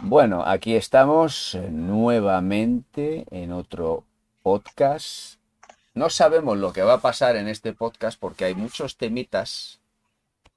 [0.00, 4.04] Bueno, aquí estamos eh, nuevamente en otro
[4.42, 5.40] podcast.
[5.92, 9.80] No sabemos lo que va a pasar en este podcast porque hay muchos temitas.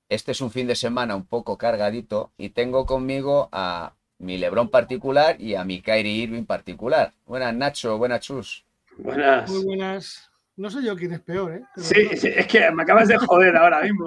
[0.09, 4.69] Este es un fin de semana un poco cargadito y tengo conmigo a mi Lebrón
[4.69, 7.13] particular y a mi Kyrie Irving particular.
[7.25, 8.63] Buenas Nacho, buenas Chus.
[8.97, 9.49] Buenas.
[9.49, 10.30] Muy buenas.
[10.61, 11.67] No sé yo quién es peor, ¿eh?
[11.73, 12.11] Pero Sí, no.
[12.15, 14.05] sí, es que me acabas de joder ahora mismo.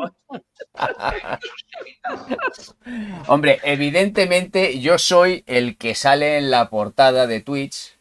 [3.29, 7.97] Hombre, evidentemente yo soy el que sale en la portada de Twitch.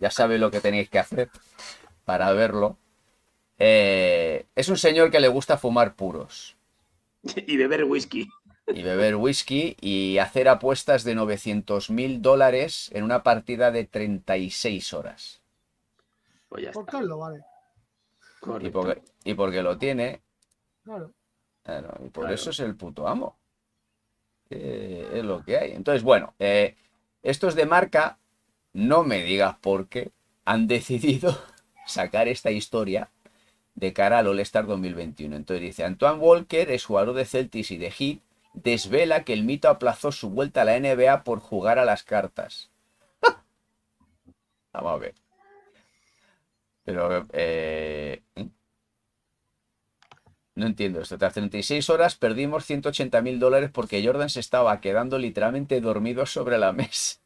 [0.00, 1.30] ya sabéis lo que tenéis que hacer
[2.04, 2.78] para verlo.
[3.58, 6.56] Eh, es un señor que le gusta fumar puros
[7.46, 8.28] Y beber whisky.
[8.66, 14.94] y beber whisky y hacer apuestas de 900 mil dólares en una partida de 36
[14.94, 15.42] horas.
[16.48, 16.92] Pues ya Por está.
[16.98, 17.40] Carlos, vale.
[18.42, 20.22] Y porque, y porque lo tiene,
[21.62, 21.94] Claro.
[22.04, 22.34] Y por Claro.
[22.34, 23.36] eso es el puto amo.
[24.48, 25.72] Eh, es lo que hay.
[25.72, 26.74] Entonces, bueno, eh,
[27.22, 28.18] estos de marca,
[28.72, 30.10] no me digas por qué,
[30.44, 31.38] han decidido
[31.86, 33.10] sacar esta historia
[33.74, 35.36] de cara al All-Star 2021.
[35.36, 38.18] Entonces dice, Antoine Walker, es jugador de Celtics y de Heat,
[38.54, 42.70] desvela que el mito aplazó su vuelta a la NBA por jugar a las cartas.
[44.72, 45.14] Vamos a ver.
[46.90, 48.24] Pero, eh,
[50.56, 51.16] no entiendo esto.
[51.18, 56.58] Tras 36 horas perdimos 180 mil dólares porque Jordan se estaba quedando literalmente dormido sobre
[56.58, 57.20] la mesa.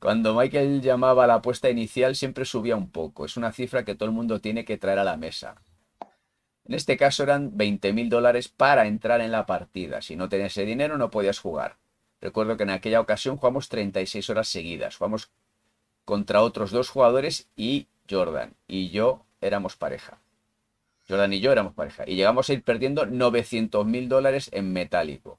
[0.00, 3.24] Cuando Michael llamaba a la apuesta inicial siempre subía un poco.
[3.26, 5.62] Es una cifra que todo el mundo tiene que traer a la mesa.
[6.64, 10.02] En este caso eran 20 mil dólares para entrar en la partida.
[10.02, 11.78] Si no tenías ese dinero no podías jugar.
[12.20, 14.96] Recuerdo que en aquella ocasión jugamos 36 horas seguidas.
[14.96, 15.30] Jugamos
[16.10, 18.54] contra otros dos jugadores y Jordan.
[18.66, 20.18] Y yo éramos pareja.
[21.08, 22.02] Jordan y yo éramos pareja.
[22.04, 25.38] Y llegamos a ir perdiendo 900 mil dólares en metálico.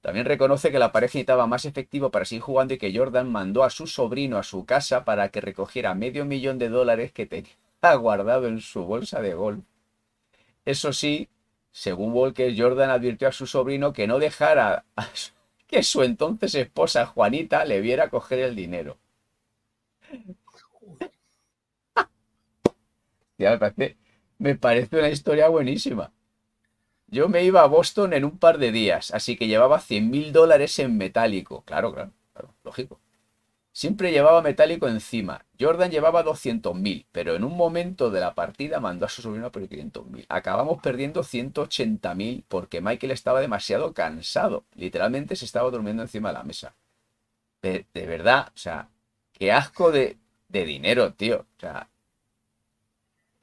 [0.00, 3.64] También reconoce que la pareja necesitaba más efectivo para seguir jugando y que Jordan mandó
[3.64, 7.52] a su sobrino a su casa para que recogiera medio millón de dólares que tenía
[7.98, 9.62] guardado en su bolsa de golf.
[10.64, 11.28] Eso sí,
[11.70, 14.86] según Walker, Jordan advirtió a su sobrino que no dejara
[15.66, 18.96] que su entonces esposa Juanita le viera coger el dinero.
[24.38, 26.12] Me parece, me una historia buenísima.
[27.08, 30.32] Yo me iba a Boston en un par de días, así que llevaba 100 mil
[30.32, 31.62] dólares en metálico.
[31.64, 33.00] Claro, claro, claro, lógico.
[33.72, 35.46] Siempre llevaba metálico encima.
[35.60, 39.52] Jordan llevaba 200 mil, pero en un momento de la partida mandó a su sobrino
[39.52, 40.26] por 500 mil.
[40.28, 44.64] Acabamos perdiendo 180 mil porque Michael estaba demasiado cansado.
[44.74, 46.74] Literalmente se estaba durmiendo encima de la mesa.
[47.62, 48.88] De, de verdad, o sea,
[49.38, 50.18] qué asco de,
[50.48, 51.40] de dinero, tío.
[51.56, 51.88] O sea,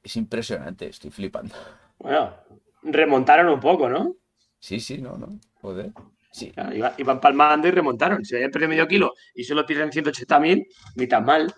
[0.03, 1.55] es impresionante, estoy flipando.
[1.97, 2.35] Bueno,
[2.83, 4.15] remontaron un poco, ¿no?
[4.59, 5.91] Sí, sí, no, no, joder.
[6.31, 8.23] Sí, Claro, iba- iban palmando y remontaron.
[8.25, 11.53] Si habían perdido medio kilo y solo pierden 180.000, ni tan mal.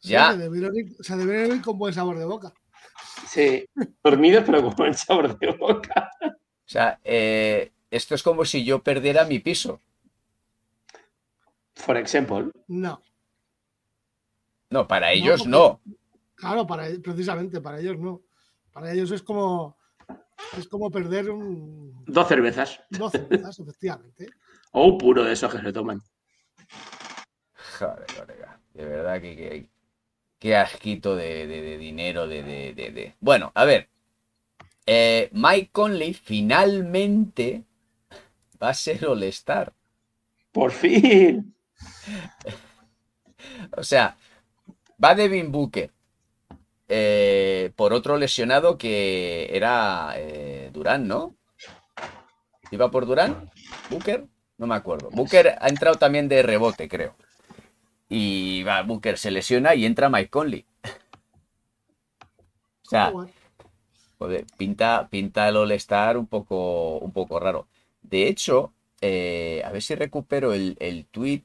[0.00, 0.32] Sí, Ya.
[0.32, 2.52] que debieron ir- o sea, debieron ir con buen sabor de boca.
[3.28, 3.64] Sí,
[4.02, 6.10] dormidos, pero con buen sabor de boca.
[6.24, 6.28] o
[6.64, 9.80] sea, eh, esto es como si yo perdiera mi piso.
[11.84, 12.50] For example.
[12.68, 13.02] No.
[14.70, 15.80] No, para ellos porque- no.
[16.36, 18.22] Claro, para, precisamente para ellos no.
[18.72, 19.76] Para ellos es como
[20.56, 22.80] es como perder un Dos cervezas.
[22.90, 24.28] 12 cervezas, efectivamente.
[24.74, 26.00] O un puro de esos que se toman.
[27.78, 29.68] Joder, colega, de verdad que, que-
[30.38, 33.88] qué asquito de, de- de dinero, de, de- de- de- Bueno, a ver.
[34.86, 37.64] eh, Mike Conley finalmente
[38.62, 39.72] va a ser All-Star.
[40.52, 41.54] Por fin.
[43.76, 44.16] O sea,
[45.02, 45.92] va Devin Booker.
[46.88, 51.36] eh, por otro lesionado que era eh, Durán, ¿no?
[52.70, 53.50] ¿Iba por Durán?
[53.88, 54.26] ¿Booker?
[54.58, 55.10] No me acuerdo.
[55.12, 57.14] Booker ha entrado también de rebote, creo.
[58.08, 60.66] Y va, Booker se lesiona y entra Mike Conley.
[62.84, 63.18] O sea,
[64.18, 64.46] Joder.
[64.56, 67.68] Pinta, pinta el All-Star un poco, un poco raro.
[68.02, 71.42] De hecho, eh, a ver si recupero el, el tweet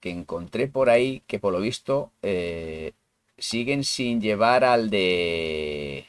[0.00, 2.92] que encontré por ahí, que por lo visto eh,
[3.38, 6.06] siguen sin llevar al de...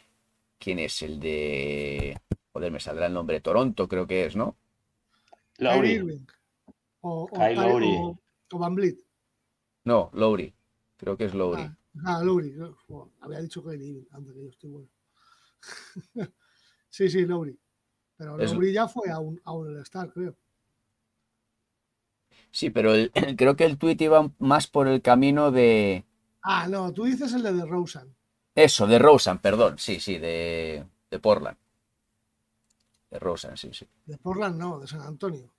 [0.60, 1.02] ¿Quién es?
[1.04, 2.20] El de...
[2.54, 3.42] Joder, me saldrá el nombre.
[3.42, 4.56] Toronto creo que es, ¿no?
[5.60, 5.96] Lowry.
[7.02, 7.96] O, o, Kyle Ky- Lowry.
[8.02, 8.16] o-
[8.54, 8.98] o Van Vliet.
[9.86, 10.54] No, Lowry.
[10.98, 11.64] Creo que es Lowry.
[11.64, 11.76] Ah,
[12.06, 12.56] ah, Lowry.
[13.22, 14.90] había dicho Kyrie Irving antes que yo estoy bueno.
[16.90, 17.60] sí, sí, Lowry.
[18.18, 20.36] Pero Es- Lowry ya fue a un, a un All-Star, creo.
[22.58, 26.06] Sí, pero el- creo que el tweet iba más por el camino de...
[26.42, 28.16] Ah, no, tú dices el de DeRozan.
[28.56, 29.78] Eso, de Rosen, perdón.
[29.78, 31.58] Sí, sí, de, de Portland.
[33.12, 33.86] De Rosen, sí, sí.
[34.06, 35.54] De Portland no, de San Antonio.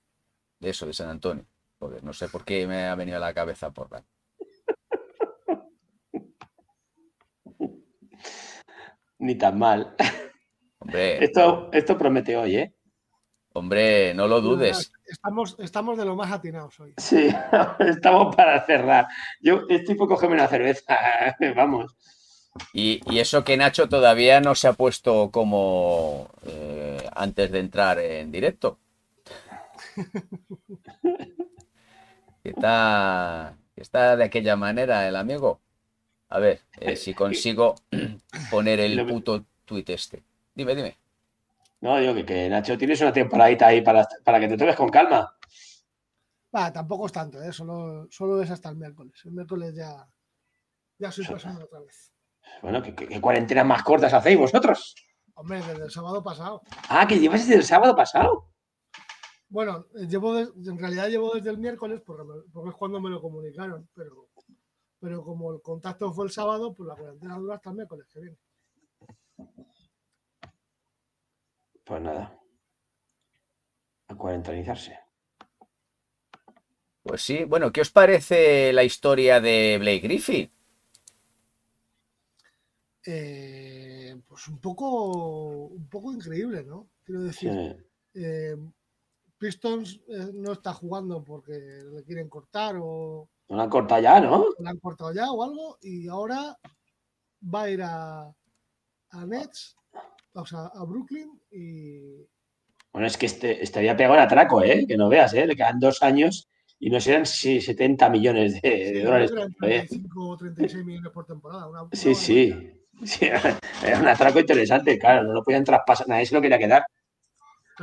[0.59, 1.45] de eso, de San Antonio.
[1.79, 4.05] Joder, no sé por qué me ha venido a la cabeza Portland.
[9.19, 9.95] Ni tan mal.
[10.79, 12.73] Hombre, Esto, esto promete hoy, ¿eh?
[13.53, 14.91] hombre, no lo dudes.
[15.09, 16.93] Estamos, estamos de lo más atinados hoy.
[16.97, 17.29] Sí,
[17.79, 19.07] estamos para cerrar.
[19.41, 20.97] Yo estoy por cogerme una cerveza.
[21.55, 21.95] Vamos.
[22.73, 27.99] Y, y eso que Nacho todavía no se ha puesto como eh, antes de entrar
[27.99, 28.79] en directo.
[32.41, 35.59] Está, está de aquella manera el amigo.
[36.29, 37.75] A ver, eh, si consigo
[38.49, 40.23] poner el puto tuit este.
[40.55, 40.97] Dime, dime.
[41.81, 44.89] No, digo que, que, Nacho tienes una temporadita ahí para, para que te tomes con
[44.89, 45.33] calma.
[46.55, 47.53] Va, tampoco es tanto, ¿eh?
[47.53, 49.13] solo, solo es hasta el miércoles.
[49.23, 50.07] El miércoles ya,
[50.97, 52.11] ya soy persona otra vez.
[52.61, 54.95] Bueno, ¿qué, qué, cuarentenas más cortas hacéis vosotros?
[55.35, 56.61] Hombre, desde el sábado pasado.
[56.89, 58.51] Ah, que llevas desde el sábado pasado.
[59.47, 63.87] Bueno, llevo de- en realidad llevo desde el miércoles porque es cuando me lo comunicaron,
[63.93, 64.29] pero,
[64.99, 68.19] pero como el contacto fue el sábado, pues la cuarentena dura hasta el miércoles que
[68.19, 68.37] viene.
[71.89, 72.39] Pues nada.
[74.09, 74.93] A cuarentanizarse.
[77.01, 80.51] Pues sí, bueno, ¿qué os parece la historia de Blake Griffin?
[83.05, 86.89] Eh, pues un poco, un poco increíble, ¿no?
[87.03, 87.47] Quiero Sí.
[87.47, 88.55] decir, eh,
[89.37, 91.53] Pistons eh, no está jugando porque
[91.91, 94.45] le quieren cortar o No la han cortado ya, ¿no?
[94.59, 96.55] le han cortado ya o algo y ahora
[97.41, 98.27] va a ir a,
[99.11, 99.75] a Nets,
[100.33, 102.25] o sea, a Brooklyn y
[102.91, 104.85] Bueno, es que este, estaría pegado en atraco, ¿eh?
[104.87, 105.45] Que no veas, ¿eh?
[105.45, 106.47] Le quedan dos años
[106.79, 109.31] y nos eran sí, 70 millones de, dólares.
[109.31, 111.67] creo que eran 35 o 36 millones por temporada.
[111.67, 112.71] una- una Sí, sí.
[113.03, 113.25] Sí,
[113.83, 115.23] Era un atraco interesante, claro.
[115.23, 116.07] No lo podían traspasar.
[116.07, 116.85] Nadie se lo quería quedar.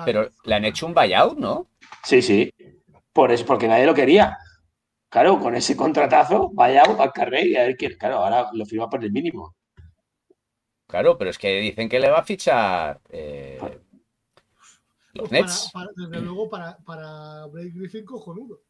[0.04, 1.68] Pero le han hecho un buyout, ¿no?
[2.04, 2.52] Sí, sí.
[3.12, 4.36] Por eso, porque nadie lo quería.
[5.08, 7.96] Claro, con ese contratazo, vaya al carré y a ver quién.
[7.96, 9.54] Claro, ahora lo firma por el mínimo.
[10.86, 13.58] Claro, pero es que dicen que le va a fichar eh,
[15.14, 15.70] los Pues para- Nets.
[15.72, 18.60] para- desde luego para, para Blake Griffin cojonudo.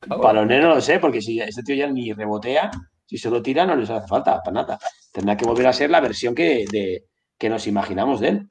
[0.00, 0.20] Cago.
[0.22, 2.70] Para los nenes no lo sé, porque si este tío ya ni rebotea,
[3.06, 4.78] si solo tira, no les hace falta para nada.
[5.12, 7.06] Tendrá que volver a ser la versión que, de,
[7.38, 8.48] que nos imaginamos de él.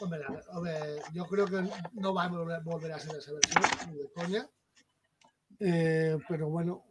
[0.00, 0.20] Hombre,
[1.14, 1.62] yo creo que
[1.92, 4.46] no va a volver, volver a ser esa versión, ni de coña.
[5.60, 6.84] Eh, pero bueno,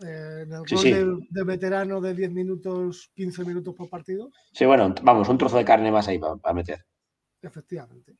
[0.00, 0.92] eh, en el Sí, sí.
[0.92, 5.56] De, de veterano de 10 minutos, 15 minutos por partido, Sí, bueno, vamos, un trozo
[5.58, 6.84] de carne más ahí para, meter.
[7.42, 8.16] efectivamente.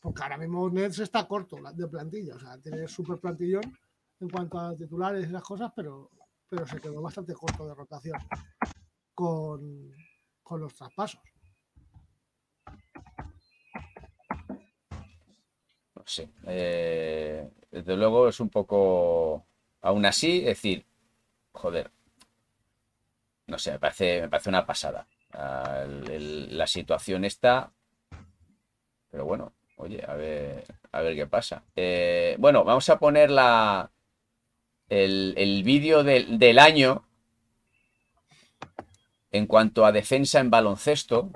[0.00, 3.62] Porque ahora mismo Nets está corto de plantilla, o sea, tiene súper plantillón
[4.20, 6.10] en cuanto a titulares y esas cosas, pero,
[6.48, 8.18] pero se quedó bastante corto de rotación
[9.14, 9.90] con,
[10.42, 11.20] con los traspasos.
[16.04, 16.30] Sé.
[16.46, 19.44] eh, desde luego es un poco.
[19.88, 20.84] Aún así, es decir,
[21.52, 21.90] joder.
[23.46, 25.06] No sé, me parece, me parece una pasada.
[25.32, 27.72] Ah, el- el- la situación está.
[29.10, 31.64] Pero bueno, oye, a ver, a ver qué pasa.
[31.74, 33.90] Eh, bueno, vamos a poner la,
[34.88, 37.04] el, el vídeo del, del año
[39.30, 41.30] en cuanto a defensa en baloncesto.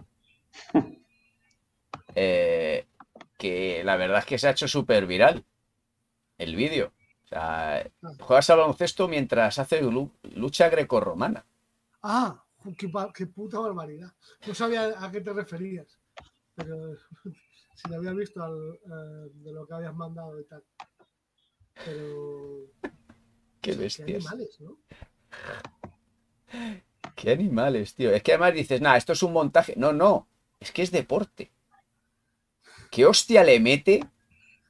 [2.14, 2.86] Eh,
[3.38, 5.44] que la verdad es que se ha hecho súper viral
[6.38, 6.92] el vídeo.
[7.30, 7.86] Sea,
[8.18, 11.46] juegas al baloncesto mientras haces lu- lucha grecorromana.
[12.02, 12.44] Ah,
[12.76, 14.12] qué, qué puta barbaridad.
[14.46, 15.98] No sabía a qué te referías,
[16.56, 16.96] pero
[17.76, 20.64] si lo había visto al- eh, de lo que habías mandado y tal.
[21.84, 22.66] Pero.
[23.60, 24.24] Qué Qué bestias.
[24.26, 24.76] animales, ¿no?
[27.14, 28.10] Qué animales, tío.
[28.10, 29.74] Es que además dices, nada, esto es un montaje.
[29.76, 30.26] No, no,
[30.58, 31.50] es que es deporte.
[32.90, 34.04] ¿Qué hostia le mete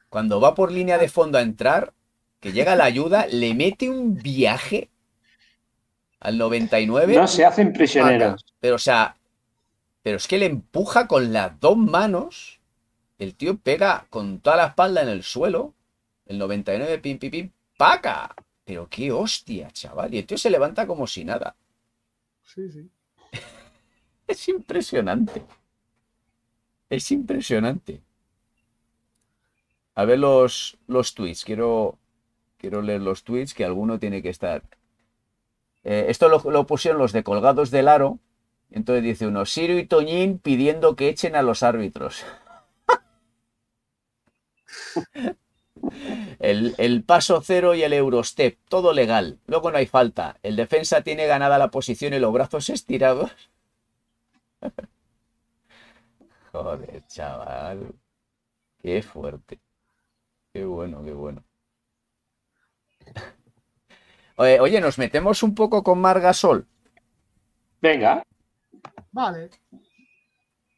[0.09, 1.95] cuando va por línea de fondo a entrar?
[2.41, 4.89] Que llega la ayuda, le mete un viaje
[6.21, 7.15] al 99.
[7.15, 8.45] No se hacen prisioneros.
[8.61, 9.17] Pero, o sea,
[10.03, 12.61] pero es que le empuja con las dos manos.
[13.19, 15.75] El tío pega con toda la espalda en el suelo.
[16.27, 18.35] El 99, pim, pim, pim, paca.
[18.65, 20.15] Pero qué hostia, chaval.
[20.15, 21.57] Y el tío se levanta como si nada.
[22.43, 22.89] Sí, sí.
[24.27, 25.45] Es impresionante.
[26.89, 28.01] Es impresionante.
[29.95, 31.45] A ver los, los tweets.
[31.45, 31.99] Quiero,
[32.61, 34.63] quiero leer los tweets, que alguno tiene que estar.
[35.83, 38.19] Eh, esto lo, pusieron los de Colgados del Aro.
[38.71, 42.25] Entonces dice uno, Sirio y Toñín pidiendo que echen a los árbitros.
[46.39, 49.39] El, el paso cero y el Eurostep, todo legal.
[49.47, 50.39] Luego no hay falta.
[50.43, 53.31] El defensa tiene ganada la posición y los brazos estirados.
[56.53, 57.95] Joder, chaval.
[58.83, 59.59] Qué fuerte.
[60.53, 61.45] Qué bueno, qué bueno.
[64.37, 66.67] Oye, oye, nos metemos un poco con Margasol.
[67.83, 68.23] Venga,
[69.13, 69.51] Vale.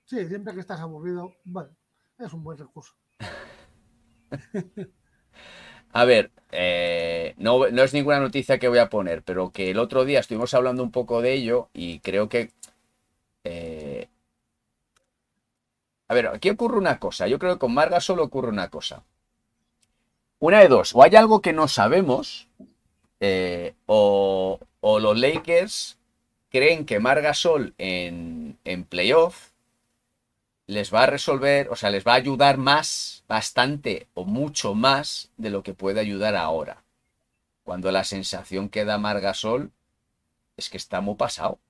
[0.05, 1.71] Sí, siempre que estás aburrido, vale.
[2.19, 2.95] Es un buen recurso.
[5.93, 9.79] A ver, eh, no, no es ninguna noticia que voy a poner, pero que el
[9.79, 12.51] otro día estuvimos hablando un poco de ello y creo que...
[13.45, 14.09] eh,
[16.07, 17.27] A ver, aquí ocurre una cosa.
[17.27, 19.05] Yo creo que con Marga solo ocurre una cosa.
[20.43, 20.93] Una de dos.
[20.93, 22.49] O hay algo que no sabemos,
[23.21, 25.99] eh, o, o los Lakers
[26.51, 29.51] creen que Margasol en, en playoff
[30.67, 35.31] les va a resolver, o sea, les va a ayudar más, bastante o mucho más
[35.37, 36.83] de lo que puede ayudar ahora.
[37.63, 39.71] Cuando la sensación que da Margasol
[40.57, 41.61] es que está muy pasado.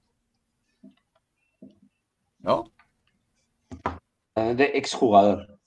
[2.39, 2.73] ¿No?
[4.35, 5.59] de exjugador.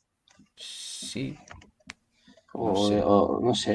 [0.55, 1.37] Sí.
[2.57, 3.01] O, No sé.
[3.03, 3.73] o no sé.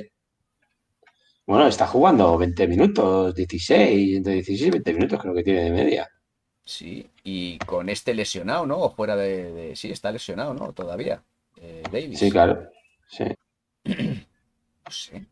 [1.47, 5.71] Bueno, está jugando 20 minutos, 16, entre 16 y 20 minutos creo que tiene de
[5.71, 6.09] media.
[6.65, 8.79] Sí, y con este lesionado, ¿no?
[8.79, 10.73] O fuera de, de- Sí, está lesionado, ¿no?
[10.73, 11.23] Todavía.
[11.57, 12.19] Eh, Davis.
[12.19, 12.69] Sí, claro.
[13.09, 13.25] Sí.
[13.25, 13.35] Un
[14.87, 15.27] No sé.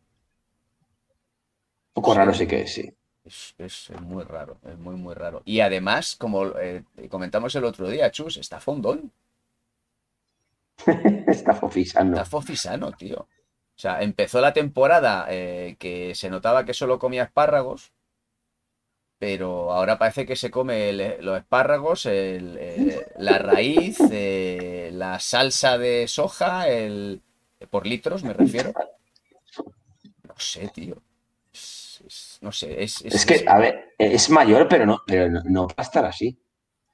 [1.92, 2.18] poco Sí.
[2.18, 2.90] raro sí que es, sí.
[3.24, 5.42] Es, es muy raro, es muy, muy raro.
[5.44, 9.12] Y además, como eh, comentamos el otro día, Chus, está fondón,
[11.34, 12.16] Está fofisando.
[12.16, 13.28] está fofisano, tío.
[13.78, 17.92] O sea, empezó la temporada eh, que se notaba que solo comía espárragos,
[19.18, 25.18] pero ahora parece que se come el- los espárragos, el, eh, la raíz, eh, la
[25.18, 27.20] salsa de soja, el,
[27.70, 28.72] por litros me refiero.
[30.26, 30.96] No sé, tío.
[31.52, 35.40] Es- es- no sé, es, Es que, a ver, es mayor, pero no, pero no,
[35.44, 36.38] no va a estar así.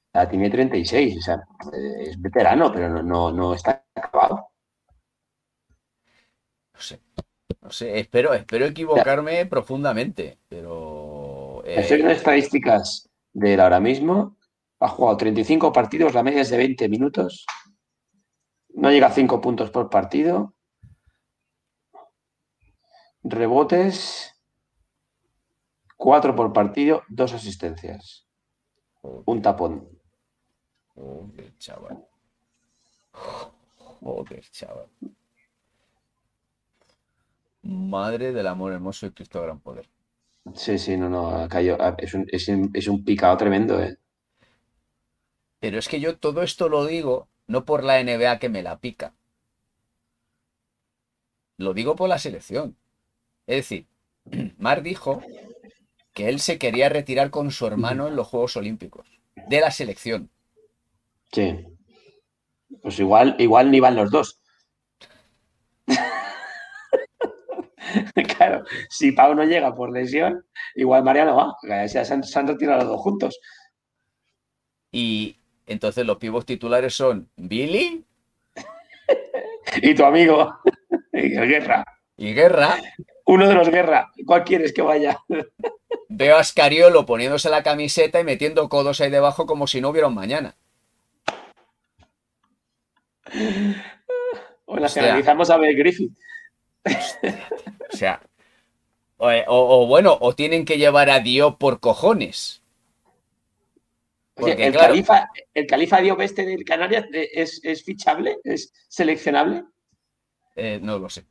[0.09, 1.37] O sea, tiene 36, o sea,
[1.73, 4.44] eh, es veterano, pero no, no, no está acabado.
[6.75, 7.01] No sé,
[7.63, 14.37] no sé, espero, espero equivocarme profundamente, pero eh, viendo estadísticas de él ahora mismo.
[14.81, 17.47] Ha jugado 35 partidos, la media es de 20 minutos.
[18.71, 20.55] No llega a 5 puntos por partido.
[23.23, 24.35] Rebotes,
[25.97, 28.27] 4 por partido, 2 asistencias.
[29.01, 29.89] Un tapón.
[30.95, 32.07] joder, chaval.
[33.13, 34.89] Joder, chaval.
[37.65, 39.89] Madre del amor hermoso y Cristo gran poder.
[40.55, 43.99] Sí, sí, no, no, caído- ha- es un, es un- es un picado tremendo, ¿eh?
[45.61, 48.79] Pero es que yo todo esto lo digo no por la NBA que me la
[48.79, 49.15] pica.
[51.57, 52.77] Lo digo por la selección.
[53.47, 53.87] Es decir,
[54.59, 55.23] Mar dijo
[56.13, 59.07] que él se quería retirar con su hermano en los Juegos Olímpicos
[59.49, 60.31] de la selección.
[61.33, 61.65] Sí.
[62.83, 64.39] Pues igual, igual ni van los dos.
[68.37, 71.57] Claro, si Pau no llega por lesión, igual Mariano va.
[71.63, 73.39] Ya Se han, se han retirado los dos juntos.
[74.91, 75.37] Y
[75.67, 78.05] entonces los pibos titulares son Billy
[79.83, 80.57] Y tu amigo,
[81.13, 81.85] el Guerra.
[82.17, 82.77] y Guerra.
[83.27, 84.11] Uno de los Guerra.
[84.27, 85.19] ¿Cuál quieres que vaya?
[86.09, 90.09] Veo a Scariolo poniéndose la camiseta y metiendo codos ahí debajo como si no hubiera
[90.09, 90.55] un mañana.
[94.67, 96.13] O nacionalizamos a Bel Griffith.
[97.93, 98.21] O sea,
[99.17, 102.63] o, o- bueno, o tienen que llevar a Diop por cojones.
[104.37, 104.89] Oye, el, claro.
[104.89, 108.39] califa, el califa Diop este del Canarias eh, ¿es, es fichable?
[108.43, 109.65] ¿Es seleccionable?
[110.57, 111.25] Eh, no lo sé.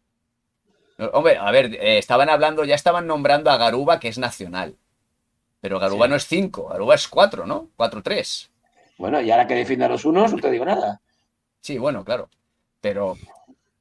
[0.98, 4.78] No, hombre, a ver, eh, estaban hablando, ya estaban nombrando a Garuba, que es nacional.
[5.60, 6.10] Pero Garuba Sí.
[6.12, 7.70] no es 5, Garuba es 4, ¿no?
[7.76, 8.50] 4-3.
[8.98, 11.02] Bueno, y ahora que defienda a los unos, no te digo nada.
[11.62, 12.30] Sí, bueno, claro.
[12.80, 13.18] Pero,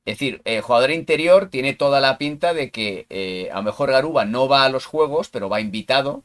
[0.04, 3.90] es decir, el jugador interior tiene toda la pinta de que eh, a lo mejor
[3.92, 6.24] Garuba no va a los juegos, pero va invitado.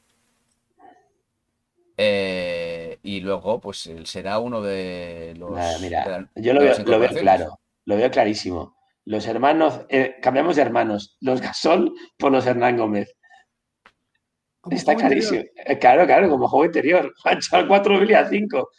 [1.97, 5.51] Eh, y luego, pues él será uno de los.
[5.51, 8.75] Nada, mira, de la- Yo lo veo, lo claro, lo veo clarísimo.
[9.05, 13.15] Los hermanos, eh, cambiamos de hermanos, los Gasol por los Hernán Gómez.
[14.61, 15.29] Como Está interior.
[15.29, 15.51] clarísimo.
[15.65, 17.13] Eh, Claro, claro, como juego interior.
[17.51, 18.69] Al 4 Billy al 5.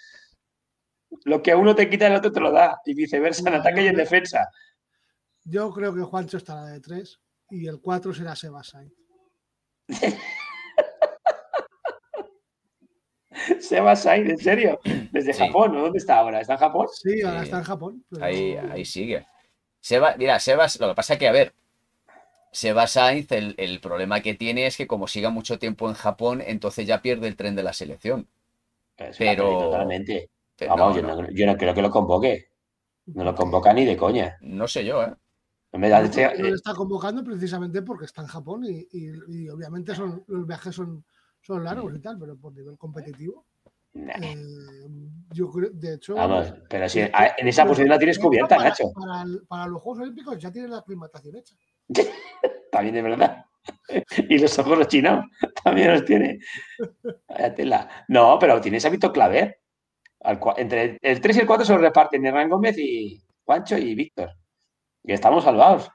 [1.25, 2.79] Lo que uno te quita, el otro te lo da.
[2.85, 4.49] Y viceversa, en ataque y en defensa.
[5.49, 7.19] Yo creo que Juancho estará de 3
[7.51, 8.93] y el 4 será Sebas Sainz.
[13.61, 14.81] Seba Sainz, en serio.
[15.13, 15.47] Desde Sí.
[15.47, 15.83] Japón, ¿no?
[15.83, 16.41] ¿Dónde está ahora?
[16.41, 16.87] ¿Está en Japón?
[16.93, 17.45] Sí, ahora Sí.
[17.45, 18.05] está en Japón.
[18.11, 19.27] pero- Ahí, ahí sigue.
[19.81, 21.55] Seba, mira, Sebas, lo que pasa que, a ver,
[22.53, 26.43] Seba Sainz, el, el problema que tiene es que como siga mucho tiempo en Japón,
[26.45, 28.29] entonces ya pierde el tren de la selección.
[28.97, 30.31] Es Pero- Totalmente.
[30.57, 32.49] Pero Vamos, no, yo, no, no, yo no creo que lo convoque.
[33.07, 34.37] No lo convoca ni de coña.
[34.41, 35.15] no sé yo, ¿eh?
[35.73, 40.25] Vez no le está convocando precisamente porque está en Japón y, y- y obviamente son,
[40.27, 41.05] los viajes son,
[41.43, 43.45] son largos y tal, pero por nivel competitivo.
[43.95, 44.37] Nah, eh,
[45.33, 46.15] yo creo, de hecho.
[46.15, 48.93] Vamos, pero si eh, en esa eh, posición la tienes cubierta, para, Nacho.
[48.95, 51.55] Para, el- para los Juegos Olímpicos ya tiene la aclimatación hecha.
[52.73, 53.45] También de verdad.
[54.31, 55.25] Y los ojos los chinos
[55.65, 56.39] también los tiene.
[58.09, 59.59] No, pero tienes a Víctor Claver.
[60.21, 63.95] Al entre el 3 y el 4 se lo reparten Hernán Gómez y Juancho y
[63.95, 64.31] Víctor.
[65.09, 65.91] Y estamos salvados.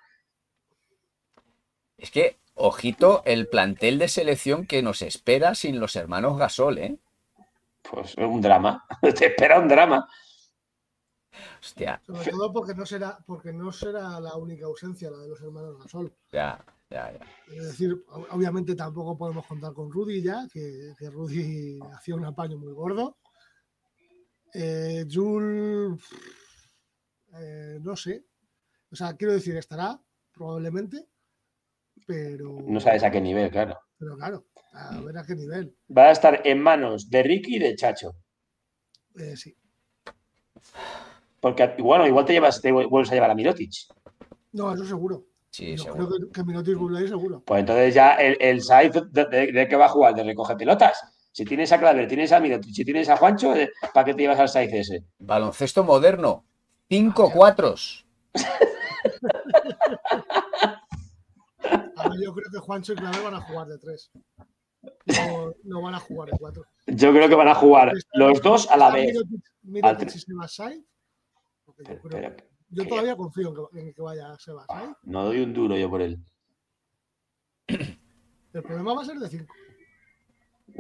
[2.00, 6.98] Es que, ojito, el plantel de selección que nos espera sin los hermanos Gasol, ¿eh?
[7.84, 8.84] Pues un drama.
[9.02, 10.10] Te espera un drama.
[11.62, 15.40] Hostia, Sobre todo porque no será, porque no será la única ausencia la de los
[15.42, 16.12] hermanos Gasol.
[16.32, 17.54] ya, ya, ya.
[17.56, 22.26] Es decir, ob- obviamente tampoco podemos contar con Rudy ya, que, que Rudy hacía un
[22.26, 23.18] apaño muy gordo.
[24.56, 26.00] Eh, Jul,
[27.36, 28.26] eh, no sé.
[28.94, 30.00] O sea, quiero decir, estará
[30.32, 31.08] probablemente,
[32.06, 33.80] pero, No sabes a qué nivel, claro.
[33.98, 35.76] pero claro, a ver a qué nivel.
[35.96, 38.12] Va a estar en manos de Ricky y de Chacho.
[39.16, 39.56] Eh, sí.
[41.40, 43.72] Porque, bueno, igual te llevas, te vuelves a llevar a Mirotic.
[44.54, 45.26] No, eso seguro.
[45.50, 46.08] Sí, Yo seguro.
[46.08, 47.44] creo que, que Minotis vuelve ahí seguro.
[47.46, 50.56] Pues entonces ya el, el Saiz de, de- de qué va a jugar, de recoge
[50.56, 51.00] pelotas.
[51.32, 54.22] Si tienes a Claver, tienes a Mirotic, si tienes a Juancho, eh, ¿para qué te
[54.22, 55.04] llevas al Saiz ese?
[55.20, 56.46] Baloncesto moderno.
[56.90, 58.06] Cinco cuatros.
[61.96, 64.12] A ver, yo creo que Juancho y Claver van a jugar de tres.
[65.06, 66.66] No, no van a jugar de cuatro.
[66.88, 69.16] Yo creo que van a jugar los dos a la vez.
[70.48, 70.86] Sainz,
[71.66, 71.84] porque
[72.70, 74.98] yo, todavía confío en que, en que vaya Sebas Sainz.
[75.04, 76.20] no doy un duro yo por él.
[77.68, 79.54] El problema va a ser de cinco.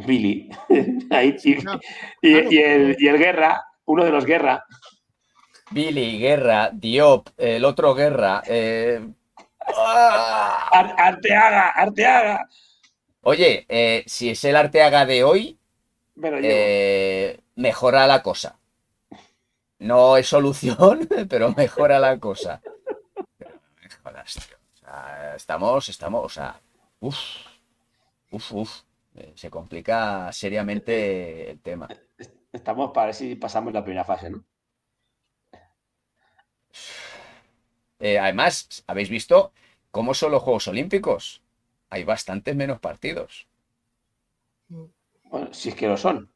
[0.05, 0.49] Billy.
[1.11, 1.79] Ahí, y, Claro,
[2.21, 4.63] y- y el, y el Guerra, uno de los Guerra.
[5.73, 8.41] Billy, Guerra, Diop, el otro Guerra.
[8.47, 9.01] eh,
[9.77, 10.69] ¡ah!
[10.71, 12.47] Ar- Arteaga, Arteaga.
[13.21, 15.59] Oye, eh, si es el Arteaga de hoy,
[16.21, 18.59] Pero eh, mejora la cosa.
[19.79, 22.61] No es solución, pero mejora la cosa.
[23.37, 24.57] Pero no me jodas, tío.
[24.73, 26.59] O sea, estamos, estamos, o sea,
[26.99, 27.17] uff,
[28.31, 28.81] uff, uff.
[29.35, 31.87] Se complica seriamente el tema.
[32.51, 34.43] Estamos para ver si pasamos la primera fase, ¿no?
[37.99, 39.53] Eh, además, ¿habéis visto
[39.91, 41.41] cómo son los Juegos Olímpicos?
[41.89, 43.47] Hay bastantes menos partidos.
[45.29, 46.31] Bueno, si es que lo son.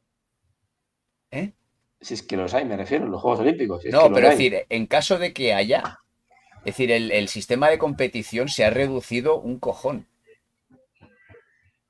[1.32, 1.52] ¿Eh?
[2.00, 3.82] Si es que los hay, me refiero, los Juegos Olímpicos.
[3.82, 6.00] si es No, que pero es decir, en caso de que haya,
[6.60, 10.08] es decir, el, el sistema de competición se ha reducido un cojón.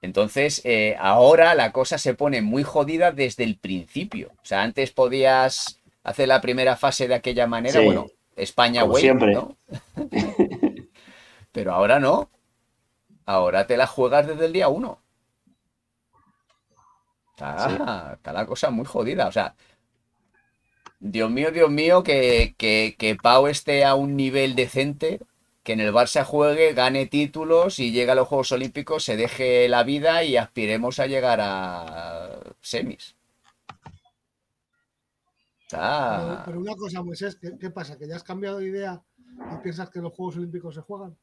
[0.01, 4.31] Entonces, eh, ahora la cosa se pone muy jodida desde el principio.
[4.41, 7.85] O sea, antes podías hacer la primera fase de aquella manera, Sí.
[7.85, 9.33] bueno, España, Como güey, siempre.
[9.33, 9.57] ¿no?
[11.51, 12.29] Pero ahora no.
[13.25, 15.01] Ahora te la juegas desde el día uno.
[17.31, 19.27] Está, está la cosa muy jodida.
[19.27, 19.55] O sea,
[20.99, 25.19] Dios mío, Dios mío, que, que, que Pau esté a un nivel decente,
[25.63, 29.67] que en el Barça juegue, gane títulos y llegue a los Juegos Olímpicos, se deje
[29.69, 33.16] la vida y aspiremos a llegar a semis.
[35.69, 36.43] Pero, Está...
[36.45, 37.97] pero una cosa, Moisés, ¿qué, qué pasa?
[37.97, 39.03] ¿Que ya has cambiado de idea
[39.53, 41.17] y piensas que los Juegos Olímpicos se juegan?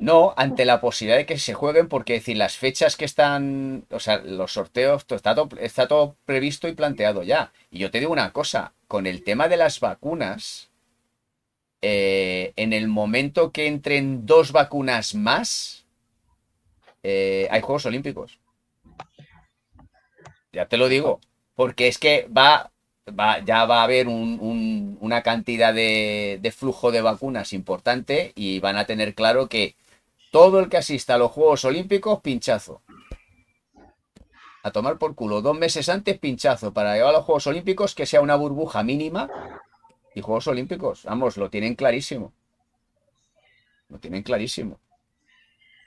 [0.00, 4.00] No, ante la posibilidad de que se jueguen, porque decir, las fechas que están, o
[4.00, 7.52] sea, los sorteos, todo- está todo, está todo previsto y planteado ya.
[7.70, 10.70] Y yo te digo una cosa, con el tema de las vacunas,
[11.82, 15.86] eh, en el momento que entren dos vacunas más,
[17.02, 18.38] eh, hay Juegos Olímpicos.
[20.52, 21.20] Ya te lo digo,
[21.54, 22.70] porque es que va,
[23.08, 28.32] va- ya va a haber un- un- una cantidad de, de flujo de vacunas importante
[28.34, 29.76] y van a tener claro que
[30.32, 32.82] todo el que asista a los Juegos Olímpicos, pinchazo.
[34.64, 35.42] A tomar por culo.
[35.42, 36.72] Dos meses antes, pinchazo.
[36.72, 39.28] Para llevar a los Juegos Olímpicos, que sea una burbuja mínima.
[40.14, 42.32] Y Juegos Olímpicos, vamos, lo tienen clarísimo.
[43.88, 44.78] Lo tienen clarísimo.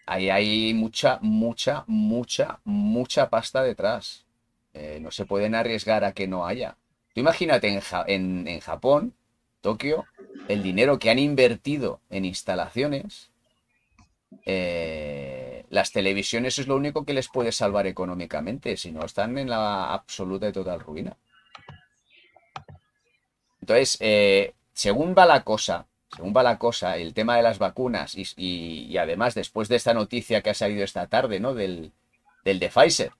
[0.05, 4.25] Ahí hay mucha, mucha, mucha, mucha pasta detrás.
[4.77, 6.77] Eh, no se pueden arriesgar a que no haya.
[7.13, 9.13] Tú imagínate en, en- en Japón,
[9.61, 10.05] Tokio,
[10.47, 13.31] el dinero que han invertido en instalaciones.
[14.45, 19.49] eh, las televisiones es lo único que les puede salvar económicamente, si no están en
[19.49, 21.17] la absoluta y total ruina.
[23.61, 28.15] Entonces, eh, según va la cosa, según va la cosa, el tema de las vacunas
[28.15, 31.53] y, y- y además después de esta noticia que ha salido esta tarde, ¿no?
[31.53, 31.91] Del,
[32.45, 33.11] del de Pfizer,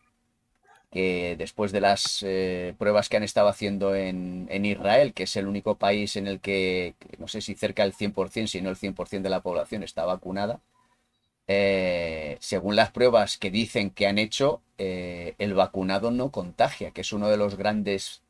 [0.91, 5.47] que después de las eh, pruebas que han estado haciendo en, Israel, que es el
[5.47, 9.21] único país en el que, no sé si cerca del 100%, si no el 100%
[9.21, 10.61] de la población está vacunada,
[11.47, 17.01] eh, según las pruebas que dicen que han hecho, eh, el vacunado no contagia, que
[17.01, 18.21] es uno de los grandes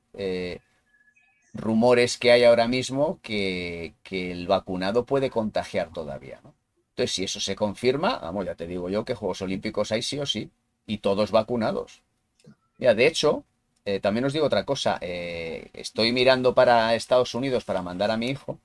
[1.54, 6.41] rumores que hay ahora mismo, que, que, el vacunado puede contagiar todavía.
[6.89, 10.20] Entonces, si eso se confirma, vamos, ya te digo yo que Juegos Olímpicos hay sí
[10.20, 10.50] o sí,
[10.88, 12.02] y todos vacunados.
[12.77, 13.43] Mira, de hecho,
[13.85, 14.97] eh, también os digo otra cosa.
[15.01, 18.59] Eh, estoy mirando para Estados Unidos para mandar a mi hijo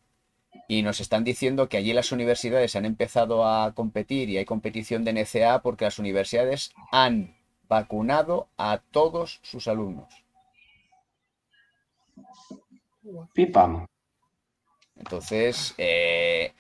[0.68, 5.04] y nos están diciendo que allí las universidades han empezado a competir y hay competición
[5.04, 7.36] de NCA porque las universidades han
[7.68, 10.12] vacunado a todos sus alumnos.
[13.32, 13.86] Pipa.
[14.96, 16.52] Entonces, eh,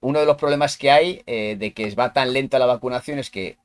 [0.00, 3.58] uno de los problemas que hay de que va tan lenta la vacunación es que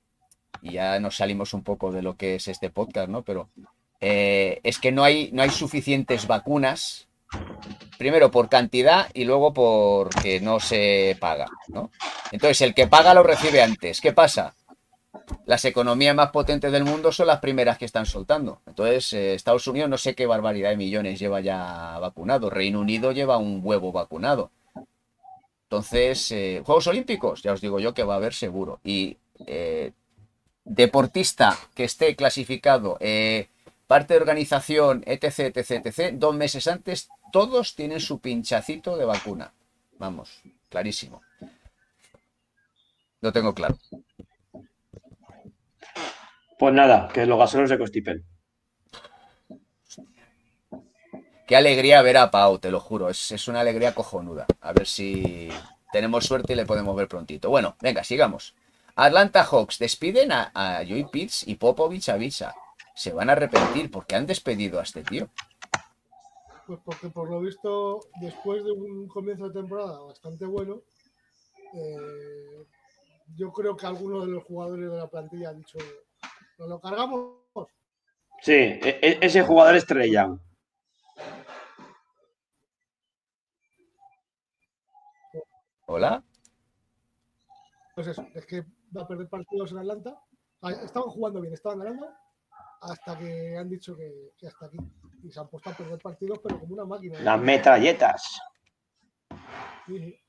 [0.61, 3.23] y ya nos salimos un poco de lo que es este podcast, ¿no?
[3.23, 3.49] Pero
[3.99, 7.07] eh, es que no hay, no hay suficientes vacunas,
[7.97, 11.89] primero por cantidad y luego porque no se paga, ¿no?
[12.31, 14.01] Entonces, el que paga lo recibe antes.
[14.01, 14.55] ¿Qué pasa?
[15.45, 18.61] Las economías más potentes del mundo son las primeras que están soltando.
[18.65, 22.49] Entonces, eh, Estados Unidos no sé qué barbaridad de millones lleva ya vacunado.
[22.49, 24.51] Reino Unido lleva un huevo vacunado.
[25.69, 28.79] Entonces, eh, Juegos Olímpicos, ya os digo yo que va a haber seguro.
[28.83, 29.17] Y
[30.65, 33.47] deportista que esté clasificado, eh,
[33.88, 39.54] parte de organización, etc, etc, etc, dos meses antes, todos tienen su pinchacito de vacuna.
[39.99, 41.21] Vamos, clarísimo.
[43.21, 43.78] Lo tengo claro.
[46.60, 48.23] Pues nada, que los gasolos se constipen.
[51.47, 53.10] Qué alegría ver a Pau, te lo juro.
[53.10, 54.45] Es, es, una alegría cojonuda.
[54.62, 55.49] A ver si
[55.91, 57.49] tenemos suerte y le podemos ver prontito.
[57.49, 58.56] Bueno, venga, sigamos.
[58.95, 62.53] Atlanta Hawks despiden a, Joey Pitts y Popovich avisa.
[62.95, 65.29] Se van a arrepentir porque han despedido a este tío.
[66.67, 70.82] Pues porque por lo visto, después de un comienzo de temporada bastante bueno,
[71.73, 72.65] eh,
[73.36, 75.79] yo creo que alguno de los jugadores de la plantilla ha dicho,
[76.60, 77.43] ¿nos lo cargamos?
[78.41, 80.38] Sí, e, e, ese jugador estrella.
[85.86, 86.23] Hola.
[87.95, 88.63] Pues eso, es que
[88.95, 90.19] va a perder partidos en Atlanta.
[90.62, 92.08] Ah, estaban jugando bien, estaban ganando
[92.82, 94.77] hasta que han dicho que, hasta aquí.
[95.23, 97.19] Y se han puesto a perder partidos, pero como una máquina.
[97.19, 98.39] Las metralletas.
[99.86, 100.19] Sí,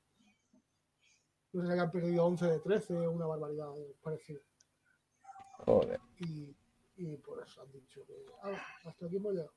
[1.51, 3.67] No sé si han perdido 11 de 13, una barbaridad
[4.01, 4.39] parecida.
[5.65, 5.99] Joder.
[6.19, 6.55] Y,
[6.97, 8.51] y por eso han dicho que ah,
[8.85, 9.53] hasta aquí hemos llegado.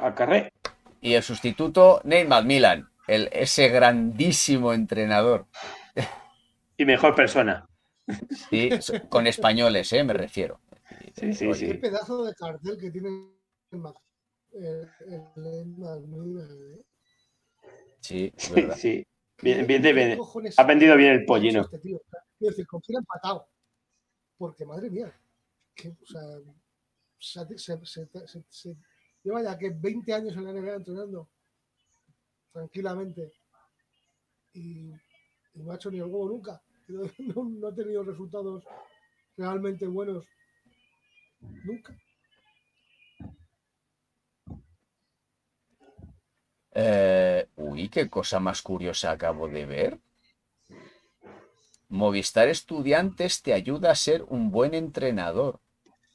[0.00, 0.52] Al carré.
[1.00, 5.46] Y el sustituto, Neymar Milan, el, ese grandísimo entrenador.
[6.78, 7.68] Y mejor persona.
[8.48, 8.70] Sí,
[9.10, 10.02] con españoles, ¿eh?
[10.02, 10.60] me refiero.
[11.14, 11.66] Sí, sí, sí.
[11.66, 13.08] Qué pedazo de cartel que tiene
[13.70, 13.82] el,
[18.00, 19.06] Sí, sí, sí.
[19.42, 20.18] Bien, bien, bien,
[20.56, 21.62] Ha vendido bien el pollino.
[21.62, 22.00] Este tío?
[22.38, 23.48] Quiero decir, con quién empatado.
[24.36, 25.12] Porque, madre mía,
[25.74, 26.22] que, o sea,
[27.18, 28.06] se, se,
[28.48, 28.76] se,
[29.22, 31.28] lleva ya que 20 años en la NBA entrenando
[32.52, 33.32] tranquilamente
[34.52, 34.90] y,
[35.54, 36.62] y no ha hecho ni el huevo nunca.
[37.18, 38.64] no, ha tenido resultados
[39.36, 40.24] realmente buenos
[41.64, 41.96] nunca.
[46.72, 49.98] Eh, uy, qué cosa más curiosa acabo de ver.
[51.88, 55.60] Movistar Estudiantes te ayuda a ser un buen entrenador.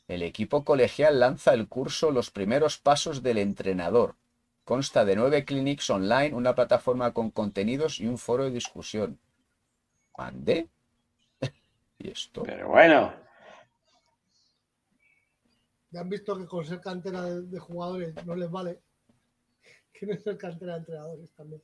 [0.08, 4.16] El equipo colegial lanza el curso Los primeros pasos del entrenador.
[4.64, 9.20] Consta de nueve clinics online, una plataforma con contenidos y un foro de discusión.
[10.18, 10.70] ¿Mande?
[12.00, 12.44] ¿Y esto?
[12.44, 13.14] Pero bueno.
[15.92, 18.80] Ya han visto que con ser cantera de, jugadores no les vale.
[19.94, 21.62] Quieren ser cantera de entrenadores también.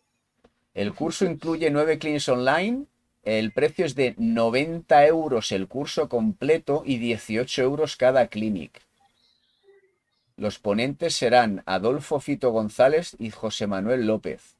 [0.73, 2.85] El curso incluye nueve clinics online.
[3.23, 8.81] El precio es de 90 euros el curso completo y 18 euros cada clinic.
[10.37, 14.58] Los ponentes serán Adolfo Fito González y José Manuel López.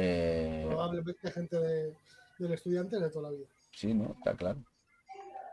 [0.00, 3.48] Eh, Probablemente gente del estudiante de toda la vida.
[3.72, 4.14] Sí, ¿no?
[4.16, 4.60] Está claro.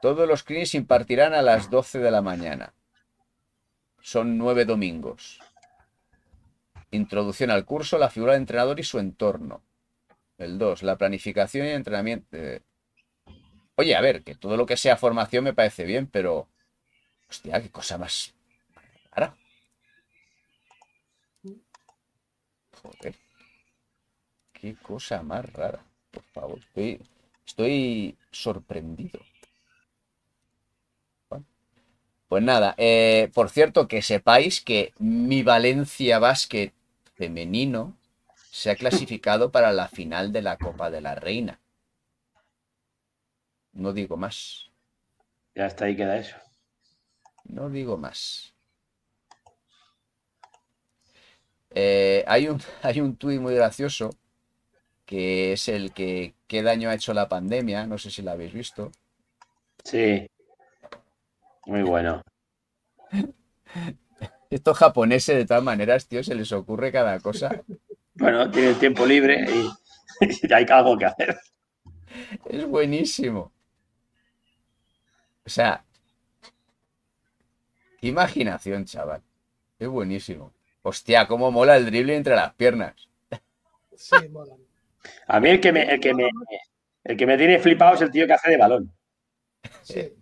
[0.03, 2.73] Todos los clinics impartirán a las 12 de la mañana.
[4.01, 5.39] Son nueve domingos.
[6.91, 9.63] Introducción al curso, la figura del entrenador y su entorno.
[10.37, 12.27] El 2, la planificación y entrenamiento.
[12.37, 12.61] Eh,
[13.75, 16.47] oye, a ver, que todo lo que sea formación me parece bien, pero.
[17.27, 18.35] Hostia, qué cosa más
[19.11, 19.35] rara.
[22.83, 23.24] Joder.
[24.65, 26.57] Qué cosa más rara, por favor.
[26.57, 26.99] Estoy,
[27.45, 29.19] estoy sorprendido.
[32.27, 36.73] Pues nada, eh, por cierto, que sepáis que mi Valencia Basket
[37.13, 37.95] femenino
[38.49, 41.59] se ha clasificado para la final de la Copa de la Reina.
[43.71, 44.71] No digo más.
[45.53, 46.37] Ya está ahí, queda eso.
[47.43, 48.55] No digo más.
[51.69, 54.09] Eh, hay un, hay un tuit muy gracioso
[55.05, 58.53] que es el que qué daño ha hecho la pandemia, no sé si lo habéis
[58.53, 58.91] visto.
[59.83, 60.27] Sí.
[61.65, 62.21] Muy bueno.
[64.49, 67.63] Estos japoneses, de todas maneras, tío, se les ocurre cada cosa.
[68.13, 69.69] Bueno, tienen tiempo libre y,
[70.47, 71.37] y hay algo que hacer.
[72.45, 73.51] Es buenísimo.
[75.45, 75.83] O sea,
[77.99, 79.21] qué imaginación, chaval.
[79.79, 80.53] Es buenísimo.
[80.83, 82.95] Hostia, cómo mola el drible entre las piernas.
[83.95, 84.55] Sí, mola.
[85.27, 86.29] A mí el que me, el que me,
[87.03, 88.93] el que me tiene flipado es el tío que hace de balón.
[89.81, 90.13] Sí.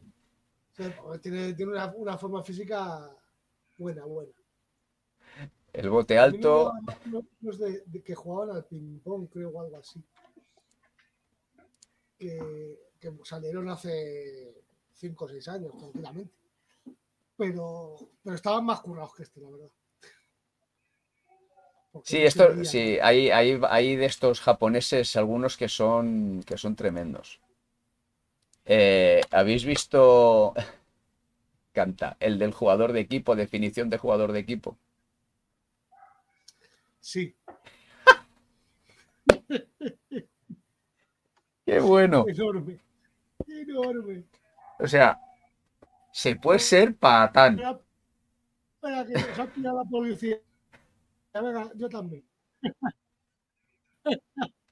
[0.75, 3.15] Sí, porque tiene, tiene una, una forma física
[3.77, 4.31] buena, buena.
[5.71, 6.71] El bote alto.
[7.41, 10.03] de, de que jugaban al ping-pong, creo, o algo así.
[12.17, 16.33] Que, que salieron hace 5 o 6 años, tranquilamente.
[17.35, 19.69] Pero, pero estaban más currados que este, la verdad.
[22.01, 27.39] Sí, esto, sí, hay, hay, hay de estos japoneses algunos que son, que son tremendos.
[28.65, 30.53] Eh, ¿habéis visto?
[31.73, 34.77] Canta, el del jugador de equipo, definición de jugador de equipo.
[37.01, 37.35] Sí,
[41.65, 42.25] ¡Qué bueno!
[42.27, 42.79] enorme.
[43.47, 44.23] Enorme.
[44.79, 45.19] O sea,
[46.11, 47.59] se puede ser patán.
[48.75, 50.37] Espera, que nos ha pillado la policía.
[51.75, 52.23] Yo también.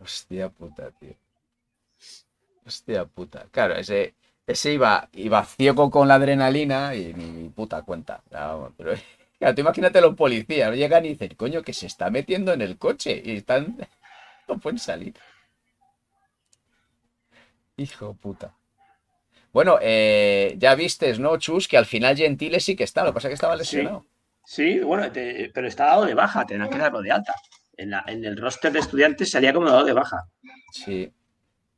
[0.00, 1.14] Hostia puta, tío.
[2.66, 3.46] Hostia puta.
[3.50, 4.14] Claro, ese,
[4.46, 8.22] ese iba, iba ciego con la adrenalina y ni puta cuenta.
[8.76, 8.92] Pero,
[9.38, 12.78] claro, tú imagínate los policías, llegan y dicen, coño, que se está metiendo en el
[12.78, 13.76] coche y están.
[14.48, 15.14] No pueden salir.
[17.76, 18.54] Hijo puta.
[19.52, 21.66] Bueno, eh, ya vistes, ¿no, Chus?
[21.68, 24.00] Que al final Gentile sí que está, lo que pasa es que estaba lesionado.
[24.00, 24.06] Sí,
[24.84, 27.34] bueno, te- pero está dado de baja, tendrán que darlo de alta.
[27.76, 30.24] En, la- en el roster de estudiantes salía como dado de baja.
[30.72, 31.12] Sí.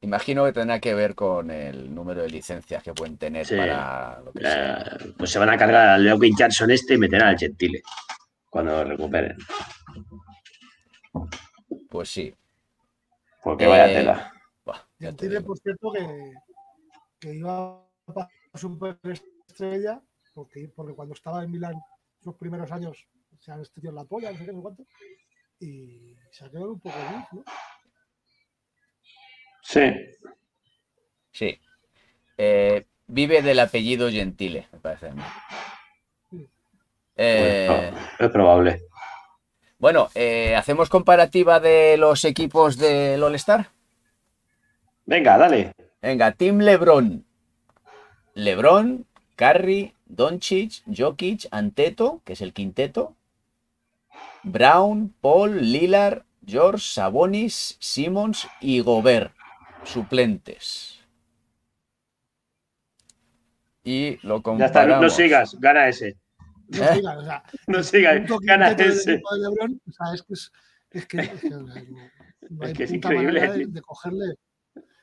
[0.01, 3.57] Imagino que tendrá que ver con el número de licencias que pueden tener Sí.
[3.57, 4.79] para lo que sea.
[5.01, 7.83] Eh, pues se van a cargar al Leo Jackson este y meterán al Gentile
[8.51, 9.37] cuando lo recuperen.
[11.89, 12.35] Pues sí.
[13.45, 14.33] Porque vaya Eh, tela.
[14.65, 15.47] Buah, Y ya el te Tigre, digo.
[15.49, 16.33] por cierto, que,
[17.21, 20.01] que iba para superestrella,
[20.35, 21.75] porque, porque cuando estaba en Milán,
[22.25, 23.07] los primeros años,
[23.39, 24.87] se han estudiado la polla, no sé qué, no sé cuánto,
[25.61, 27.45] y se ha quedado un poco bien, ¿no?
[29.63, 29.81] Sí.
[31.31, 31.61] Sí.
[32.37, 35.23] Eh, vive del apellido Gentile, me parece a mí.
[37.17, 38.83] Eh, Bueno, es probable.
[39.79, 43.69] bueno, eh, ¿hacemos comparativa de los equipos del All-Star?
[45.05, 45.73] Venga, dale.
[46.01, 47.25] Venga, Team LeBron.
[48.35, 49.07] LeBron,
[49.37, 53.16] Curry, Doncic, Jokic, Anteto, que es el quinteto.
[54.44, 59.33] Brown, Paul, Lillard, George, Sabonis, Simmons y Gobert,
[59.85, 60.98] suplentes.
[63.85, 65.14] Y lo Ya está, no, no comparamos.
[65.16, 66.16] sigas, gana ese.
[66.68, 66.94] No ¿Eh?
[66.94, 69.14] sigas, o sea, No sigas, gana ese.
[69.14, 70.53] equipo de LeBron, o sea, es que es,
[70.90, 72.01] es que, es que, o sea, no,
[72.51, 74.35] no Es hay que es puta increíble, de cogerle.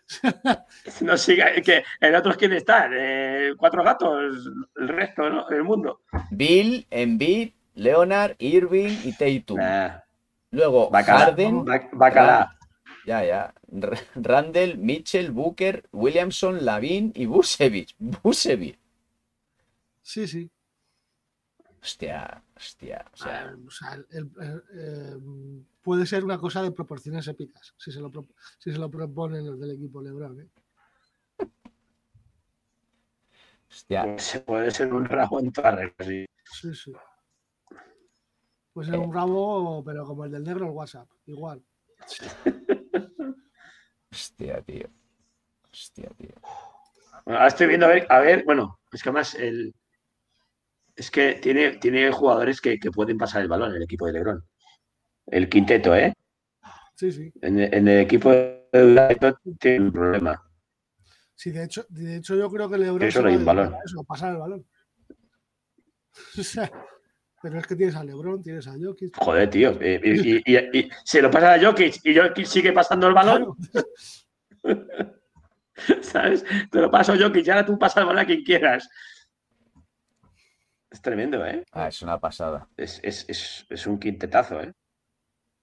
[1.02, 5.48] No sigas, es que en otros quién están, Eh, cuatro gatos, el resto, ¿no?
[5.50, 6.02] El mundo.
[6.32, 9.58] Bill, Embiid, Leonard, Irving y Tatum.
[9.60, 10.00] Nah,
[10.52, 12.58] Luego bacala, Harden, bac- bacala.
[13.06, 13.54] ya, ya.
[14.16, 17.96] Randall, Mitchell, Booker, Williamson, Lavin y Busevich.
[18.00, 18.80] Busevich.
[20.02, 20.50] Sí, sí.
[21.82, 23.06] Hostia, hostia.
[23.14, 25.18] O sea, Ah, o sea, el- el- el- eh,
[25.90, 28.28] puede ser una cosa de proporciones épicas, si se lo, pro-
[28.60, 30.40] si se lo proponen los del equipo LeBron.
[30.40, 30.48] ¿eh?
[33.68, 34.04] hostia.
[34.04, 36.26] Pues puede ser un rabo en toda regla, sí.
[36.44, 36.94] Sí, sí.
[38.72, 41.64] Puede ser un rabo, pero como el del negro el WhatsApp, igual.
[44.12, 44.90] Hostia, tío.
[45.74, 46.36] Hostia, tío.
[47.26, 49.74] Bueno, ahora estoy viendo a ver, a ver, bueno, es que además el,
[50.96, 54.14] es que tiene, tiene jugadores que, que pueden pasar el balón en el equipo de
[54.14, 54.46] Lebron.
[55.32, 56.14] El quinteto, ¿eh?
[56.96, 57.32] Sí, sí.
[57.42, 58.62] En, el- en el equipo de
[59.60, 60.44] tiene un problema.
[61.36, 63.76] Sí, de hecho, de hecho yo creo que LeBron Eso no hay un balón.
[63.86, 64.66] Eso, pasar el balón.
[66.38, 66.70] O sea,
[67.42, 69.16] pero es que tienes a LeBron, tienes a Jokic.
[69.18, 69.72] Joder, tío.
[69.80, 73.14] eh, Y, y- y- y se lo pasa a Jokic y Jokic sigue pasando el
[73.14, 73.56] balón.
[73.72, 73.96] Claro.
[76.02, 76.44] ¿Sabes?
[76.70, 78.90] Te lo paso yo, que ya tú pasas bola a quien quieras.
[80.92, 81.64] Es tremendo, ¿eh?
[81.72, 82.68] Ah, es una pasada.
[82.76, 84.74] Es, es, es, es un quintetazo, ¿eh?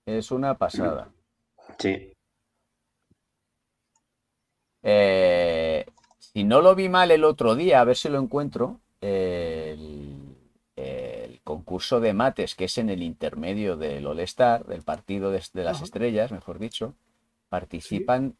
[0.06, 1.12] Es una pasada.
[1.78, 2.12] Sí.
[4.82, 5.84] Eh,
[6.18, 10.36] si no lo vi mal el otro día, a ver si lo encuentro, el,
[10.76, 15.64] el concurso de mates, que es en el intermedio del All-Star, del partido de, de
[15.64, 15.84] las Ajá.
[15.84, 16.94] estrellas, mejor dicho,
[17.48, 18.36] participan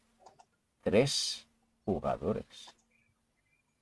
[0.81, 1.47] tres
[1.83, 2.75] jugadores.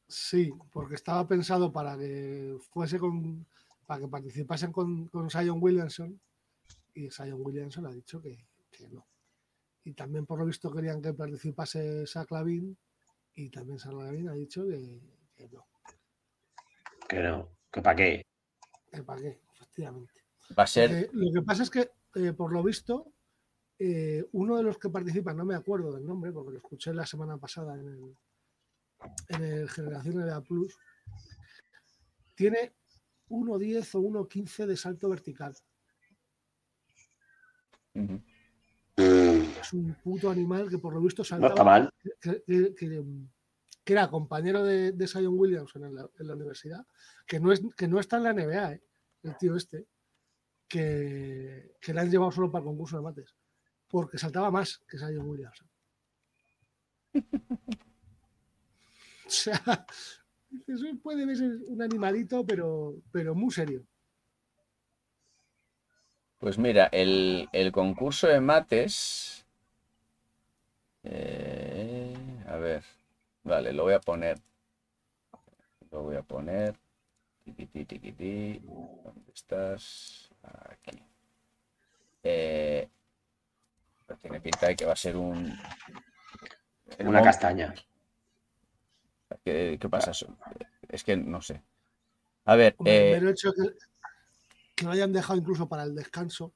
[0.08, 3.45] Sí, porque estaba pensado para que fuese con.
[3.86, 6.19] para que participasen con, con Sion Williamson.
[6.95, 9.05] Y Sion Williamson ha dicho que, que no.
[9.84, 12.75] Y también por lo visto querían que participase Zach Lavin.
[13.36, 14.99] Y también Zach Lavin ha dicho que,
[15.36, 15.67] que no.
[17.08, 17.49] Que no.
[17.71, 18.25] ¿Que para qué?
[18.91, 20.23] Que para qué, efectivamente.
[20.58, 23.12] Va a ser, Eh, lo que pasa es que, eh, por lo visto,
[23.77, 27.05] eh, uno de los que participan, no me acuerdo del nombre, porque lo escuché la
[27.05, 28.17] semana pasada en el,
[29.29, 30.77] en el Generaciones de A Plus,
[32.36, 32.73] tiene
[33.29, 35.55] 1.10 o 1.15 de salto vertical.
[37.95, 38.21] Ujú.
[38.97, 41.53] Es un puto animal que por lo visto No saltaba.
[41.53, 41.89] está mal.
[42.21, 43.03] que, que- que-
[43.84, 46.86] que era compañero de, de Zion Williamson en la, en la universidad,
[47.27, 48.84] que no, es, que no está en la NBA, ¿eh?
[49.23, 49.86] el tío este,
[50.67, 53.36] que, que le han llevado solo para el concurso de mates,
[53.88, 55.67] porque saltaba más que Zion Williamson.
[59.27, 59.60] O sea,
[60.67, 63.84] eso puede ser un animalito, pero, pero muy serio.
[66.39, 69.45] Pues mira, el, el concurso de mates.
[71.04, 72.15] eh,
[72.48, 72.84] a ver,
[73.43, 74.39] vale, lo voy a poner.
[75.91, 76.76] Lo voy a poner.
[77.43, 78.60] Tiquití, tiquití.
[78.60, 80.30] ¿Dónde estás?
[80.43, 81.02] Aquí.
[82.24, 82.89] Eh,
[84.21, 85.58] tiene pinta de que va a ser un.
[87.00, 87.74] Una castaña.
[89.43, 90.12] ¿Qué, qué pasa?
[90.12, 90.36] eso?
[90.89, 91.62] Es que no sé.
[92.45, 93.74] A ver, eh, hecho que,
[94.75, 96.53] que lo hayan dejado incluso para el descanso,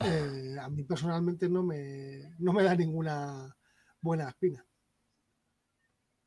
[0.00, 3.54] eh, a mí personalmente no me, no me da ninguna
[4.00, 4.64] buena espina.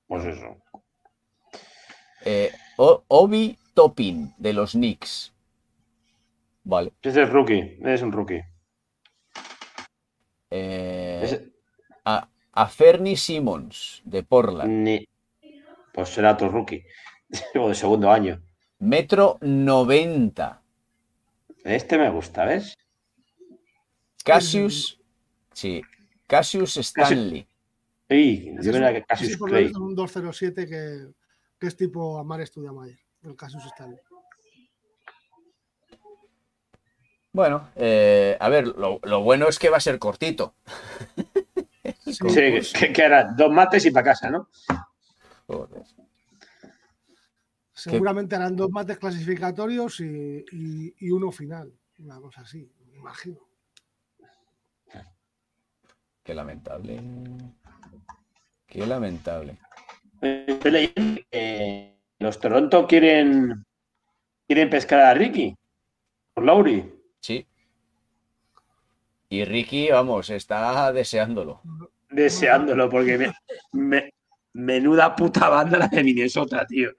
[0.08, 0.58] Pues eso.
[2.26, 5.34] eh, Obi Toppin de los Knicks.
[6.64, 6.94] Vale.
[7.02, 7.80] Ese es rookie.
[7.84, 8.44] Es un rookie.
[10.50, 11.54] Eh, Ese-
[12.06, 14.70] a, a Fernie Simmons de Portland.
[14.84, 15.08] ni-
[15.94, 16.84] Pues será otro rookie.
[17.56, 18.42] O de segundo año.
[18.80, 20.62] Metro 90.
[21.68, 22.78] Este me gusta, ¿ves?
[24.24, 25.02] Cassius.
[25.54, 25.82] Sí.
[26.26, 27.46] Cassius Stanley.
[28.10, 29.72] Ese yo un- que Cassius por lo Clay.
[29.76, 31.08] un 207 que,
[31.60, 34.00] que es tipo Amar Estudiamayer, el Casus Stanley.
[37.34, 40.56] Bueno, eh, a ver, lo, lo bueno es que va a ser cortito.
[42.06, 44.50] Sí, Sí, que, que- que era dos mates y para casa, ¿no?
[45.48, 45.84] Joder.
[47.92, 53.38] Seguramente harán dos mates clasificatorios y, y- y uno final, una cosa así, me imagino.
[56.24, 57.02] Qué lamentable.
[58.66, 59.58] Qué lamentable.
[60.22, 63.66] Estoy leyendo que los Toronto quieren,
[64.46, 65.56] quieren pescar a Ricky
[66.34, 66.94] por Lauri.
[67.22, 67.48] Sí.
[69.30, 71.62] Y Ricky, vamos, está deseándolo.
[72.10, 73.34] Deseándolo, porque me,
[73.72, 74.14] me-
[74.54, 76.92] menuda puta banda la de Minnesota, tío.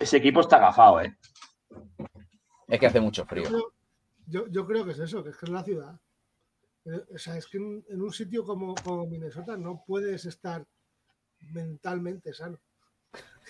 [0.00, 1.16] Ese equipo está agafado, ¿eh?
[2.68, 3.48] Es que hace mucho frío.
[4.26, 5.98] Yo, yo- creo que es eso, que es que es la ciudad.
[6.84, 10.66] Eh, O sea, es que en, en un sitio como, como Minnesota no puedes estar
[11.52, 12.58] mentalmente sano.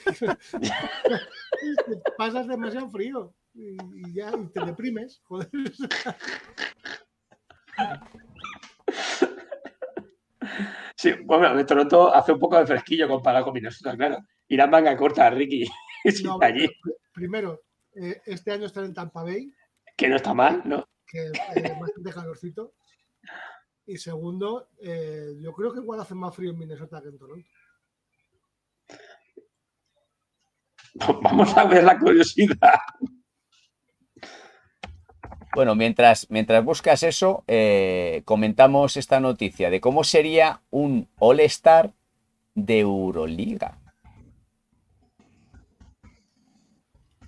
[2.16, 3.76] Pasas demasiado frío y,
[4.08, 5.20] y ya y te deprimes.
[5.24, 5.50] Joder.
[10.96, 14.18] Sí, bueno, en Toronto hace un poco de fresquillo comparado con Minnesota, claro.
[14.48, 15.64] Irán manga corta Ricky
[16.24, 17.62] No, allí, pero, primero,
[17.94, 19.52] eh, este año están en Tampa Bay,
[19.96, 20.87] que no está mal, ¿no?
[21.08, 22.74] que es bastante calorcito.
[23.86, 27.49] Y segundo, eh, yo creo que igual hace más frío en Minnesota que en Toronto.
[31.22, 32.80] Vamos a ver la curiosidad.
[35.55, 41.92] Bueno, mientras, mientras buscas eso, eh, comentamos esta noticia de cómo sería un All-Star
[42.55, 43.78] de Euroliga.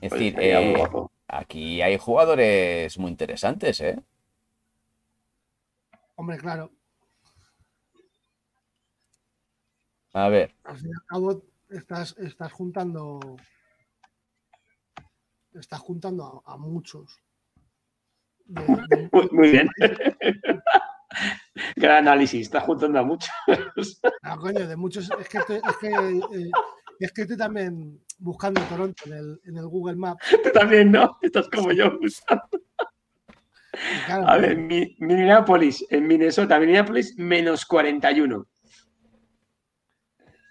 [0.01, 0.83] Es decir, eh,
[1.29, 4.03] aquí hay jugadores muy interesantes, ¿eh?
[6.17, 6.71] Hombre, claro,
[10.13, 13.21] A ver, al fin y al cabo estás, estás juntando
[15.55, 17.21] estás juntando a, a muchos
[18.45, 19.69] de- de- Muy, muy bien.
[21.77, 23.31] Gran análisis, está juntando a muchos.
[24.23, 25.11] Ah, coño, de muchos.
[25.19, 26.51] Es que estoy, es que, eh,
[27.07, 30.25] es que estoy también buscando Toronto en el, en el Google Maps.
[30.45, 31.19] Tú también, ¿no?
[31.23, 32.49] Estás como yo buscando.
[34.07, 38.47] Claro, A ver, Mi- Minneapolis, en Minnesota, Minneapolis, menos 41.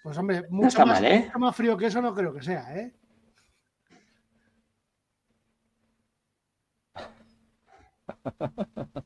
[0.04, 1.24] pues hombre, No mucho, está más, mal, ¿eh?
[1.26, 2.94] mucho más frío que eso no creo que sea, ¿eh?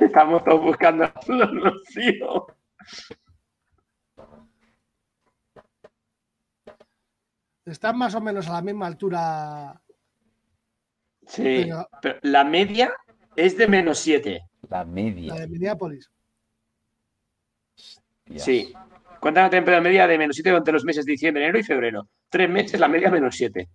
[0.00, 2.46] Estamos todos buscando a Rocío.
[7.64, 9.80] Están más o menos a la misma altura.
[11.26, 12.92] Sí, Pero- pero la media
[13.36, 14.42] es de menos 7.
[14.68, 15.34] La media.
[15.34, 16.10] La de Minneapolis.
[18.36, 18.72] Sí.
[19.20, 22.08] ¿Cuánta la temperatura media de menos 7 durante los meses de diciembre, enero y febrero?
[22.28, 23.68] Tres meses, la media menos 7.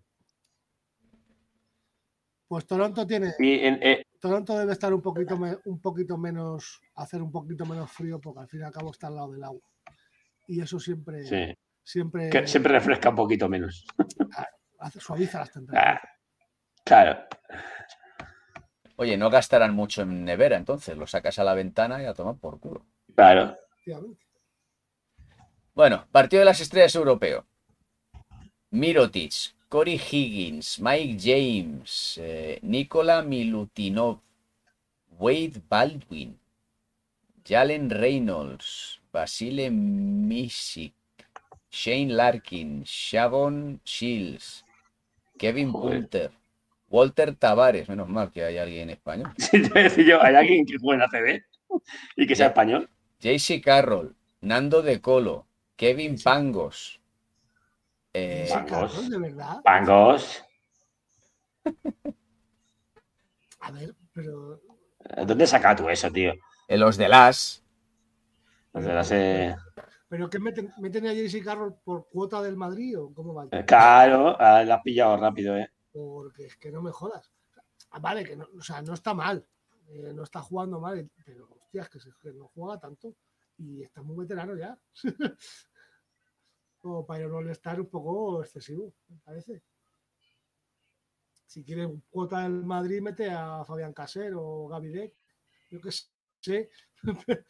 [2.48, 3.34] Pues Toronto tiene.
[3.40, 7.66] Y en, eh, Toronto debe estar un poquito, me- un poquito menos, hacer un poquito
[7.66, 9.62] menos frío porque al fin y al cabo está al lado del agua.
[10.48, 13.86] Y eso siempre, sí, siempre, que siempre refresca un poquito menos.
[14.80, 16.02] hace- suaviza las temperaturas.
[16.04, 16.10] Ah,
[16.84, 17.26] claro.
[18.98, 22.36] Oye, no gastarán mucho en nevera, entonces lo sacas a la ventana y a tomar
[22.36, 22.86] por culo.
[23.16, 23.56] Claro.
[25.74, 27.46] Bueno, partido de las estrellas europeo.
[28.72, 29.32] Mirotic,
[29.70, 34.22] Cory Higgins, Mike James, eh, Nikola Milutinov,
[35.20, 36.40] Wade Baldwin,
[37.46, 40.94] Jalen Reynolds, Basile Misic,
[41.76, 44.64] Shane Larkin, Shavon Shields,
[45.38, 46.00] Kevin Joder.
[46.00, 46.32] Punter,
[46.88, 50.22] Walter Tavares, menos mal que hay alguien en español, Sí, te voy a decir yo,
[50.24, 51.44] ¿hay alguien que juegue en ACB
[52.16, 52.90] y que sea español?
[53.20, 57.02] JC Carroll, Nando De Colo, Kevin Pangos,
[58.14, 58.48] eh.
[58.70, 59.62] Carlos, de verdad.
[59.64, 60.44] Pangos.
[63.60, 64.62] A ver, pero
[65.26, 66.34] ¿Dónde sacas tú eso, tío?
[66.68, 67.64] en los de las,
[68.72, 69.56] O sea, hace-
[70.16, 73.50] ¿Pero qué meten, meten a JC Carroll por cuota del Madrid o cómo va?
[73.66, 75.70] Claro, ah, la has pillado rápido, ¿eh?
[75.92, 77.34] Porque es que no me jodas.
[77.92, 79.46] Ah, Vale, que no, o sea, no está mal.
[79.90, 83.18] eh, no está jugando mal, pero hostias, que, se- que no juega tanto.
[83.58, 84.80] Y está muy veterano ya.
[86.80, 89.64] Como para no estar un poco excesivo, me parece.
[91.46, 95.14] Si quiere cuota del Madrid, mete a Fabián Caser o Gaby Deck.
[95.72, 95.90] Yo qué
[96.42, 96.70] sé.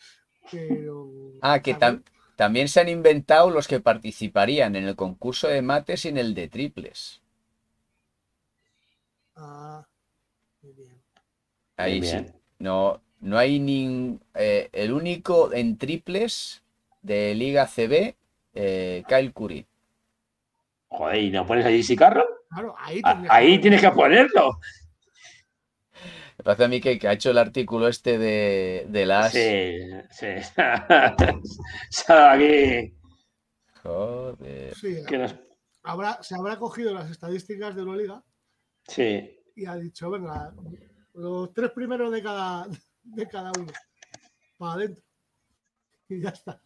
[0.51, 1.11] pero.
[1.43, 2.03] Ah, que tam-
[2.36, 6.34] también se han inventado los que participarían en el concurso de mates y en el
[6.34, 7.22] de triples.
[9.36, 9.86] Ah,
[10.62, 11.02] muy bien.
[11.78, 12.34] Ahí Bien, sí.
[12.60, 16.64] No, no hay ni el único en triples
[17.02, 18.16] de Liga CB,
[18.54, 19.66] eh, Kyle Curry.
[20.88, 22.26] Joder, ¿y no pones a JC Carroll?
[22.50, 24.60] Claro, ahí, Ah, que Ahí poner- tienes que ponerlo.
[26.46, 29.32] Me parece a mí que, que ha hecho el artículo este de, de las.
[29.34, 29.80] Sí,
[30.12, 30.28] sí.
[32.08, 32.93] Aquí.
[33.82, 34.76] Joder.
[34.76, 35.36] Sí, que nos-
[35.82, 38.24] habrá, se habrá cogido las estadísticas de Euroliga
[38.88, 39.39] Sí.
[39.56, 40.54] y ha dicho, venga,
[41.16, 42.68] los tres primeros de cada,
[43.02, 43.72] de cada uno.
[44.60, 45.04] Para adentro.
[46.10, 46.62] Y ya está.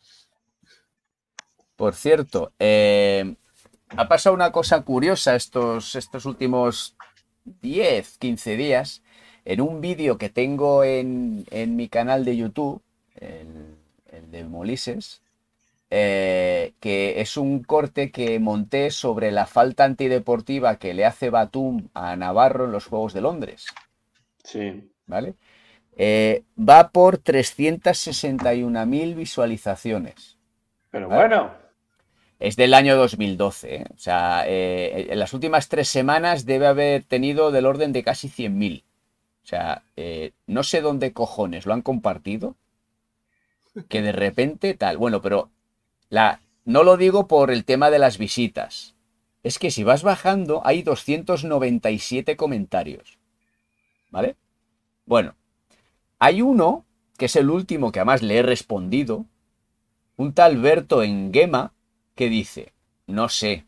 [1.78, 3.34] Por cierto, eh,
[3.96, 6.98] ha pasado una cosa curiosa estos, estos últimos
[7.46, 9.02] 10, 15 días.
[9.50, 12.84] En un vídeo que tengo en, en mi canal de YouTube,
[13.16, 13.78] el,
[14.12, 15.24] el de Molises,
[15.90, 21.88] eh, que es un corte que monté sobre la falta antideportiva que le hace Batum
[21.96, 23.66] a Navarro en los Juegos de Londres.
[24.44, 24.88] Sí.
[25.08, 25.34] ¿Vale?
[25.98, 30.38] Eh, va por 361.000 visualizaciones.
[30.92, 31.22] Pero Vale.
[31.22, 31.52] bueno.
[32.38, 33.86] Es del año 2012, ¿eh?
[33.96, 38.30] O sea, eh, en las últimas tres semanas debe haber tenido del orden de casi
[38.30, 38.84] 100.000.
[39.50, 42.56] Sea, eh, no sé dónde cojones lo han compartido.
[43.88, 44.98] Que de repente tal.
[45.00, 45.50] Bueno, pero
[46.10, 48.94] la, no lo digo por el tema de las visitas.
[49.42, 53.18] Es que si vas bajando hay 297 comentarios.
[54.12, 54.36] ¿Vale?
[55.08, 55.34] Bueno,
[56.20, 56.86] hay uno,
[57.18, 59.26] que es el último que además le he respondido,
[60.16, 61.74] un tal Berto Engema,
[62.14, 62.72] que dice,
[63.08, 63.66] no sé,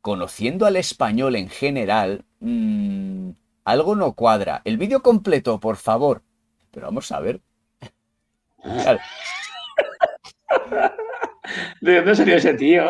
[0.00, 3.30] conociendo al español en general, mm,
[3.70, 4.62] algo no cuadra.
[4.64, 6.22] El vídeo completo, por favor.
[6.70, 7.40] Pero vamos a ver.
[8.62, 8.98] Claro,
[11.80, 12.88] ¿De dónde salió ese tío?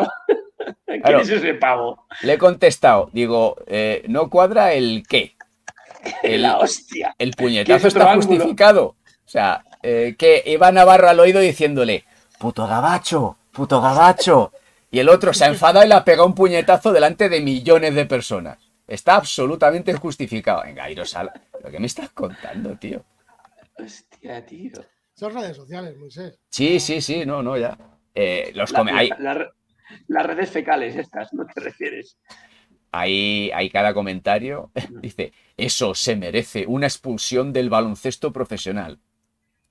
[0.85, 1.19] ¿Quién Claro.
[1.21, 2.05] es ese pavo?
[2.21, 5.35] le he contestado, digo, eh, no cuadra el qué.
[6.23, 7.13] El, La hostia.
[7.17, 8.27] el ¿Qué es puñetazo está ángulo?
[8.37, 8.83] justificado.
[8.85, 8.95] O
[9.31, 12.05] sea, eh, que iba Navarro al oído diciéndole,
[12.39, 14.51] puto gabacho, puto gabacho.
[14.91, 17.93] Y el otro se ha enfadado y le ha pegado un puñetazo delante de millones
[17.95, 18.57] de personas.
[18.89, 20.63] Está absolutamente justificado.
[20.63, 23.05] Venga, iros a la- ¿Pero qué me estás contando, tío?
[23.77, 24.73] Hostia, tío.
[25.13, 26.39] Son redes sociales, Moisés.
[26.49, 27.77] Sí, sí, sí, no, no, ya.
[28.15, 29.53] Eh, los La- come- hay, la- la-
[30.07, 32.17] las redes fecales estas, ¿no te refieres?
[32.91, 34.71] hay, hay cada comentario.
[35.03, 38.99] Dice, eso se merece una expulsión del baloncesto profesional.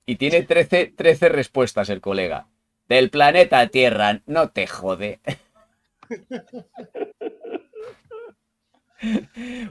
[0.07, 2.47] Y tiene 13, 13 respuestas el colega.
[2.89, 5.21] Del planeta Tierra, no te jode.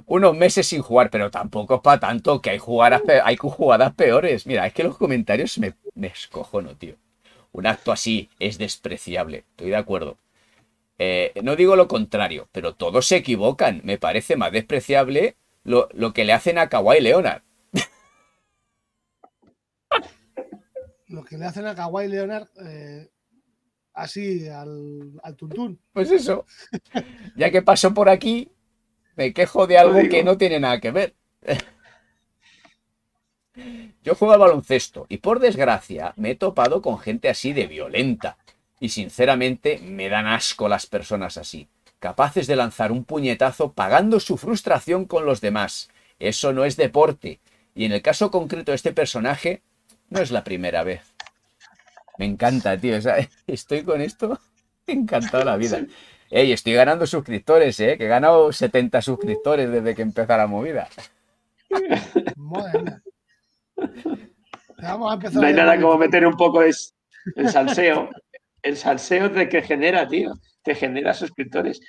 [0.05, 4.47] Unos meses sin jugar, pero tampoco es para tanto, que hay, jugadas, hay jugadas peores.
[4.47, 6.95] Mira, es que los comentarios me, me escojono, tío.
[7.51, 10.17] Un acto así es despreciable, estoy de acuerdo.
[10.99, 13.81] Eh, no digo lo contrario, pero todos se equivocan.
[13.83, 17.41] Me parece más despreciable lo, lo que le hacen a Kawhi Leonard.
[21.07, 23.09] Lo que le hacen a Kawhi Leonard eh,
[23.93, 25.79] así al, al tuntún.
[25.93, 26.45] Pues eso.
[27.35, 28.51] Ya que pasó por aquí,
[29.17, 31.15] me quejo de algo que no tiene nada que ver.
[34.03, 38.37] Yo juego al baloncesto y por desgracia me he topado con gente así de violenta.
[38.79, 41.67] Y sinceramente me dan asco las personas así,
[41.99, 45.89] capaces de lanzar un puñetazo pagando su frustración con los demás.
[46.19, 47.39] Eso no es deporte.
[47.73, 49.63] Y en el caso concreto de este personaje,
[50.09, 51.01] no es la primera vez.
[52.19, 52.97] Me encanta, tío.
[52.97, 54.39] o sea, estoy con esto
[54.87, 55.85] encantado la vida.
[56.29, 57.97] Ey, estoy ganando suscriptores, ¿eh?
[57.97, 60.89] Que he ganado 70 suscriptores desde que empezó la movida.
[62.35, 63.01] Madre mía.
[64.81, 65.41] Vamos a empezar.
[65.41, 66.93] No hay nada como meter un poco es
[67.35, 68.09] el salseo.
[68.61, 70.33] El salseo de que genera, tío.
[70.63, 71.79] Te genera suscriptores.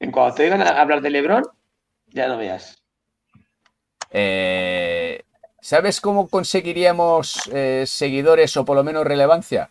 [0.00, 1.44] En cuanto te oigan a hablar de Lebron,
[2.06, 2.82] ya no veas.
[4.10, 5.22] Eh,
[5.60, 9.70] ¿Sabes cómo conseguiríamos eh, seguidores o por lo menos relevancia?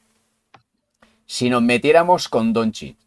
[1.25, 2.97] Si nos metiéramos con Donchi.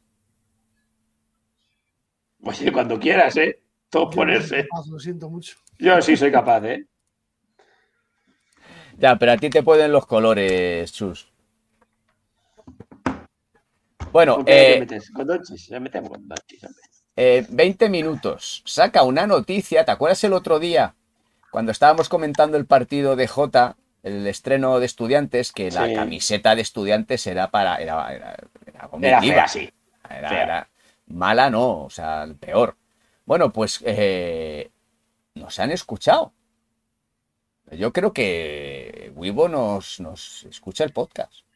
[2.47, 3.61] Oye, cuando quieras, ¿eh?
[3.91, 4.67] Todo ponerse.
[4.69, 5.57] capaz, Lo siento mucho.
[5.79, 6.87] Yo sí soy capaz, ¿eh?
[8.99, 11.29] Ya, pero a ti te pueden los colores, chus.
[14.13, 15.11] Bueno, ¿Con qué te eh, metes?
[15.11, 16.81] Con Doncic, ya metemos con Doncic, hombre.
[17.17, 18.63] Eh, 20 minutos.
[18.65, 19.85] Saca una noticia.
[19.85, 20.95] ¿Te acuerdas el otro día
[21.51, 25.95] cuando estábamos comentando el partido de Jota, el estreno de estudiantes, que la Sí.
[25.95, 27.77] camiseta de estudiantes era para.
[27.77, 29.21] Era, era, era Era vomitiva.
[29.21, 29.71] fea, sí.
[30.09, 30.43] Era- fea.
[30.43, 30.69] era-
[31.07, 32.77] mala no, o sea, peor.
[33.25, 34.71] Bueno, pues eh,
[35.35, 36.33] nos han escuchado.
[37.73, 41.47] Yo creo que Wibo nos, nos escucha el podcast.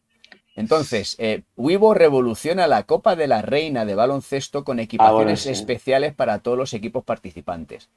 [0.57, 5.51] Entonces, eh, Wibo revoluciona la Copa de la Reina de baloncesto con equipaciones sí.
[5.51, 7.89] especiales para todos los equipos participantes.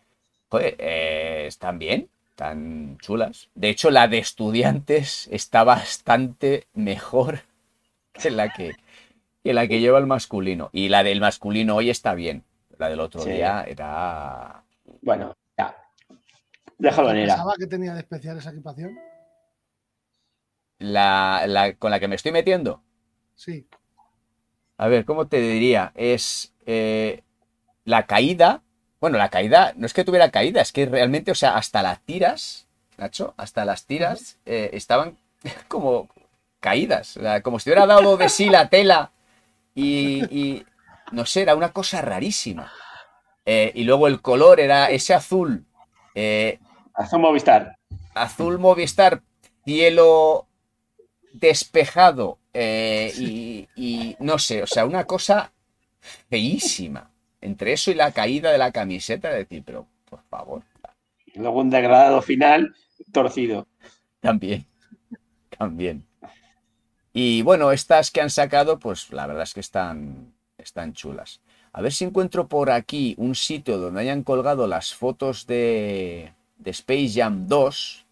[0.49, 3.49] Joder, eh, están bien, están chulas.
[3.55, 7.41] De hecho, la de estudiantes está bastante mejor
[8.13, 8.75] que la que,
[9.43, 10.69] que la que lleva el masculino.
[10.71, 12.43] Y la del masculino hoy está bien.
[12.77, 13.31] La del otro Sí.
[13.31, 14.63] día era.
[15.01, 15.75] Bueno, ya.
[16.77, 17.33] Déjalo en era.
[17.35, 18.97] ¿Pensaba que tenía de especial esa equipación?
[20.79, 22.81] La, la con la que me estoy metiendo.
[23.35, 23.67] Sí.
[24.77, 25.91] A ver, ¿cómo te diría?
[25.95, 27.21] Es eh,
[27.85, 28.61] la caída.
[28.99, 31.99] Bueno, la caída no es que tuviera caída, es que realmente, o sea, hasta las
[32.01, 32.67] tiras,
[32.97, 35.17] Nacho, hasta las tiras eh, estaban
[35.67, 36.07] como
[36.59, 37.17] caídas.
[37.17, 39.11] O sea, como si hubiera dado de sí la tela
[39.75, 40.65] y, y,
[41.11, 42.71] no sé, era una cosa rarísima.
[43.45, 45.65] Eh, y luego el color era ese azul,
[46.15, 46.59] eh,
[46.95, 47.77] Haz un Movistar.
[48.13, 49.21] azul Movistar,
[49.65, 50.47] cielo
[51.33, 55.53] despejado eh, y, y no sé, o sea, una cosa
[56.29, 57.11] feísima.
[57.41, 60.63] Entre eso y la caída de la camiseta, de decir, pero por favor,
[61.35, 62.73] Luego un degradado final
[63.11, 63.67] torcido.
[64.21, 64.65] también,
[65.57, 66.05] también.
[67.13, 71.41] Y bueno, estas que han sacado, pues la verdad es que están, están chulas.
[71.71, 76.71] A ver si encuentro por aquí un sitio donde hayan colgado las fotos de, de
[76.71, 78.05] Space Jam 2.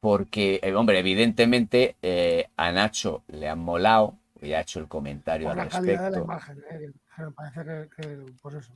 [0.00, 4.18] Porque, eh, hombre, evidentemente eh, a Nacho le han molado.
[4.40, 6.24] Ya ha hecho el comentario Por al la calidad de la respecto.
[6.24, 6.58] imagen.
[6.70, 6.92] eh,
[7.36, 8.72] parece que, que, pues eso.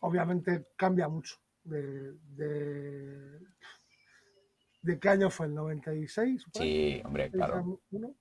[0.00, 1.36] Obviamente cambia mucho.
[1.62, 3.38] De, de,
[4.82, 5.46] ¿de qué año fue?
[5.46, 6.44] ¿El 96?
[6.52, 6.68] por ahí?
[6.96, 7.80] Sí, hombre, claro.
[7.90, 8.14] ¿Uno?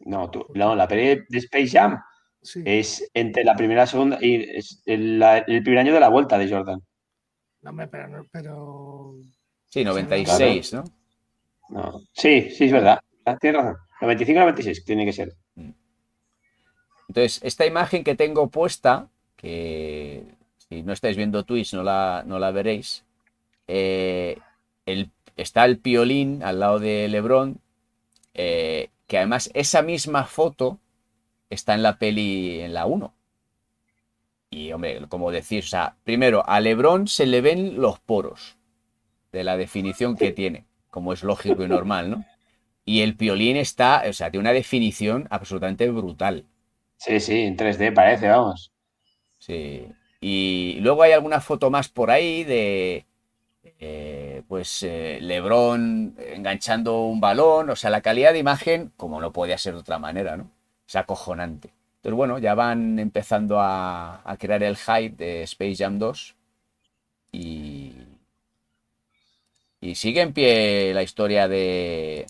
[0.00, 1.98] No, tú- no, la peli de Space Jam
[2.42, 2.62] Sí.
[2.66, 6.00] es entre la primera y la segunda y es el, la- el primer año de
[6.00, 6.82] la vuelta de Jordan.
[7.62, 9.14] No, hombre, pero, no- pero
[9.70, 10.84] Sí, 96, ¿no?
[11.70, 12.00] No.
[12.12, 13.00] Sí, sí, es verdad.
[13.40, 13.76] Tienes razón.
[14.02, 15.32] 95-96 tiene que ser.
[17.08, 20.24] Entonces, esta imagen que tengo puesta, que
[20.58, 23.04] si no estáis viendo Twitch no la, no la veréis,
[23.66, 24.38] eh,
[24.86, 27.60] el- está el piolín al lado de Lebron,
[28.34, 30.78] eh, que además esa misma foto
[31.50, 33.14] está en la peli en la 1.
[34.50, 38.56] Y hombre, como decís, o sea, primero, a Lebron se le ven los poros
[39.32, 40.64] de la definición que tiene.
[40.90, 42.24] como es lógico y normal, ¿no?
[42.84, 46.44] Y el piolín está, o sea, tiene una definición absolutamente brutal.
[46.98, 48.70] Sí, sí, en 3D parece, vamos.
[49.38, 49.88] Sí.
[50.20, 53.06] Y luego hay alguna foto más por ahí de,
[53.86, 57.70] eh, pues, eh, Lebron enganchando un balón.
[57.70, 60.50] O sea, la calidad de imagen, como no podía ser de otra manera, ¿no?
[60.88, 61.72] Es acojonante.
[61.96, 66.36] Entonces, bueno, ya van empezando a, a crear el hype de Space Jam 2.
[67.32, 67.94] Y,
[69.80, 72.26] y sigue en pie la historia de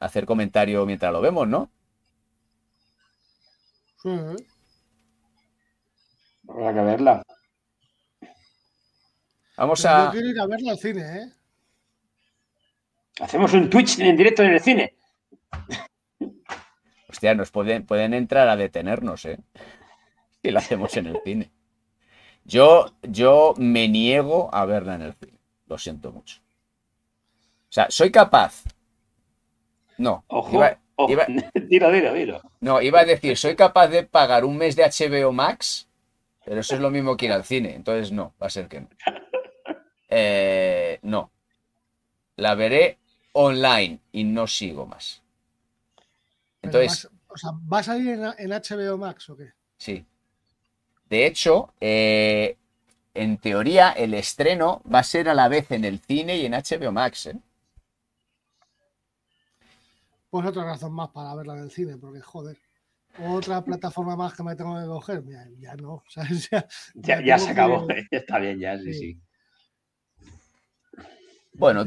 [0.00, 1.70] hacer comentario mientras lo vemos, ¿no?
[4.02, 4.10] Sí.
[6.48, 7.22] Habrá que verla.
[9.60, 10.10] Vamos Pero Yo a.
[10.12, 11.32] quiero ir a verla al cine, ¿eh?
[13.20, 14.94] Hacemos un Twitch en directo en el cine.
[17.10, 19.38] Hostia, nos pueden, pueden entrar a detenernos, ¿eh?
[20.42, 21.50] Si lo hacemos en el cine.
[22.44, 25.38] Yo, yo me niego a verla en el cine.
[25.66, 26.38] Lo siento mucho.
[27.68, 28.64] O sea, soy capaz.
[29.98, 30.24] No.
[30.28, 31.12] Ojo, Iba, ojo.
[31.12, 31.26] iba-
[31.68, 32.40] dilo, dilo.
[32.60, 35.86] no, iba a decir, soy capaz de pagar un mes de HBO Max,
[36.46, 37.74] pero eso es lo mismo que ir al cine.
[37.74, 38.88] Entonces, no, va a ser que no.
[40.10, 41.30] Eh, no.
[42.38, 42.98] La veré
[43.34, 45.22] online y no sigo más.
[46.62, 49.52] Entonces, vas- o sea, ¿va a salir en, en HBO Max o qué?
[49.78, 50.04] Sí.
[51.10, 52.56] De hecho, eh,
[53.14, 56.54] en teoría, el estreno va a ser a la vez en el cine y en
[56.54, 57.26] HBO Max.
[57.26, 57.36] ¿eh?
[60.30, 62.56] Pues otra razón más para verla en el cine, porque joder.
[63.18, 65.24] Otra plataforma más que me tengo que coger.
[65.26, 66.02] Ya, ya no.
[66.50, 67.86] Ya, Ya, ya ya tengo se acabó.
[67.86, 68.94] que- está bien, ya, sí, Sí.
[68.94, 69.20] sí.
[71.52, 71.84] Bueno,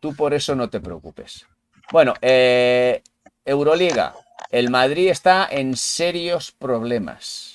[0.00, 1.46] tú, por eso no te preocupes.
[1.90, 3.02] Bueno, eh,
[3.44, 4.14] Euroliga.
[4.50, 7.54] El Madrid está en serios problemas.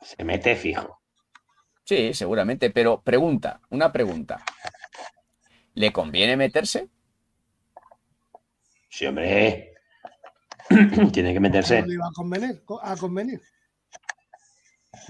[0.00, 1.00] Se mete fijo.
[1.84, 4.42] Sí, seguramente, pero pregunta, una pregunta.
[5.74, 6.88] ¿Le conviene meterse?
[8.88, 9.74] Sí, hombre.
[11.12, 11.76] Tiene que meterse.
[11.76, 12.64] ¿Cómo le iba a convenir?
[12.64, 13.40] Co- A convenir.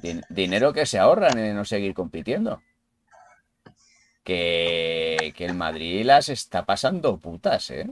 [0.02, 2.62] Din- dinero que se ahorran en no seguir compitiendo.
[4.26, 7.88] Que, que el Madrid las está pasando putas, ¿eh?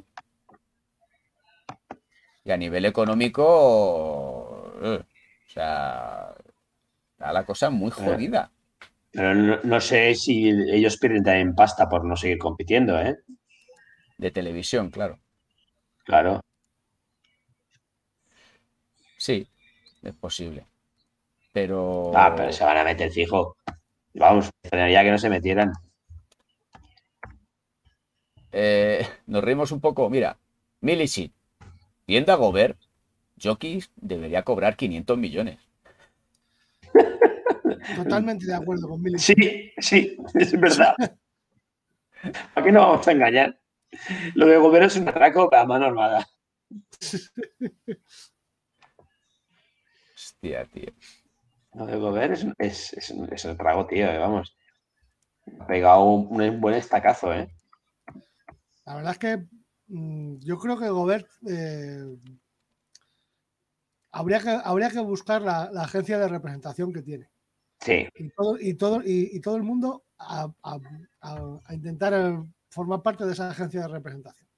[2.45, 6.35] Y a nivel económico, eh, o sea,
[7.13, 8.51] está la cosa muy jodida.
[9.13, 13.17] Pero no, no sé si ellos pierden también pasta por no seguir compitiendo, ¿eh?
[14.19, 15.21] De televisión, claro.
[16.05, 16.41] Claro.
[19.17, 19.47] Sí,
[20.03, 20.67] es posible.
[21.53, 22.11] Pero...
[22.13, 23.57] Ah, pero se van a meter fijo.
[24.15, 25.73] Vamos, ya que no se metieran.
[28.57, 30.09] Eh, nos reímos un poco.
[30.09, 30.39] Mira,
[30.81, 31.33] Milicic,
[32.07, 32.79] viendo a Gobert,
[33.43, 35.59] Jokic debería cobrar 500 millones.
[37.97, 39.19] Totalmente de acuerdo con Mili.
[39.19, 39.35] Sí,
[39.79, 40.95] sí, es verdad.
[42.55, 43.59] ¿Para qué no vamos a engañar?
[44.35, 46.27] Lo de Gobert es un atraco a mano armada.
[50.15, 50.93] Hostia, tío.
[51.75, 54.57] Lo de Gobert es, un- es, es, un- es un trago, tío, eh, vamos.
[55.61, 57.49] Ha pegado un, un buen estacazo, ¿eh?
[58.87, 59.47] La verdad es que
[59.89, 62.05] mm, yo creo que Gobert eh,
[64.13, 67.31] habría, que, habría que buscar la, la agencia de representación que tiene.
[67.81, 70.79] Sí, Y todo, y todo, y, y todo el mundo a, a-
[71.21, 72.39] a- a intentar eh,
[72.71, 74.49] formar parte de esa agencia de representación.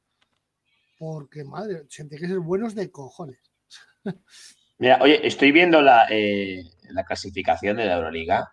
[0.98, 3.38] Porque, madre, tiene que ser buenos de cojones.
[4.78, 8.52] Mira, oye, estoy viendo la, eh, la clasificación de la Euroliga,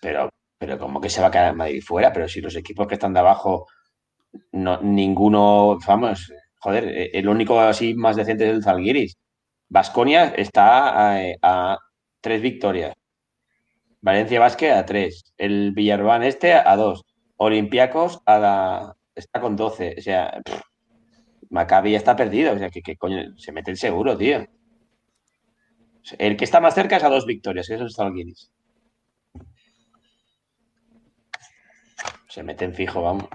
[0.00, 2.94] pero, pero como que se va a quedar Madrid fuera, pero si los equipos que
[2.94, 3.66] están de abajo,
[4.52, 9.16] no, ninguno, vamos, joder, eh, el único así más decente es el Zalgiris.
[9.68, 11.78] Vasconia está a,
[12.20, 12.94] tres victorias.
[14.02, 15.24] Valencia Basket a tres.
[15.36, 17.04] El Villarban este a dos.
[17.36, 19.96] Olympiacos a la, está con 12.
[19.98, 20.60] O sea, pff,
[21.50, 22.54] Maccabi está perdido.
[22.54, 24.46] O sea, que, coño, se mete el seguro, tío.
[26.18, 28.50] El que está más cerca es a dos victorias, que es el Zalgiris.
[32.28, 33.28] Se meten fijo, vamos.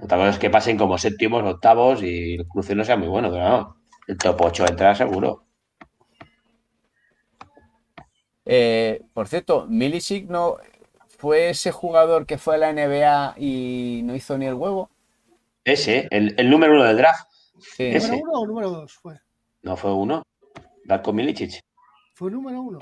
[0.00, 3.30] Otra cosa es que pasen como séptimos, octavos y el cruce no sea muy bueno,
[3.30, 3.76] pero no.
[4.06, 5.44] El top 8 entra seguro.
[8.44, 10.56] Eh, por cierto, Milicic no
[11.08, 14.90] fue ese jugador que fue a la NBA y no hizo ni el huevo.
[15.64, 17.28] Ese, el, el número uno del draft.
[17.58, 17.84] Sí.
[17.86, 18.12] Ese.
[18.12, 18.94] ¿Número uno o número dos?
[18.94, 19.20] Fue.
[19.62, 20.22] No fue uno.
[20.84, 21.60] Darko Milicic.
[22.14, 22.78] Fue número uno.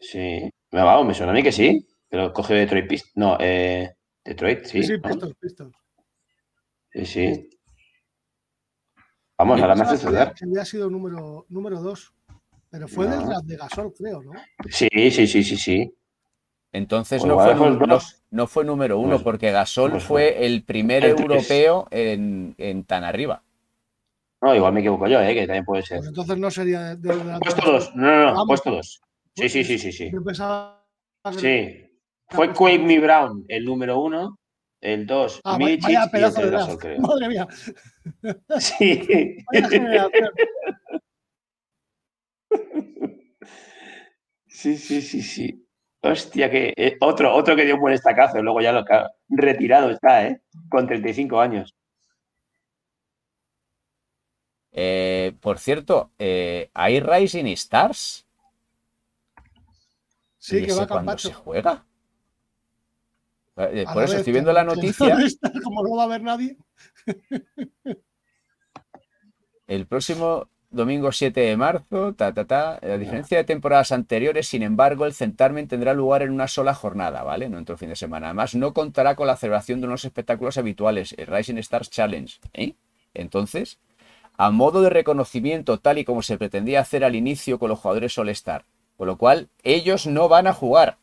[0.00, 0.50] Sí.
[0.70, 1.86] Me, vamos, me suena a mí que sí.
[2.08, 3.06] Pero cogió Detroit Pist.
[3.14, 3.92] No, eh,
[4.24, 4.82] Detroit, sí.
[4.82, 5.02] Sí, sí, ¿no?
[5.02, 5.77] Pistons, Pistons.
[6.92, 7.50] Sí, sí.
[9.36, 10.34] Vamos, ahora me hace que había- dudar.
[10.34, 12.12] que había sido número, número dos.
[12.70, 13.16] Pero fue No.
[13.16, 14.32] del draft de Gasol, creo, ¿no?
[14.68, 15.94] Sí, sí, sí, sí, sí.
[16.72, 17.98] Entonces Pues no, fue, no,
[18.30, 23.04] no número uno, Pues- porque Gasol pues fue el primer el europeo en, en tan
[23.04, 23.42] arriba.
[24.42, 25.34] No, igual me equivoco yo, ¿eh?
[25.34, 25.98] que también puede ser.
[25.98, 27.96] Pues entonces no sería de, de- de la Puesto dos.
[27.96, 28.46] No, no, no, Vamos.
[28.46, 29.00] puesto dos.
[29.34, 30.10] Sí, sí, sí, sí, sí.
[30.12, 30.84] Yo pensaba
[31.32, 31.84] que- Sí.
[32.30, 34.38] Fue Quake Me Brown el número uno,
[34.80, 36.80] el dos, Ah, vaya- Milicic vaya y el Gasol, draft.
[36.80, 37.00] creo.
[37.00, 37.46] Madre mía.
[38.58, 39.44] Sí.
[44.46, 45.64] Sí, sí, sí, sí.
[46.00, 49.90] Hostia, que eh, otro, otro que dio un buen estacazo, luego ya lo claro, retirado
[49.90, 50.40] está, ¿eh?
[50.68, 51.74] Con 35 años.
[54.72, 58.26] Eh, por cierto, eh, ¿hay Rising Stars?
[60.38, 61.84] Sí, ¿Y que va ese cuándo se juega?
[63.58, 65.16] Eh, por eso estoy viendo la noticia.
[65.64, 66.56] Como no va a haber nadie.
[69.66, 72.78] El próximo domingo 7 de marzo, ta, ta, ta.
[72.82, 77.22] A diferencia de temporadas anteriores, sin embargo, el certamen tendrá lugar en una sola jornada,
[77.22, 77.48] ¿vale?
[77.48, 78.28] No entre el fin de semana.
[78.28, 82.38] Además, no contará con la celebración de unos espectáculos habituales, el Rising Stars Challenge.
[82.54, 82.74] ¿eh?
[83.14, 83.78] Entonces,
[84.36, 88.16] a modo de reconocimiento, tal y como se pretendía hacer al inicio con los jugadores
[88.16, 88.64] All-Star.
[88.96, 90.98] Con lo cual, ellos no van a jugar.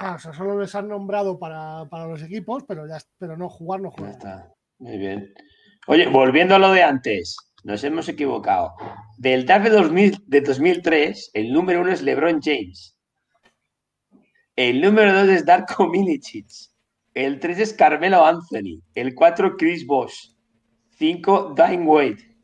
[0.00, 3.48] Ah, o sea, solo les han nombrado para, para los equipos, pero ya pero no
[3.48, 4.10] jugar, no Ya jugar.
[4.12, 4.54] está.
[4.78, 5.34] Muy bien.
[5.88, 8.74] Oye, volviendo a lo de antes, nos hemos equivocado.
[9.16, 12.96] Del draft de, 2000 de 2003, el número uno es LeBron James.
[14.54, 16.46] El número dos es Darko Milicic.
[17.14, 18.80] El tres es Carmelo Anthony.
[18.94, 20.32] El cuatro, Chris Bosh.
[20.90, 22.36] Cinco, Dwayne Wade.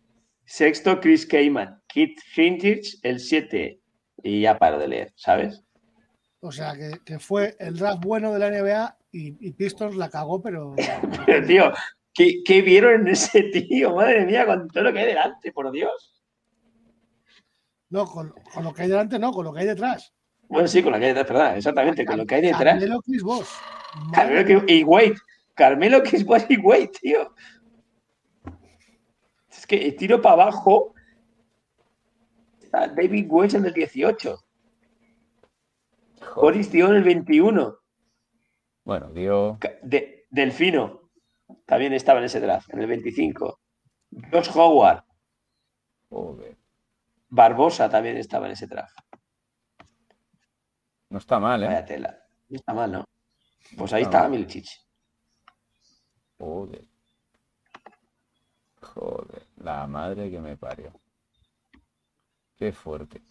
[0.45, 1.81] Sexto, Chris Kaman.
[1.89, 3.81] Kit Finchich, el siete.
[4.23, 5.64] Y ya paro de leer, ¿sabes?
[6.45, 10.11] O sea, que, que fue el draft bueno de la NBA y, y Pistons la
[10.11, 10.75] cagó, pero.
[11.25, 11.73] Pero, tío,
[12.13, 13.95] ¿qué, qué vieron en ese tío?
[13.95, 16.23] Madre mía, con todo lo que hay delante, por Dios.
[17.89, 20.13] No, con, con lo que hay delante, no, con lo que hay detrás.
[20.43, 21.57] Bueno, sí, con lo que hay detrás, ¿verdad?
[21.57, 22.79] Exactamente, con lo que hay detrás.
[22.79, 23.23] Carmelo Chris.
[24.13, 25.15] Carmelo y Wade.
[25.55, 27.35] Carmelo es y Wade, tío.
[29.51, 30.93] Es que tiro para abajo.
[32.61, 34.44] Está David West en el 18.
[36.37, 37.77] Boris Dio en el 21.
[38.85, 39.59] Bueno, dio.
[39.83, 41.11] De- Delfino
[41.67, 43.61] también estaba en ese draft, en el 25.
[44.33, 45.05] Josh Howard.
[46.11, 46.57] Joder,
[47.29, 48.97] Barbosa también estaba en ese draft.
[51.11, 51.67] no está mal, ¿eh?
[51.67, 52.19] Vaya tela.
[52.49, 53.05] No está mal, ¿no?
[53.77, 54.29] Pues ahí está estaba.
[54.29, 54.67] Milicic.
[56.39, 56.85] Joder.
[58.81, 60.93] Joder, la madre que me parió.
[62.57, 63.23] Qué fuerte.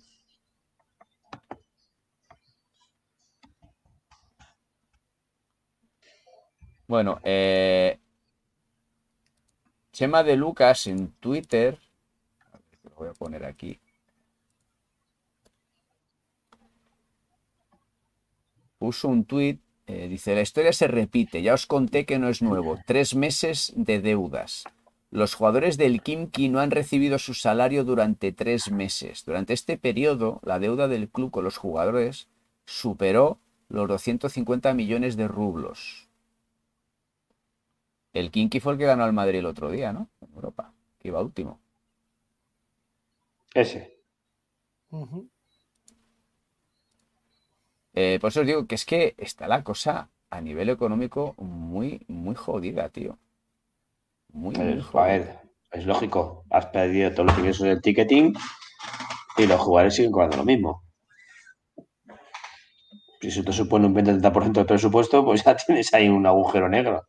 [6.93, 7.97] Bueno, eh,
[9.91, 11.79] Chema de Lucas en Twitter.
[12.83, 13.79] Lo voy a poner aquí.
[18.77, 22.43] Puso un tuit eh, dice, la historia se repite, ya os conté que no es
[22.43, 22.77] nuevo.
[22.85, 24.63] Tres meses de deudas.
[25.09, 29.25] Los jugadores del Kimki no han recibido su salario durante tres meses.
[29.25, 32.27] Durante este periodo, la deuda del club con los jugadores
[32.67, 36.12] superó los 250 millones de rublos.
[38.13, 40.09] El Kimki fue el que ganó al Madrid el otro día, ¿no?
[40.21, 41.59] En Europa, que iba último.
[43.55, 43.81] Ese.
[47.93, 52.03] Eh, por eso os digo que es que está la cosa a nivel económico muy,
[52.07, 53.17] muy jodida, tío.
[54.33, 55.05] Muy, muy Pues, a jodida.
[55.05, 55.39] ver,
[55.71, 56.43] es lógico.
[56.49, 58.33] Has perdido todos los ingresos del ticketing
[59.37, 60.83] y los jugadores siguen cobrando lo mismo.
[63.21, 67.07] Si eso te supone un 20-30% del presupuesto, pues ya tienes ahí un agujero negro.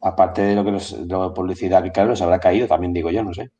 [0.00, 3.22] Aparte de lo que nos, de publicidad que claro, nos habrá caído, también digo yo,
[3.24, 3.50] no sé.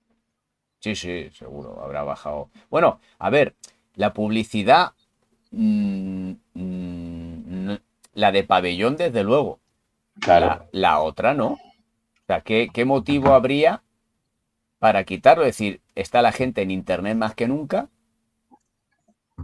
[0.80, 2.50] Sí, sí, seguro, habrá bajado.
[2.70, 3.56] Bueno, a ver,
[3.94, 4.92] la publicidad,
[5.50, 7.76] mm, mm,
[8.14, 9.58] la de pabellón, desde luego.
[10.20, 10.46] Claro.
[10.46, 11.52] La, la otra no.
[11.52, 13.82] O sea, ¿qué, qué motivo habría
[14.78, 15.42] para quitarlo?
[15.44, 17.88] Es decir, está la gente en internet más que nunca,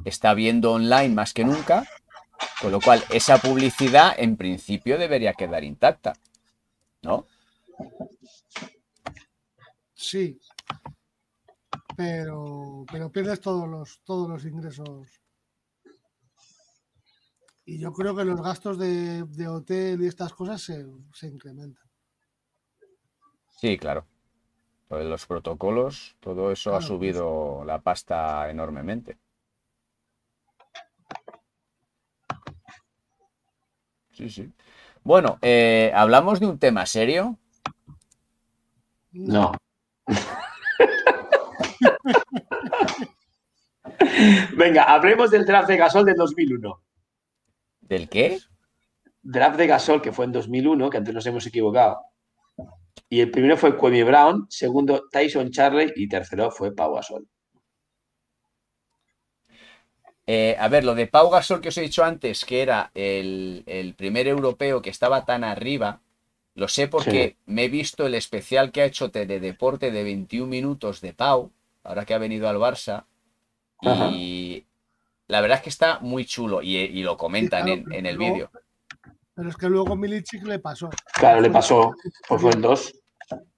[0.05, 1.85] está viendo online más que nunca,
[2.61, 6.15] con lo cual esa publicidad en principio debería quedar intacta,
[7.05, 7.27] ¿no?
[9.95, 10.39] Sí.
[11.97, 15.21] Pero, pero pierdes todos los, todos los ingresos.
[17.67, 21.89] Y yo creo que los gastos de, de hotel y estas cosas se, se incrementan.
[23.61, 24.07] Sí, claro.
[24.91, 29.19] Los protocolos, todo eso ha Claro, subido la pasta enormemente.
[34.13, 34.53] Sí, sí.
[35.05, 37.39] Bueno, eh, hablamos de un tema serio.
[39.13, 39.53] No.
[44.57, 46.83] Venga, hablemos del draft de Gasol del 2001.
[47.83, 48.39] ¿Del qué?
[49.23, 51.99] Draft de Gasol, que fue en 2001, que antes nos hemos equivocado.
[53.11, 57.29] Y el primero fue Kwame Brown, segundo Tyson Charley y tercero fue Pau Gasol.
[60.27, 63.63] Eh, a ver, lo de Pau Gasol que os he dicho antes, que era el,
[63.67, 66.01] el primer europeo que estaba tan arriba,
[66.55, 70.47] lo sé porque me he visto el especial que ha hecho de deporte de 21
[70.47, 71.51] minutos de Pau,
[71.83, 73.05] ahora que ha venido al Barça,
[74.13, 74.65] y
[75.27, 78.51] la verdad es que está muy chulo y, lo comentan en, el vídeo.
[79.35, 80.91] Pero es que luego Milicic le pasó.
[81.15, 81.93] Claro, le pasó,
[82.29, 82.95] pues fue el 2.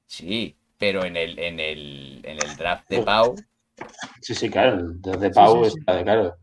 [0.07, 3.37] Sí, pero en el, en el, en el draft de Pau.
[4.23, 6.37] Sí, sí, claro, el draft de Pau está, claro.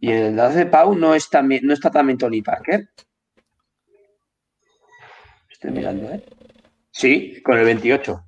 [0.00, 2.88] Y en el draft de Pau no, está, no está también Tony Parker.
[5.50, 6.24] Estoy mirando, ¿eh?
[6.90, 8.24] Sí, con el 28.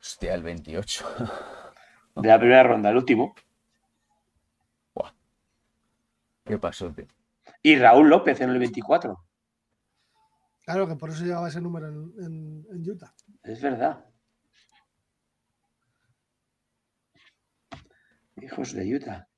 [0.00, 1.06] Hostia, el 28.
[2.16, 3.34] De la primera ronda, el último.
[6.44, 6.94] ¿Qué pasó,
[7.62, 9.22] Y Raúl López en el 24.
[10.64, 13.12] Claro, que por eso llevaba ese número en, en Utah.
[13.42, 14.07] Es verdad.
[18.42, 19.28] Hijos de Utah.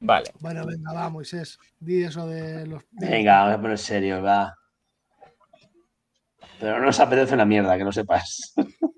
[0.00, 0.30] Vale.
[0.40, 1.58] Bueno, venga, va, Moisés.
[1.78, 2.82] Di eso de los.
[2.90, 4.54] Venga, vamos a poner serio, va.
[6.58, 8.54] Pero no nos apetece una mierda, que no sepas.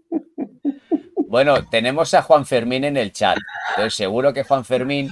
[1.27, 3.37] Bueno, tenemos a Juan Fermín en el chat.
[3.71, 5.11] Entonces, seguro que Juan Fermín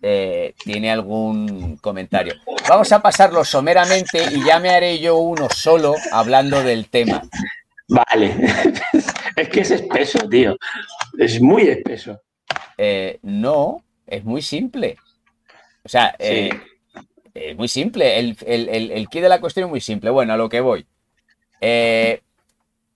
[0.00, 2.34] eh, tiene algún comentario.
[2.68, 7.22] Vamos a pasarlo someramente y ya me haré yo uno solo hablando del tema.
[7.88, 8.36] Vale.
[9.36, 10.56] es que es espeso, tío.
[11.18, 12.20] Es muy espeso.
[12.76, 14.96] Eh, no, es muy simple.
[15.82, 16.50] O sea, eh,
[17.32, 18.18] es muy simple.
[18.18, 20.10] El, el, key de la cuestión es muy simple.
[20.10, 20.86] Bueno, a lo que voy.
[21.60, 22.20] Eh,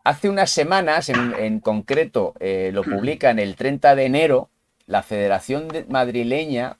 [0.04, 4.50] hace unas semanas, en, concreto, lo publican el 30 de enero,
[4.86, 6.78] la Federación Madrileña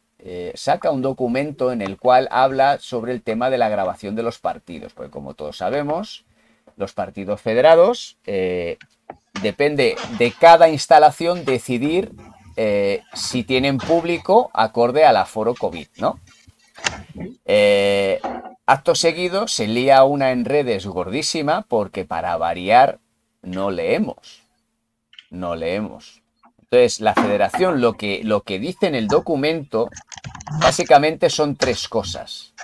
[0.55, 4.39] saca un documento en el cual habla sobre el tema de la grabación de los
[4.39, 4.93] partidos.
[4.93, 6.27] Porque como todos sabemos,
[6.77, 8.19] los partidos federados
[9.43, 12.13] depende de cada instalación decidir
[12.57, 16.21] eh, si tienen público acorde al aforo COVID, ¿no?
[17.45, 18.21] Eh,
[18.67, 22.99] acto seguido se lía una en redes gordísima porque para variar
[23.43, 24.43] no leemos.
[25.31, 26.23] No leemos.
[26.59, 29.89] Entonces, la federación lo que, lo que dice en el documento
[30.61, 32.55] básicamente son tres cosas.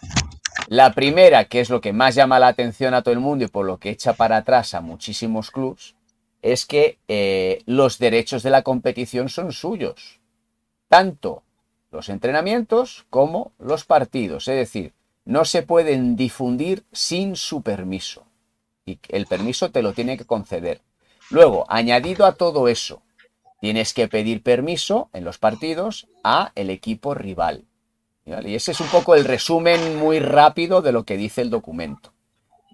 [0.70, 3.48] La primera, que es lo que más llama la atención a todo el mundo y
[3.48, 5.94] por lo que echa para atrás a muchísimos clubs,
[6.42, 10.20] es que eh, los derechos de la competición son suyos.
[10.88, 11.42] Tanto
[11.90, 14.46] los entrenamientos como los partidos.
[14.46, 14.92] Es decir,
[15.24, 18.26] no se pueden difundir sin su permiso.
[18.84, 20.82] Y el permiso te lo tiene que conceder.
[21.30, 23.00] Luego, añadido a todo eso,
[23.62, 27.67] tienes que pedir permiso en los partidos a el equipo rival.
[28.46, 32.12] Y ese es un poco el resumen muy rápido de lo que dice el documento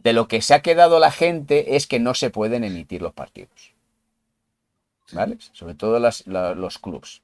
[0.05, 3.15] de lo que se ha quedado la gente es que no se pueden emitir los
[3.15, 3.73] partidos.
[5.13, 5.39] ¿Vale?
[5.53, 7.23] Sobre todo los clubs.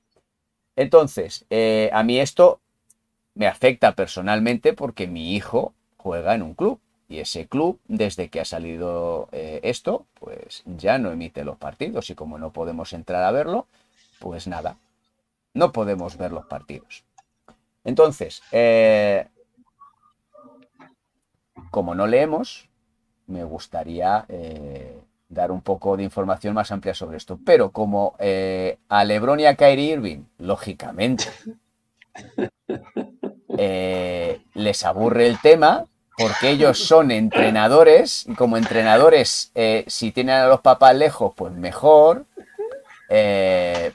[0.76, 2.60] Entonces, eh, a mí esto
[3.34, 8.40] me afecta personalmente porque mi hijo juega en un club y ese club, desde que
[8.40, 13.24] ha salido eh, esto, pues ya no emite los partidos y como no podemos entrar
[13.24, 13.66] a verlo,
[14.20, 14.78] pues nada,
[15.52, 17.04] no podemos ver los partidos.
[17.84, 19.26] Entonces, eh,
[21.70, 22.68] como no leemos,
[23.26, 27.38] me gustaría eh, dar un poco de información más amplia sobre esto.
[27.44, 31.24] Pero como eh, a Lebron y a Kyrie Irving, lógicamente,
[33.56, 35.84] eh, les aburre el tema,
[36.18, 39.52] porque ellos son entrenadores, y como entrenadores,
[39.86, 42.26] si tienen a los papás lejos, pues mejor.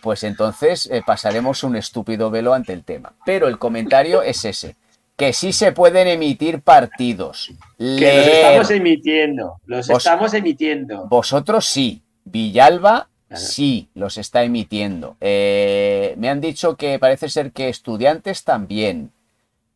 [0.02, 3.14] Pues entonces pasaremos un estúpido velo ante el tema.
[3.26, 4.76] Pero el comentario es ese
[5.16, 7.52] que sí se pueden emitir partidos.
[7.78, 11.08] Que los estamos emitiendo, los estamos emitiendo.
[11.08, 15.16] Vosotros sí, Villalba sí los está emitiendo.
[15.22, 19.12] Eh, me han dicho que parece ser que estudiantes también.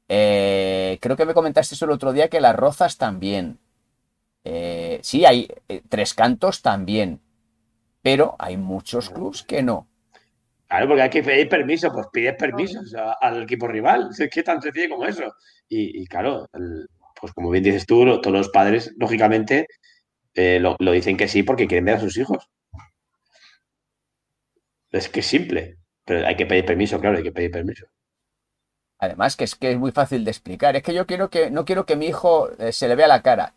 [0.08, 3.60] Eh, creo que me comentaste eso el otro día que las rozas también.
[4.44, 5.48] Eh, sí, hay
[5.88, 7.20] tres cantos también.
[8.02, 9.88] Pero hay muchos clubs que no.
[10.68, 12.80] Claro, porque hay que pedir permiso, pues pides permiso
[13.20, 14.10] al equipo rival.
[14.20, 15.34] Es que tan sencillo como eso.
[15.68, 16.48] Y, claro,
[17.20, 19.68] pues como bien dices tú, todos los padres, lógicamente,
[20.36, 22.50] eh, lo, dicen que sí porque quieren ver a sus hijos.
[24.92, 27.86] Es que es simple, pero hay que pedir permiso, claro, hay que pedir permiso.
[29.00, 30.76] Además, que es que es muy fácil de explicar.
[30.76, 33.22] Es que yo quiero que, no quiero que mi hijo eh, se le vea la
[33.22, 33.54] cara.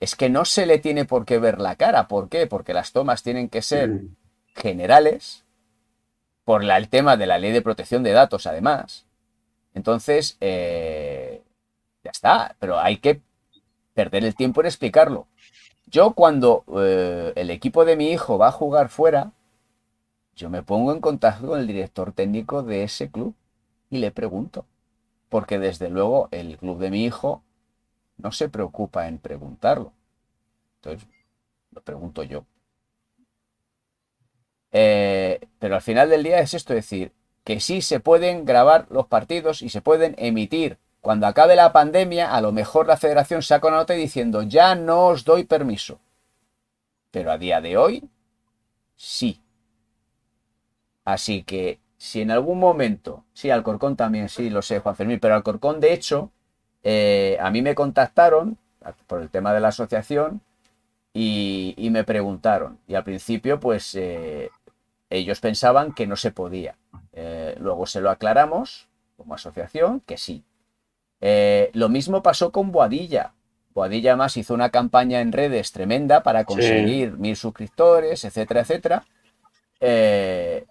[0.00, 2.08] Es que no se le tiene por qué ver la cara.
[2.08, 2.46] ¿Por qué?
[2.46, 3.90] Porque las tomas tienen que ser.
[3.90, 4.06] Mm
[4.56, 5.44] generales,
[6.44, 9.06] por la- el tema de la ley de protección de datos, además.
[9.74, 11.42] Entonces, eh,
[12.04, 13.22] ya está, pero hay que
[13.94, 15.28] perder el tiempo en explicarlo.
[15.86, 19.32] Yo cuando eh, el equipo de mi hijo va a jugar fuera,
[20.34, 23.34] yo me pongo en contacto con el director técnico de ese club
[23.90, 24.66] y le pregunto.
[25.30, 27.42] Porque desde luego el club de mi hijo
[28.18, 29.92] no se preocupa en preguntarlo.
[30.76, 31.08] Entonces,
[31.70, 32.44] lo pregunto yo.
[34.72, 37.12] Eh, pero al final del día es esto, es decir,
[37.44, 40.78] que sí se pueden grabar los partidos y se pueden emitir.
[41.00, 45.06] Cuando acabe la pandemia, a lo mejor la federación saca una nota diciendo, ya no
[45.06, 46.00] os doy permiso.
[47.10, 48.10] Pero a día de hoy,
[48.96, 49.40] sí.
[51.04, 55.34] Así que si en algún momento, sí, Alcorcón también, sí, lo sé, Juan Fermín, pero
[55.34, 56.32] Alcorcón, de hecho,
[56.82, 58.58] eh, a mí me contactaron
[59.06, 60.40] por el tema de la asociación
[61.12, 62.78] y, y me preguntaron.
[62.86, 64.50] Y al principio, pues eh,
[65.10, 66.76] ellos pensaban que no se podía.
[67.12, 70.44] Eh, luego se lo aclaramos como asociación que sí.
[71.72, 73.32] Lo mismo pasó con Boadilla.
[73.74, 79.04] Boadilla más hizo una campaña en redes tremenda para conseguir mil suscriptores, etcétera, etcétera.
[79.80, 80.64] Eh,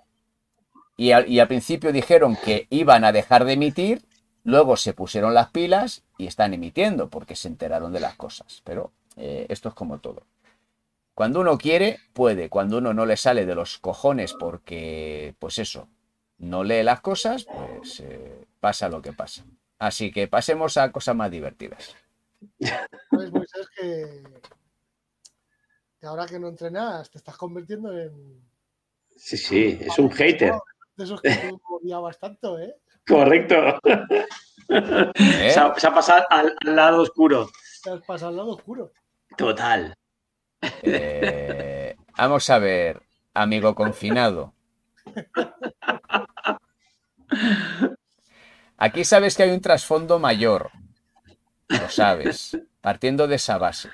[0.98, 4.02] y, al, y al principio dijeron que iban a dejar de emitir,
[4.46, 8.62] luego se pusieron las pilas y están emitiendo porque se enteraron de las cosas.
[8.64, 10.24] Pero eh, esto es como todo.
[11.14, 12.50] Cuando uno quiere, puede.
[12.50, 15.88] Cuando uno no le sale de los cojones porque, pues eso,
[16.38, 19.44] no lee las cosas, pues eh, pasa lo que pasa.
[19.80, 21.96] Así que pasemos a cosas más divertidas.
[23.12, 24.24] ¿Sabes, Moisés, que,
[26.00, 28.42] que ahora que no entrenas te estás convirtiendo en.
[29.16, 30.54] Sí, sí, es un hater.
[30.98, 32.76] De esos que tú odiabas tanto, ¿eh?
[33.08, 33.56] Correcto.
[34.68, 35.52] ¿Eh?
[35.52, 37.50] Se, ha, se ha pasado al, al lado oscuro.
[37.84, 38.92] Te has pasado al lado oscuro.
[39.38, 39.94] Total.
[40.82, 43.02] Eh, vamos a ver,
[43.34, 44.54] amigo confinado.
[48.78, 50.72] Aquí sabes que hay un trasfondo mayor.
[51.68, 52.58] Lo sabes.
[52.82, 53.90] Partiendo de esa base.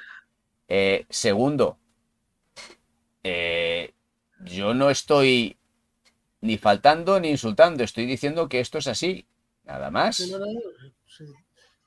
[0.68, 1.78] Eh, segundo,
[3.24, 3.94] eh,
[4.40, 5.58] yo no estoy
[6.42, 7.84] ni faltando ni insultando.
[7.84, 9.26] Estoy diciendo que esto es así.
[9.64, 10.18] Nada más.
[11.08, 11.26] Sí,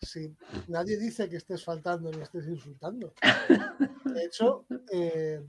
[0.03, 0.37] sí.
[0.69, 3.13] Nadie dice que estés faltando ni estés insultando.
[4.05, 5.41] De hecho, eh,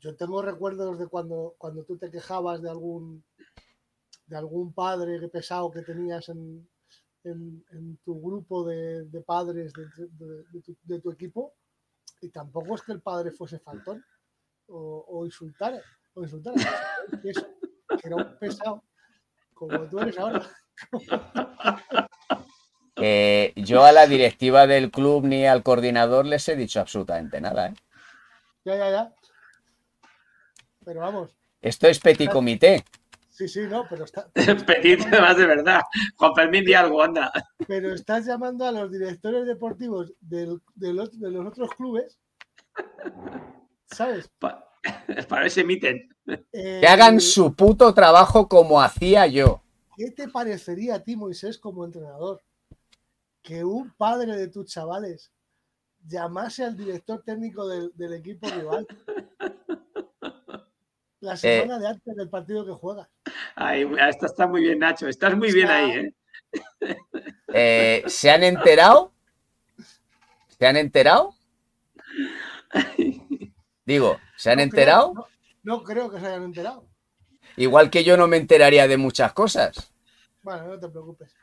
[0.00, 3.24] yo tengo recuerdos de cuando, cuando tú te quejabas de algún
[4.26, 6.68] de algún padre pesado que tenías en,
[7.24, 11.54] en, en tu grupo de, de padres de, de- tu, de tu equipo
[12.20, 14.04] y tampoco es que el padre fuese faltón
[14.66, 15.80] o, o insultara
[16.14, 16.56] o insultara
[17.22, 17.57] que, eso, que
[18.02, 18.82] era un pesado
[19.54, 20.46] como tú eres ahora
[23.00, 27.68] Eh, yo a la directiva del club ni al coordinador les he dicho absolutamente nada.
[27.68, 27.74] ¿eh?
[28.64, 29.14] ya ya ya
[30.84, 32.84] pero vamos Esto es petit comité.
[33.30, 34.28] sí sí no pero está
[34.66, 35.80] Petit, más de verdad.
[36.16, 37.30] Juan Fermín, di algo, anda.
[37.68, 42.18] pero estás llamando a los directores deportivos del- de, los, de los otros clubes
[43.86, 44.67] sabes Pa-
[45.28, 46.08] Para ver si emiten.
[46.52, 49.62] Eh, Que hagan su puto trabajo como hacía yo.
[49.96, 52.42] ¿Qué te parecería a ti, Moisés, como entrenador?
[53.42, 55.32] Que un padre de tus chavales
[56.06, 58.86] llamase al director técnico del, del equipo rival
[61.20, 63.08] la semana de antes del partido que juegas.
[63.56, 65.08] Ay, esta está muy bien, Nacho.
[65.08, 66.14] Estás muy bien ahí, ¿eh?
[67.52, 69.12] Eh, ¿Se han enterado?
[70.58, 71.34] ¿Se han enterado?
[73.88, 75.12] Digo, ¿se han No enterado?
[75.14, 75.28] creo-
[75.62, 76.84] no, no creo que se hayan enterado.
[77.56, 79.90] Igual que yo no me enteraría de muchas cosas.
[80.42, 81.34] Bueno, no te preocupes.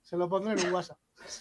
[0.00, 0.98] Se lo pondré en un WhatsApp.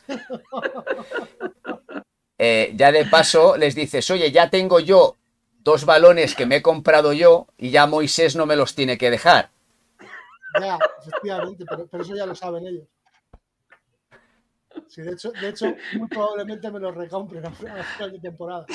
[2.42, 5.18] Eh, ya de paso les dices, oye, ya tengo yo
[5.62, 9.12] dos balones que me he comprado yo y ya Moisés no me los tiene que
[9.12, 9.50] dejar.
[10.58, 12.88] Ya, efectivamente, pero, pero eso ya lo saben ellos.
[14.88, 18.66] Sí, de hecho, de hecho, muy probablemente me los recompren a a final de temporada.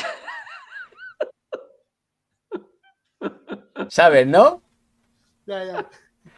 [3.88, 4.62] ¿Sabes, no?
[5.46, 5.90] Ya, ya.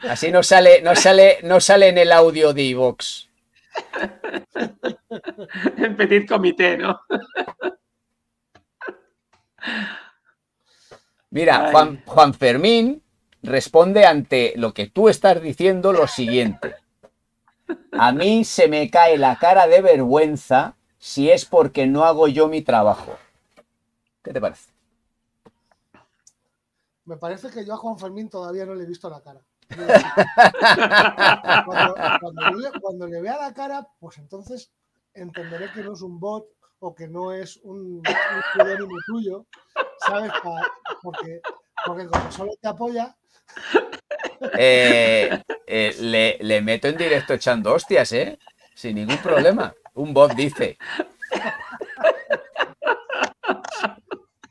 [0.02, 3.28] Así no sale, no sale, no sale en el audio de iVox.
[5.76, 7.00] En petit comité, ¿no?
[11.30, 11.70] Mira.
[11.70, 13.02] Juan, Juan Fermín
[13.42, 16.76] responde ante lo que tú estás diciendo lo siguiente.
[17.92, 22.48] A mí se me cae la cara de vergüenza si es porque no hago yo
[22.48, 23.18] mi trabajo.
[24.22, 24.75] ¿Qué te parece?
[27.06, 29.40] Me parece que yo a Juan Fermín todavía no le he visto la cara.
[32.20, 34.70] Cuando, le, cuando le vea la cara, pues entonces
[35.12, 36.46] entenderé que no es un bot
[36.78, 38.00] o que no es un,
[39.06, 39.46] tuyo,
[40.06, 40.30] ¿sabes?
[41.02, 41.40] Porque,
[41.84, 43.16] Porque como solo te apoya,
[44.58, 48.38] Eh, eh, le, le meto en directo echando hostias, ¿eh?
[48.74, 49.74] Sin ningún problema.
[49.94, 50.76] Un bot dice.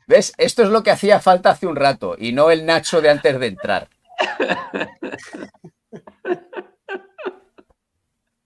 [0.06, 0.32] ¿Ves?
[0.38, 3.38] Esto es lo que hacía falta hace un rato y no el Nacho de antes
[3.40, 3.88] de entrar.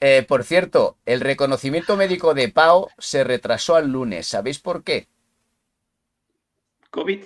[0.02, 4.26] Eh, por cierto, el reconocimiento médico de Pau se retrasó al lunes.
[4.26, 5.08] ¿Sabéis por qué?
[6.90, 7.22] ¿COVID?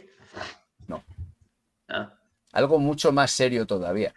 [0.89, 1.05] No.
[1.89, 2.15] Ah,
[2.53, 4.13] Algo mucho más serio todavía.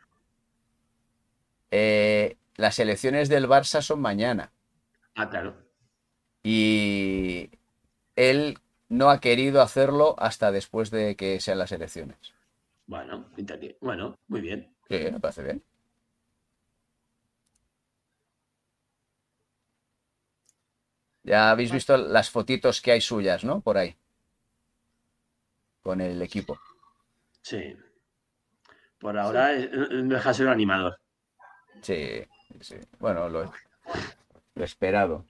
[1.69, 4.51] Eh, las elecciones del Barça son mañana
[5.15, 5.53] ah, claro.
[6.41, 7.51] y
[8.15, 8.57] él
[8.89, 12.17] no ha querido hacerlo hasta después de que sean las elecciones.
[12.85, 13.25] Bueno,
[13.81, 14.73] bueno, muy bien.
[14.89, 15.63] Sí, me parece bien.
[21.23, 23.59] Ya habéis visto las fotitos que hay suyas, ¿no?
[23.59, 23.97] Por ahí.
[25.81, 26.57] Con el equipo.
[27.41, 27.75] Sí.
[28.97, 30.97] Por ahora eh, no deja de ser un animador.
[31.81, 32.23] Sí,
[32.61, 32.75] sí.
[32.99, 33.51] Bueno, lo,
[34.55, 35.25] lo esperado.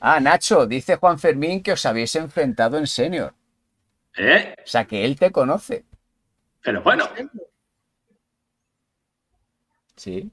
[0.00, 3.34] Ah, Nacho, dice Juan Fermín que os habéis enfrentado en senior.
[4.16, 4.54] ¿Eh?
[4.64, 5.84] O sea, que él te conoce.
[6.62, 7.04] Pero bueno,
[9.96, 10.30] Sí.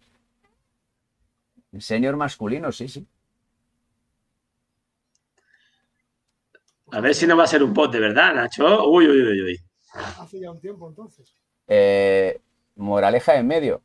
[1.72, 3.08] En senior masculino, sí, sí.
[6.92, 8.88] a ver si no va a ser un bot de verdad, Nacho.
[8.90, 9.60] Uy, uy, uy, uy.
[10.20, 11.36] hace ya un tiempo entonces.
[11.68, 12.40] Eh,
[12.76, 13.82] moraleja en medio.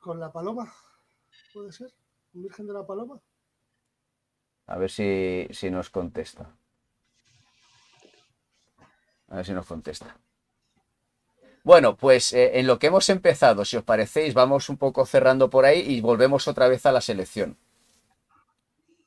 [0.00, 0.72] Con la paloma,
[1.52, 1.92] puede ser.
[2.36, 3.20] ¿Un Virgen de la Paloma?
[4.66, 6.44] A ver si, si nos contesta.
[9.28, 10.16] A ver si nos contesta.
[11.64, 15.50] Bueno, pues eh, en lo que hemos empezado, si os parecéis, vamos un poco cerrando
[15.50, 17.56] por ahí y volvemos otra vez a la selección.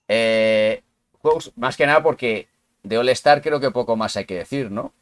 [0.07, 0.83] Eh,
[1.21, 2.49] juegos, más que nada porque
[2.83, 4.93] de All Star creo que poco más hay que decir, ¿no?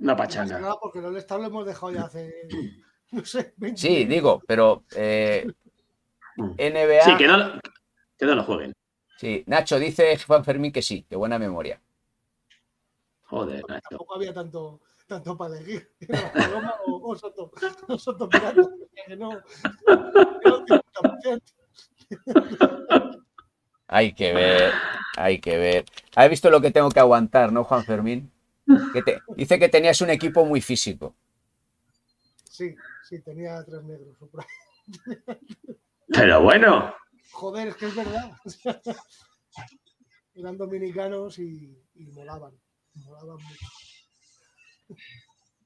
[0.00, 0.58] Una Más que pachanga.
[0.58, 2.32] nada porque el All-Star lo hemos dejado ya hace,
[3.12, 5.46] no sé, 20 Sí, digo, pero eh.
[6.36, 7.04] NBA.
[7.04, 7.60] Sí, que no,
[8.18, 8.72] que no lo jueguen.
[9.16, 11.80] Sí, Nacho dice Juan Fermín que sí, que buena memoria.
[13.24, 13.88] Joder, Nacho.
[13.90, 15.90] Tampoco había tanto, tanto para elegir.
[16.00, 17.52] Era la paloma o, o Soto,
[17.88, 18.62] o Soto Pirata.
[19.06, 21.42] Que no, era un 50%.
[23.88, 24.72] Hay que ver,
[25.16, 25.84] hay que ver.
[26.14, 28.30] ¿Has visto lo que tengo que aguantar, no, Juan Fermín?
[28.92, 31.14] Que te- dice que tenías un equipo muy físico.
[32.44, 32.76] Sí,
[33.10, 34.16] sí, tenía tres negros.
[36.08, 36.94] Pero bueno,
[37.32, 38.32] Joder, es que es verdad.
[40.34, 42.58] Eran dominicanos y, y molaban.
[42.94, 43.66] Molaban mucho.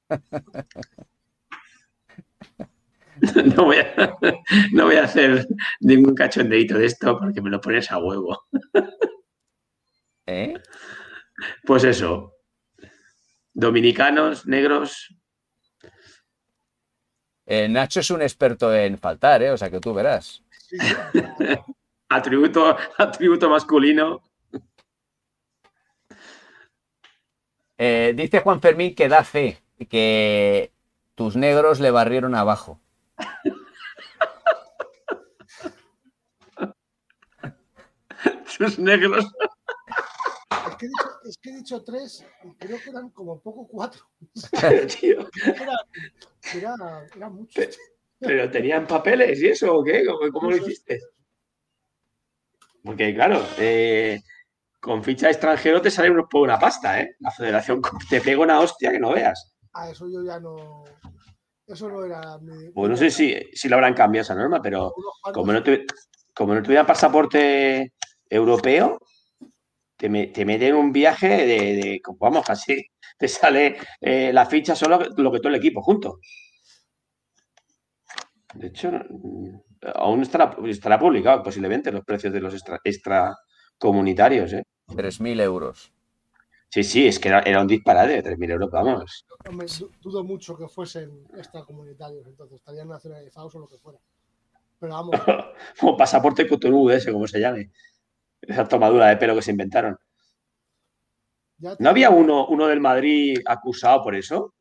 [3.55, 4.17] no voy, a,
[4.73, 5.47] no voy a hacer
[5.79, 8.45] ningún cachondeito de esto porque me lo pones a huevo.
[10.27, 10.53] ¿Eh?
[11.65, 12.35] Pues eso.
[13.53, 15.15] Dominicanos, negros.
[17.45, 19.51] Eh, Nacho es un experto en faltar, ¿eh?
[19.51, 20.41] O sea que tú verás.
[22.09, 24.21] Atributo, atributo masculino.
[27.77, 30.71] Eh, dice Juan Fermín que da fe, que
[31.15, 32.79] tus negros le barrieron abajo.
[38.45, 39.25] Sus negros.
[40.75, 43.67] Es que, he dicho, es que he dicho tres y creo que eran como poco
[43.67, 44.01] cuatro.
[44.99, 45.77] Tío, Era,
[46.53, 47.61] era, era mucho.
[48.19, 50.05] ¿Pero tenían papeles y eso o qué?
[50.05, 50.99] ¿Cómo, cómo lo hiciste?
[52.83, 54.21] Porque, claro, eh,
[54.79, 57.15] con ficha de extranjero te sale por una pasta, ¿eh?
[57.19, 59.55] La federación te pega una hostia que no veas.
[59.73, 60.83] A eso yo ya no.
[61.65, 62.69] Eso no era mi.
[62.69, 64.93] Pues no sé si, si lo habrán cambiado esa norma, pero
[65.33, 65.63] como no,
[66.35, 67.93] como no tuvieran pasaporte
[68.29, 68.99] europeo,
[69.97, 72.85] te, me- te meten un viaje de, de- vamos, casi
[73.17, 76.19] te sale eh, la ficha solo lo que todo el equipo junto.
[78.53, 78.89] De hecho,
[79.95, 84.63] aún estará, estará publicado posiblemente los precios de los extra, extracomunitarios, ¿eh?
[84.95, 85.91] 3.000 euros.
[86.69, 89.25] Sí, sí, es que era, era un disparate de 3.000 euros, vamos.
[89.79, 93.99] Du- dudo mucho que fuesen extracomunitarios, entonces estarían nacionalizados o lo que fuera.
[94.79, 95.15] Pero vamos,
[95.79, 97.71] Como pasaporte Cotonou, ese, como se llame.
[98.47, 99.97] Esa tomadura de pelo que se inventaron.
[101.79, 104.53] ¿No había uno, uno del Madrid acusado por eso?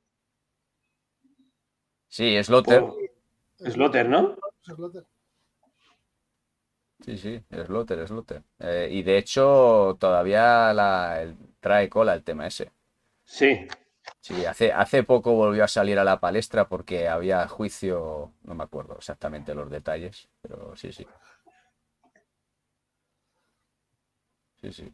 [2.09, 2.83] Sí, es Lotter.
[3.59, 4.37] Slotter, ¿no?
[7.05, 8.43] Sí, sí, es Lotter, es Lotter.
[8.59, 12.73] Eh, y de hecho, todavía la, el- trae cola el tema ese.
[13.25, 13.67] Sí.
[14.21, 18.65] Sí, hace, hace poco volvió a salir a la palestra porque había juicio, no me
[18.65, 21.07] acuerdo exactamente los detalles, pero sí, sí.
[24.65, 24.93] Sí, sí.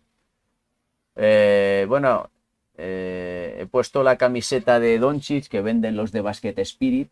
[1.14, 2.28] Eh, bueno,
[2.76, 7.08] eh, he puesto la camiseta de Doncic que venden los de Basket Spirit.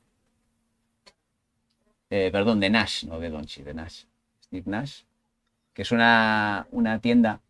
[2.11, 4.05] Eh, perdón, de Nash, no de Doncic, de Nash.
[4.43, 5.03] Steve Nash,
[5.73, 7.41] que es una, una tienda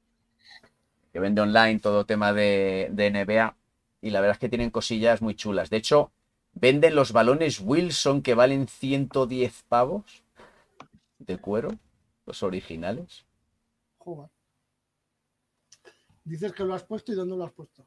[1.11, 3.57] que vende online todo tema de, de NBA
[4.03, 5.71] y la verdad es que tienen cosillas muy chulas.
[5.71, 6.13] De hecho,
[6.53, 10.23] venden los balones Wilson que valen 110 pavos
[11.19, 11.71] de cuero,
[12.27, 13.25] los originales.
[13.97, 14.38] Joder.
[16.29, 17.87] Dices que lo has puesto y dónde lo has puesto.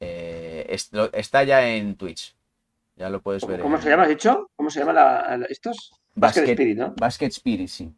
[0.00, 2.34] Eh, lo- está ya en Twitch.
[2.96, 3.60] Ya lo puedes ver.
[3.60, 4.50] ¿Cómo en se llama, has dicho?
[4.56, 5.92] ¿Cómo se llama la- la- estos?
[6.14, 6.94] Basket Basket, Spirit, ¿no?
[6.96, 7.94] Basket Spirit, sí.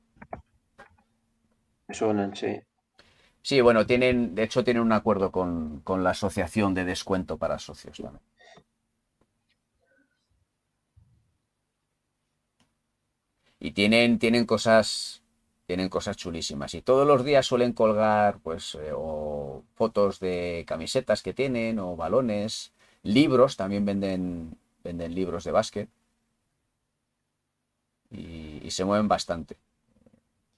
[1.87, 2.61] Me suenan, sí.
[3.41, 7.59] Sí, bueno, tienen, de hecho tienen un acuerdo con, con la asociación de descuento para
[7.59, 8.23] socios también.
[13.61, 15.22] Y tienen, tienen cosas,
[15.73, 16.75] tienen cosas chulísimas.
[16.75, 21.97] Y todos los días suelen colgar, pues, eh, o fotos de camisetas que tienen, o
[21.97, 25.89] balones, libros, también venden, venden libros de básquet.
[28.11, 29.57] Y, y se mueven bastante.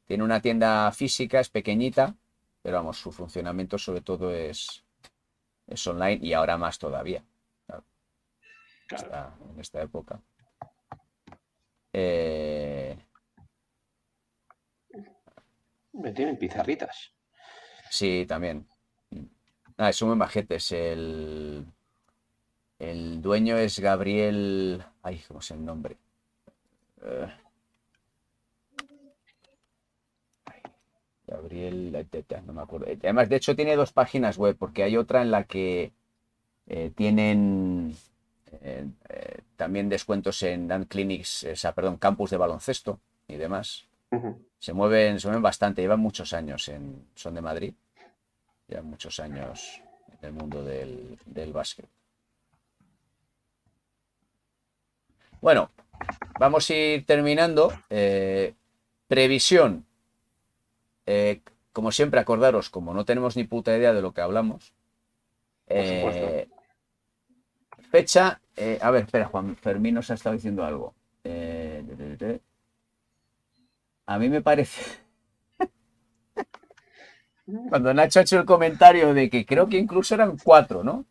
[0.08, 2.16] Tiene una tienda física, es pequeñita,
[2.60, 4.82] pero vamos, su funcionamiento sobre todo es,
[5.68, 7.22] es online y ahora más todavía,
[8.88, 9.32] Claro.
[9.54, 10.20] en esta época.
[11.92, 12.98] Eh,
[15.94, 17.12] Me tienen pizarritas.
[17.90, 18.66] sí, también.
[19.76, 20.72] Ah, son muy majetes.
[20.72, 21.66] El,
[22.78, 24.84] el dueño es Gabriel.
[25.02, 25.96] Ay, ¿cómo es el nombre?
[27.02, 27.28] Eh,
[31.26, 32.06] Gabriel,
[32.46, 32.86] no me acuerdo.
[32.86, 35.92] Además, de hecho, tiene dos páginas web, porque hay otra en la que
[36.66, 37.96] eh, tienen
[38.62, 43.86] eh, eh, también descuentos en Dan Clinics, o sea, perdón, campus de baloncesto y demás.
[44.10, 44.46] Ujú.
[44.64, 47.06] Se mueven, se mueven bastante, llevan muchos años en.
[47.14, 47.74] Son de Madrid.
[48.66, 51.84] Llevan muchos años en el mundo del, del básquet.
[55.42, 55.70] Bueno,
[56.40, 57.74] vamos a ir terminando.
[57.90, 58.54] Eh,
[59.06, 59.84] previsión.
[61.04, 61.42] Eh,
[61.74, 64.72] como siempre, acordaros, como no tenemos ni puta idea de lo que hablamos.
[65.66, 66.48] eh,
[67.90, 68.40] fecha.
[68.80, 70.94] a ver, espera, Juan Fermín nos ha estado diciendo algo.
[71.22, 72.40] De- de- de-
[74.06, 74.82] a mí me parece.
[77.68, 81.06] Cuando Nacho ha hecho el comentario de que creo que incluso eran cuatro, ¿no?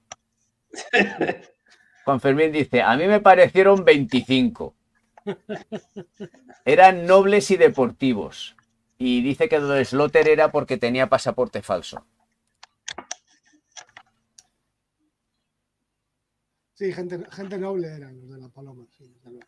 [2.06, 4.76] Juan Fermín dice, a mí me parecieron 25.
[6.65, 8.56] Eran nobles y deportivos.
[8.98, 12.06] Y dice que lo de Slotter era porque tenía pasaporte falso.
[16.74, 19.40] Sí, gente, gente noble eran los de la paloma, sí, desde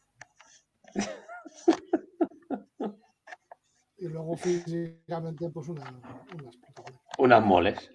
[4.16, 4.36] luego.
[4.38, 6.58] Físicamente, pues una, unas.
[7.18, 7.92] Unas moles.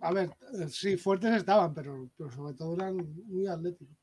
[0.00, 0.30] A ver,
[0.60, 2.96] eh, sí, fuertes estaban, pero, pero sobre todo eran
[3.26, 3.96] muy atléticos.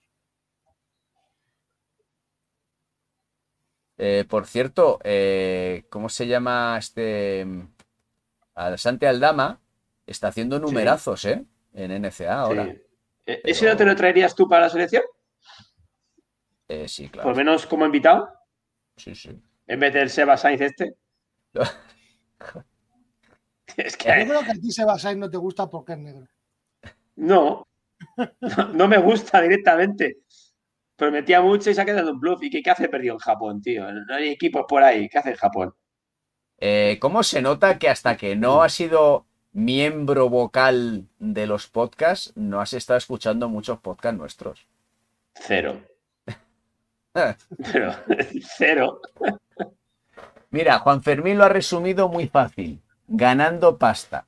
[3.98, 7.46] Eh, por cierto, eh, ¿cómo se llama este?
[8.56, 9.62] Al Sante Aldama
[10.08, 11.46] está haciendo numerazos, ¿eh?
[11.74, 12.66] En NCA ahora.
[12.66, 12.82] Sí.
[13.28, 15.04] Eh, ¿Ese no te lo traerías tú para la selección?
[16.68, 17.30] Eh, sí, Por claro.
[17.30, 18.28] lo menos como invitado.
[18.98, 19.40] Sí, sí.
[19.72, 20.96] En vez del Seba Sainz este.
[23.78, 26.28] es Yo que creo que a ti Sebastián no te gusta porque es negro.
[27.16, 27.66] no,
[28.42, 28.68] no.
[28.74, 30.18] no me gusta directamente.
[30.98, 32.44] Prometía mucho y se ha quedado un bluff.
[32.44, 33.90] ¿Y qué, qué hace perdido en Japón, tío?
[33.90, 35.08] No hay equipos por ahí.
[35.08, 35.74] ¿Qué hace en Japón?
[36.58, 42.34] Eh, ¿cómo se nota que hasta que no has sido miembro vocal de los podcasts,
[42.36, 44.68] no has estado escuchando muchos podcasts nuestros?
[45.34, 45.82] Cero.
[47.74, 47.94] Pero,
[48.58, 49.02] cero.
[50.50, 52.82] Mira, Juan Fermín lo ha resumido muy fácil.
[53.08, 54.26] Ganando pasta.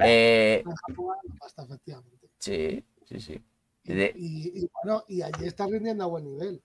[0.00, 2.28] Eh, En Japón hasta efectivamente.
[2.38, 3.44] sí, sí, sí.
[3.84, 6.62] Y, De- y- y bueno, y allí está rindiendo a buen nivel.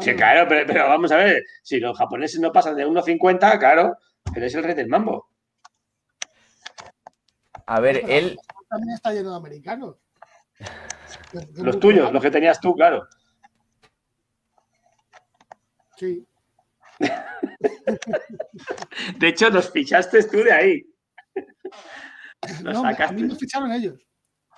[0.00, 1.44] Sí, en- claro, pero, pero vamos a ver.
[1.62, 3.96] Si los japoneses no pasan de 1.50, claro,
[4.32, 5.28] pero es el rey del mambo.
[7.66, 8.38] A ver, pero él,
[8.68, 9.96] también está lleno de americanos.
[11.56, 13.06] Los tuyos, los que tenías tú, claro.
[16.02, 16.26] Sí,
[19.20, 20.82] De hecho, los fichaste tú de ahí.
[22.64, 23.14] Los No, a sacaste.
[23.14, 24.04] mí me ficharon ellos.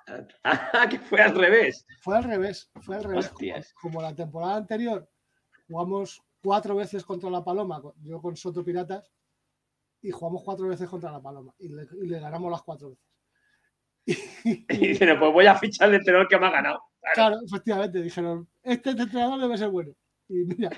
[0.45, 1.87] Ah, que fue al revés.
[2.03, 3.33] Fue al revés, fue al revés.
[3.81, 5.09] Como, la temporada anterior,
[5.66, 9.11] jugamos cuatro veces contra la Paloma, yo con Soto Piratas,
[10.03, 13.05] y jugamos cuatro veces contra la Paloma, y le, y le ganamos las cuatro veces.
[14.69, 16.83] Y dice, pues voy a fichar el entrenador que me ha ganado.
[17.15, 19.93] Claro, efectivamente, dijeron, este entrenador debe ser bueno.
[20.29, 20.71] Y mira,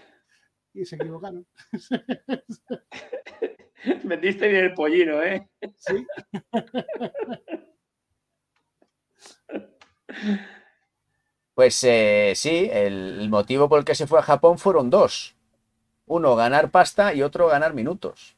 [0.77, 1.47] y se equivocaron.
[4.05, 5.49] Vendiste bien el pollino, ¿eh?
[5.77, 6.07] Sí.
[11.55, 15.35] Pues eh, sí, el, el motivo por el que se fue a Japón fueron dos.
[16.07, 18.37] Uno, ganar pasta y otro, ganar minutos.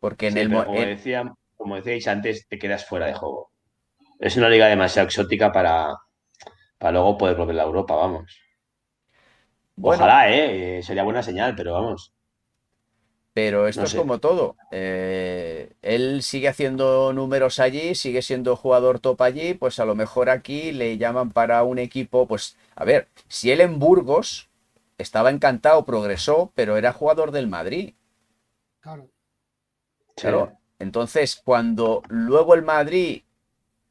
[0.00, 0.48] Porque en Sí, el...
[0.50, 3.50] como, decía, como decíais antes, te quedas fuera de juego.
[4.20, 5.96] Es una liga demasiado exótica para,
[6.78, 8.40] para luego poder volver a Europa, vamos.
[9.80, 10.04] Bueno.
[10.04, 10.78] Ojalá, ¿eh?
[10.78, 12.12] Eh, Sería buena señal, pero vamos.
[13.32, 13.98] Pero esto No es sé.
[13.98, 14.56] como todo.
[14.72, 20.30] Eh, él sigue haciendo números allí, sigue siendo jugador top allí, pues a lo mejor
[20.30, 24.48] aquí le llaman para un equipo, pues a ver, si él en Burgos
[24.98, 27.94] estaba encantado, progresó, pero era jugador del Madrid.
[28.80, 29.10] Claro.
[30.16, 30.52] Claro.
[30.78, 33.22] Entonces, cuando luego el Madrid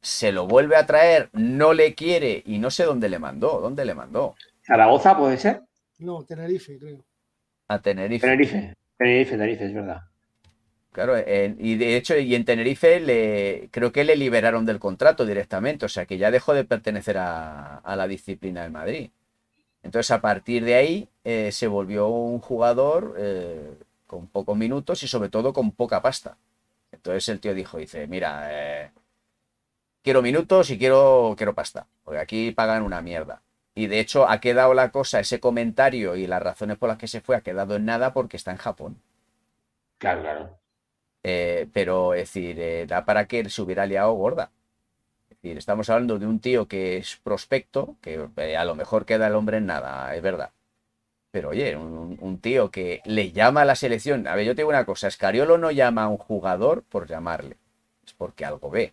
[0.02, 3.84] se lo vuelve a traer, no le quiere y no sé dónde le mandó, dónde
[3.84, 4.36] le mandó.
[4.66, 5.62] ¿Zaragoza puede ser?
[6.00, 7.04] No, Tenerife, creo.
[7.68, 8.26] A Tenerife.
[8.26, 8.74] Tenerife.
[8.98, 10.00] Tenerife, Tenerife, es verdad.
[10.92, 15.24] Claro, en- y de hecho, y en Tenerife le, creo que le liberaron del contrato
[15.24, 19.10] directamente, o sea que ya dejó de pertenecer a, a la disciplina del Madrid.
[19.82, 23.74] Entonces, a partir de ahí, eh, se volvió un jugador eh,
[24.06, 26.36] con pocos minutos y sobre todo con poca pasta.
[26.92, 28.90] Entonces el tío dijo, dice, mira, eh,
[30.02, 33.42] quiero minutos y quiero, quiero pasta, porque aquí pagan una mierda.
[33.80, 37.08] Y de hecho ha quedado la cosa, ese comentario y las razones por las que
[37.08, 39.00] se fue ha quedado en nada porque está en Japón.
[39.96, 40.58] Claro, claro.
[41.22, 44.50] Eh, pero es decir, eh, da para que se hubiera liado gorda.
[45.30, 49.06] Es decir, estamos hablando de un tío que es prospecto, que eh, a lo mejor
[49.06, 50.50] queda el hombre en nada, es verdad.
[51.30, 54.28] Pero oye, un, un tío que le llama a la selección.
[54.28, 57.56] A ver, yo te digo una cosa, Escariolo no llama a un jugador por llamarle,
[58.04, 58.92] es porque algo ve.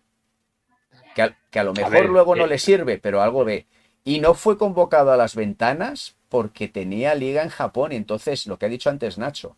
[1.14, 3.66] Que a, que a lo mejor ver, luego no le sirve, pero algo ve.
[4.04, 7.92] Y no fue convocado a las ventanas porque tenía liga en Japón.
[7.92, 9.56] Y entonces, lo que ha dicho antes Nacho,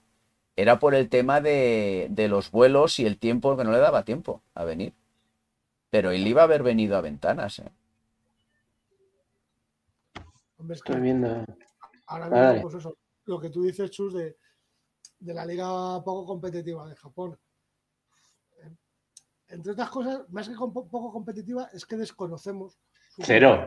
[0.56, 4.04] era por el tema de, de los vuelos y el tiempo que no le daba
[4.04, 4.94] tiempo a venir.
[5.90, 7.60] Pero él iba a haber venido a ventanas.
[7.60, 7.70] ¿eh?
[10.58, 11.28] Hombre, es que Estoy viendo.
[12.06, 12.54] ahora Vale.
[12.54, 14.36] mismo, pues eso, lo que tú dices, Chus, de,
[15.20, 15.66] de la liga
[16.04, 17.38] poco competitiva de Japón.
[18.62, 18.70] Eh,
[19.48, 22.78] Entre otras cosas, más que poco competitiva, es que desconocemos.
[23.08, 23.66] su Cero.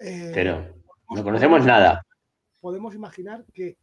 [0.00, 0.74] Eh, Cero.
[1.10, 2.02] No conocemos nada.
[2.60, 3.76] Podemos imaginar que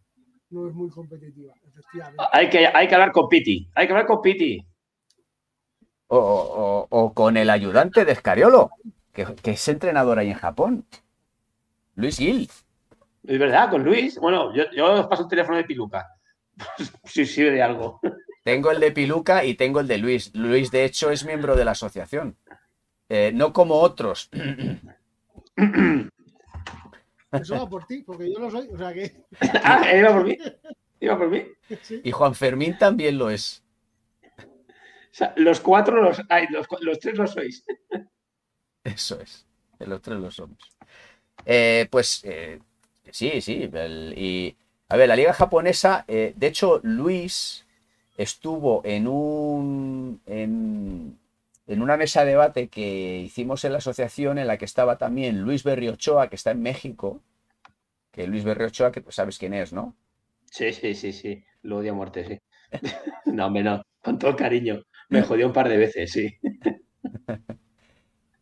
[0.49, 2.23] no es muy competitiva, efectivamente.
[2.31, 3.69] Hay que, hay que hablar con Piti.
[3.75, 4.65] Hay que hablar con Piti.
[6.07, 8.71] O, o- o con el ayudante de Escariolo,
[9.13, 10.85] que, que es entrenador ahí en Japón.
[11.95, 12.49] Luis Gil.
[13.23, 14.19] Es verdad, con Luis.
[14.19, 16.07] Bueno, yo, yo os paso el teléfono de Piluca.
[17.05, 17.99] Si sirve de algo.
[18.43, 20.33] Tengo el de Piluca y tengo el de Luis.
[20.35, 22.35] Luis, de hecho, es miembro de la asociación.
[23.07, 24.29] Eh, no como otros.
[27.31, 28.67] Eso va por ti, porque yo lo soy.
[28.73, 29.23] O sea que.
[29.63, 30.37] ah, iba por mí.
[30.99, 31.43] Iba por mí.
[31.81, 32.01] sí.
[32.03, 33.63] Y Juan Fermín también lo es.
[34.37, 37.63] O sea, los cuatro los hay, los, los tres lo sois.
[38.83, 39.45] Eso es.
[39.79, 40.57] Los tres lo somos.
[41.45, 42.59] Eh, pues eh,
[43.09, 43.69] sí, sí.
[43.73, 44.55] el- y
[44.89, 47.65] a ver, la liga japonesa, eh, de hecho, Luis
[48.17, 51.17] estuvo en un en,
[51.71, 55.41] en una mesa de debate que hicimos en la asociación en la que estaba también
[55.41, 57.21] Luis Berriochoa, que está en México.
[58.11, 59.95] Que Luis Berriochoa, que sabes quién es, ¿no?
[60.51, 61.43] Sí, sí, sí, sí.
[61.63, 62.37] Lo odio a muerte, sí.
[63.25, 63.81] No, no.
[64.01, 64.81] Con todo cariño.
[65.09, 66.29] Me jodió un par de veces, sí.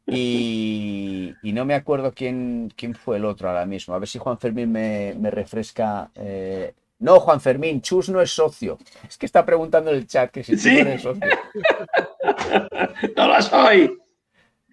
[0.05, 3.93] Y, y no me acuerdo quién, quién fue el otro ahora mismo.
[3.93, 6.11] A ver si Juan Fermín me, me refresca.
[6.15, 8.77] eh, No, Juan Fermín, Chus no es socio.
[9.07, 10.73] Es que está preguntando en el chat que si Sí.
[10.83, 11.21] no eres socio.
[13.15, 13.97] No lo soy.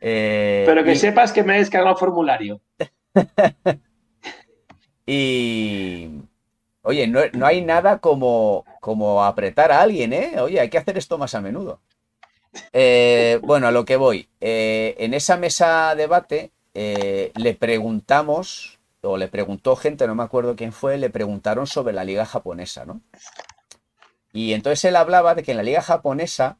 [0.00, 2.60] Eh, Pero que y- sepas que me he descargado el formulario.
[5.06, 6.08] Y.
[6.82, 10.40] Oye, no, no hay nada como, como apretar a alguien, ¿eh?
[10.40, 11.80] Oye, hay que hacer esto más a menudo.
[12.72, 14.28] Eh, bueno, a lo que voy.
[14.40, 18.75] Eh, en esa mesa debate le preguntamos,
[19.06, 22.84] o le preguntó gente, no me acuerdo quién fue, le preguntaron sobre la liga japonesa,
[22.84, 23.00] ¿no?
[24.32, 26.58] Y entonces él hablaba de que en la liga japonesa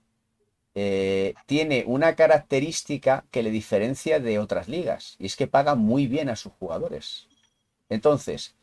[0.74, 6.06] eh, tiene una característica que le diferencia de otras ligas, y es que paga muy
[6.06, 7.28] bien a sus jugadores.
[7.88, 8.54] Entonces,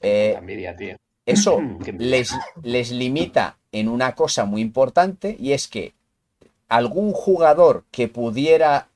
[0.00, 0.96] eh, La envidia, tío.
[1.24, 1.60] eso
[1.98, 2.32] les,
[2.62, 5.94] les limita en una cosa muy importante y es que
[6.68, 8.88] algún jugador que pudiera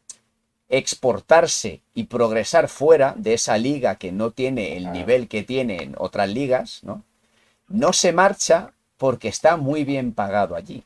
[0.70, 6.30] exportarse y progresar fuera de esa liga que no tiene el nivel que tienen otras
[6.30, 7.04] ligas, ¿no?
[7.68, 10.84] No se marcha porque está muy bien pagado allí.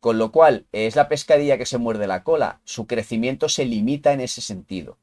[0.00, 2.60] Con lo cual, es la pescadilla que se muerde la cola.
[2.64, 4.98] Su crecimiento se limita en ese sentido.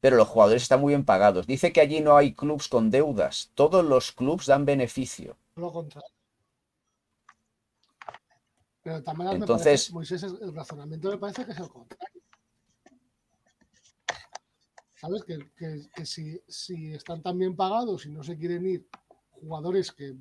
[0.00, 1.46] pero los jugadores están muy bien pagados.
[1.46, 5.36] Dice que allí no hay clubs con deudas, todos los clubs dan beneficio.
[5.54, 6.08] Lo contrario.
[8.82, 12.22] Pero también Entonces- me parece, Moisés, el razonamiento me parece que es el contrario.
[14.96, 15.24] ¿Sabes?
[15.24, 18.86] Que, que- que si, si están tan bien pagados y no se quieren ir
[19.30, 20.16] jugadores que,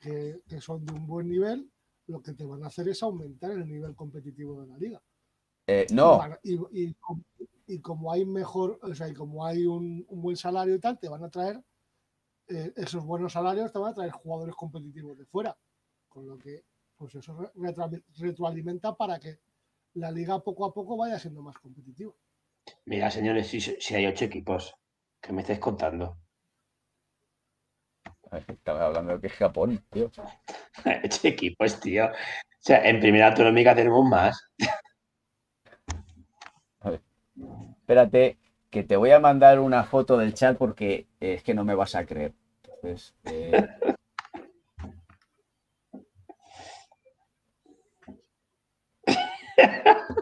[0.00, 1.68] que- que son de un buen nivel,
[2.06, 5.02] lo que te van a hacer es aumentar el nivel competitivo de la liga.
[5.66, 7.24] Eh, no, Y, y com-
[7.66, 10.98] y como hay mejor, o sea, y como hay un, un buen salario y tal,
[10.98, 11.64] te van a traer
[12.48, 15.56] eh, esos buenos salarios, te van a traer jugadores competitivos de fuera.
[16.10, 16.62] Con lo que,
[16.96, 19.38] pues eso re- retroali- retroalimenta para que
[19.94, 22.12] la liga poco a poco vaya siendo más competitiva.
[22.86, 24.74] Mira, señores, si, si hay ocho equipos,
[25.20, 26.16] ¿qué me estáis contando?
[28.48, 30.10] estaba hablando de que es Japón, tío.
[31.04, 32.06] Ocho equipos, tío.
[32.06, 32.10] O
[32.58, 34.40] sea, en primera autonómica tenemos más.
[37.80, 38.38] Espérate,
[38.70, 41.94] que te voy a mandar una foto del chat porque es que no me vas
[41.94, 42.32] a creer.
[42.64, 43.66] Entonces, eh,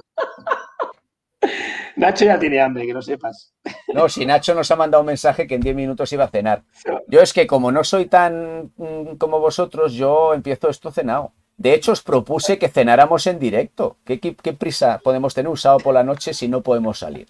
[1.96, 3.52] Nacho ya tiene hambre, que no sepas.
[3.92, 6.62] no, si Nacho nos ha mandado un mensaje que en 10 minutos iba a cenar.
[7.08, 11.32] Yo es que como no soy tan mm, como vosotros, yo empiezo esto cenado.
[11.56, 13.98] De hecho, os propuse que cenáramos en directo.
[14.04, 17.28] ¿Qué, qué- qué prisa podemos tener un sábado por la noche si no podemos salir?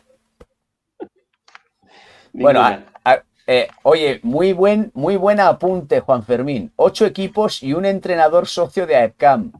[2.33, 2.87] Bueno, Ninguna.
[3.05, 6.73] a- a- eh, oye, muy buen, muy buen apunte, Juan Fermín.
[6.77, 9.53] Ocho equipos y un entrenador socio de AEPCAM.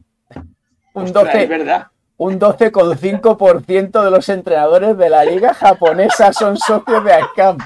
[0.93, 1.87] Un Ostras, 12, es verdad.
[2.23, 7.57] Un 12,5% de los entrenadores de la liga japonesa son socios de AEPCAM.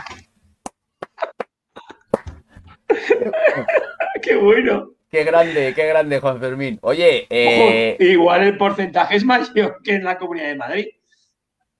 [4.23, 4.93] Qué bueno.
[5.11, 6.79] Qué grande, qué grande, Juan Fermín.
[6.81, 10.87] Oye, Ojo, eh, igual el porcentaje es mayor que en la Comunidad de Madrid.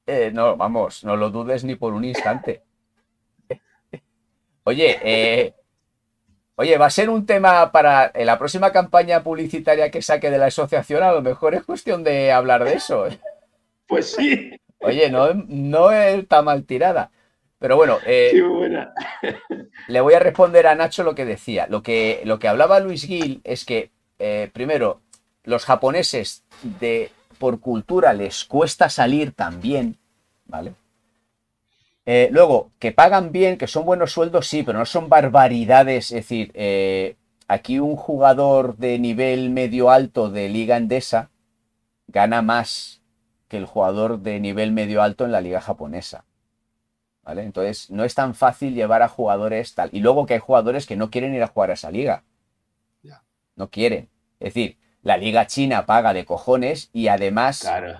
[0.06, 2.62] eh, no, vamos, no lo dudes ni por un instante.
[4.64, 5.56] Oye, eh,
[6.58, 10.38] oye, va a ser un tema para en la próxima campaña publicitaria que saque de
[10.38, 11.04] la asociación.
[11.04, 13.08] A lo mejor es cuestión de hablar de eso.
[13.88, 17.12] Pues sí, Oye, no, no está mal tirada.
[17.60, 18.94] Pero bueno, eh, qué buena.
[19.88, 21.68] le voy a responder a Nacho lo que decía.
[21.68, 25.02] Lo que, lo que hablaba Luis Gil es que, eh, primero,
[25.44, 26.44] los japoneses
[26.80, 29.98] de, por cultura les cuesta salir también,
[30.46, 30.74] ¿vale?
[32.10, 36.06] Eh, luego, que pagan bien, que son buenos sueldos, sí, pero no son barbaridades.
[36.06, 37.18] Es decir, eh,
[37.50, 41.32] aquí un jugador de nivel medio alto de Liga Endesa
[42.08, 43.02] gana más
[43.50, 46.24] que el jugador de nivel medio alto en la Liga japonesa.
[47.24, 47.44] ¿Vale?
[47.44, 49.90] Entonces, no es tan fácil llevar a jugadores tal.
[49.92, 52.24] Y luego que hay jugadores que no quieren ir a jugar a esa liga.
[53.58, 54.08] No quieren.
[54.40, 58.00] Es decir, la liga china paga de cojones y además Claro.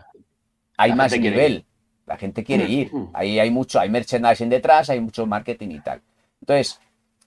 [0.78, 1.67] hay más nivel.
[2.08, 2.10] Ir.
[2.10, 2.94] La gente quiere ir.
[2.94, 3.10] Mm.
[3.14, 6.02] Ahí hay mucho, hay merchandising detrás, hay mucho marketing y tal.
[6.42, 6.80] Entonces,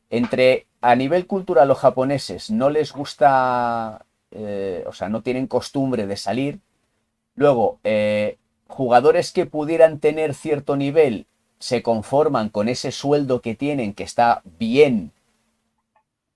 [0.08, 6.06] entre a nivel cultural los japoneses no les gusta, eh, o sea, no tienen costumbre
[6.06, 6.60] de salir.
[7.34, 11.26] Luego, eh, jugadores que pudieran tener cierto nivel
[11.58, 15.12] se conforman con ese sueldo que tienen, que está bien.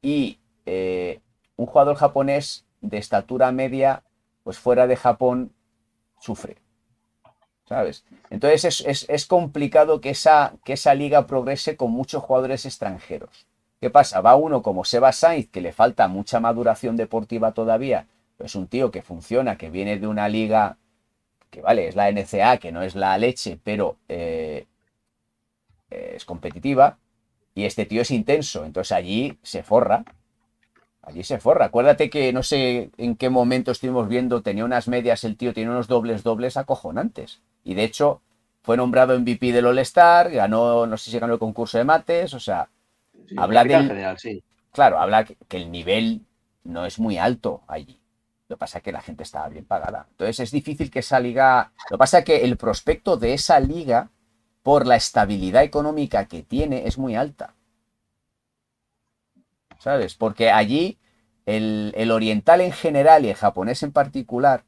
[0.02, 1.20] Y eh,
[1.56, 4.02] un jugador japonés de estatura media,
[4.42, 5.52] pues fuera de Japón,
[6.20, 6.56] sufre.
[7.68, 8.04] ¿Sabes?
[8.30, 13.46] Entonces es, es- complicado que esa, que esa liga progrese con muchos jugadores extranjeros.
[13.80, 14.20] ¿Qué pasa?
[14.20, 18.66] Va uno como Seba Sainz, que le falta mucha maduración deportiva todavía, pero es un
[18.68, 20.76] tío que funciona, que viene de una liga
[21.50, 24.66] que vale, es la NCA, que no es la leche, pero eh,
[25.90, 26.98] eh, es competitiva,
[27.54, 30.04] y este tío es intenso, entonces allí se forra.
[31.02, 31.66] Allí se forra.
[31.66, 35.70] Acuérdate que no sé en qué momento estuvimos viendo, tenía unas medias, el tío tiene
[35.70, 37.42] unos dobles dobles acojonantes.
[37.64, 38.20] Y de hecho,
[38.62, 42.40] fue nombrado MVP del All-Star, ganó, no sé si ganó el concurso de mates, o
[42.40, 42.68] sea,
[43.28, 44.42] Sí, Habla del- general, sí.
[44.72, 46.22] claro, habla que, que el nivel
[46.64, 48.00] no es muy alto allí.
[48.48, 50.06] Lo que pasa es que la gente estaba bien pagada.
[50.10, 51.72] Entonces es difícil que esa liga.
[51.90, 54.10] Lo que pasa es que el prospecto de esa liga,
[54.62, 57.54] por la estabilidad económica que tiene, es muy alta.
[59.78, 60.14] ¿Sabes?
[60.14, 60.98] Porque allí
[61.46, 64.64] el, el oriental en general y el japonés en particular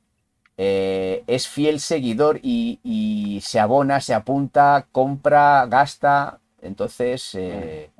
[0.57, 6.41] eh, es fiel seguidor y, y se abona, se apunta, compra, gasta.
[6.63, 7.91] Entonces, eh,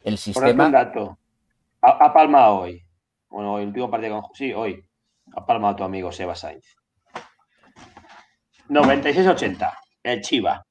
[0.00, 0.70] el Por un sistema.
[0.70, 1.18] dato.
[1.82, 2.82] Ha, ha palmado hoy.
[3.28, 4.34] Bueno, el último partido con.
[4.34, 4.84] Sí, hoy.
[5.34, 6.64] Ha palmado tu amigo Seba Sainz.
[8.68, 9.72] 96-80.
[10.02, 10.64] El Chiva.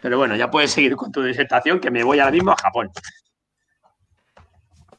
[0.00, 2.90] Pero bueno, ya puedes seguir con tu disertación, que me voy ahora mismo a Japón.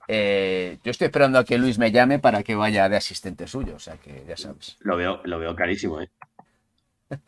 [0.08, 3.76] Eh, yo estoy esperando a que Luis me llame para que vaya de asistente suyo,
[3.76, 4.78] o sea que ya sabes.
[4.82, 6.10] Lo veo, lo veo clarísimo, ¿eh?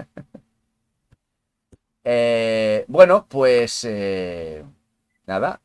[2.09, 4.63] Eh, bueno, pues eh,
[5.25, 5.59] nada,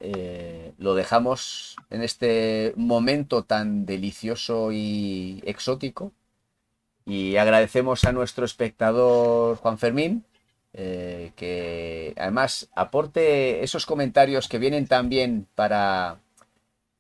[0.76, 6.10] lo dejamos en este momento tan delicioso y exótico.
[7.06, 10.24] Y agradecemos a nuestro espectador Juan Fermín,
[10.72, 16.18] que además aporte esos comentarios que vienen también para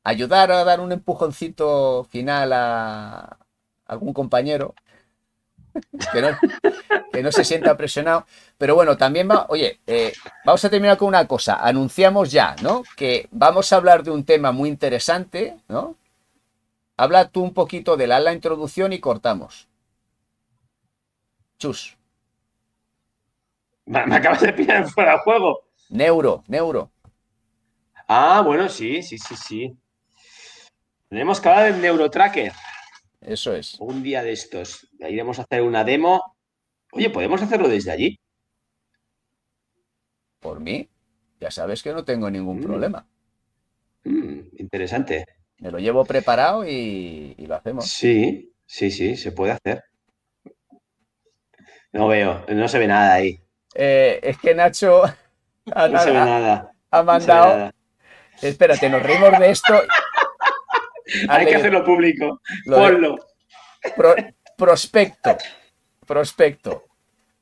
[0.04, 3.38] ayudar a dar un empujoncito final a
[3.86, 4.74] algún compañero
[6.12, 6.28] que no,
[7.12, 8.26] que no se sienta presionado.
[8.58, 10.12] Pero bueno, también va, oye, eh,
[10.44, 11.56] vamos a terminar con una cosa.
[11.56, 12.82] Anunciamos ya, ¿no?
[12.96, 15.96] Que vamos a hablar de un tema muy interesante, ¿no?
[16.96, 19.68] Habla tú un poquito de la, la introducción y cortamos.
[21.58, 21.96] Chus.
[23.86, 25.62] Me, me acabas de pillar fuera de juego.
[25.90, 26.90] Neuro, neuro.
[28.08, 29.76] Ah, bueno, sí, sí, sí, sí.
[31.12, 32.52] Tenemos que hablar del Neurotracker.
[33.20, 33.78] Eso es.
[33.80, 34.88] Un día de estos.
[34.98, 36.36] Iremos a hacer una demo.
[36.90, 38.18] Oye, ¿podemos hacerlo desde allí?
[40.40, 40.88] Por mí,
[41.38, 42.62] ya sabes que no tengo ningún Mm.
[42.62, 43.06] problema.
[44.04, 45.26] Mm, interesante.
[45.58, 47.86] Me lo llevo preparado y, y lo hacemos.
[47.90, 49.84] Sí, sí, sí, se puede hacer.
[51.92, 53.38] No veo, no se ve nada ahí.
[53.74, 55.02] Eh, es que Nacho
[55.74, 56.72] ha, No se ve ha- nada.
[56.90, 57.56] ha no se ve mandado.
[57.58, 57.74] nada.
[58.40, 59.74] Espérate, nos reímos de esto.
[61.28, 62.40] Ha Hay que hacerlo público.
[62.66, 63.16] lo Ponlo.
[63.96, 64.14] pro-
[64.56, 65.36] prospecto.
[66.06, 66.84] Prospecto.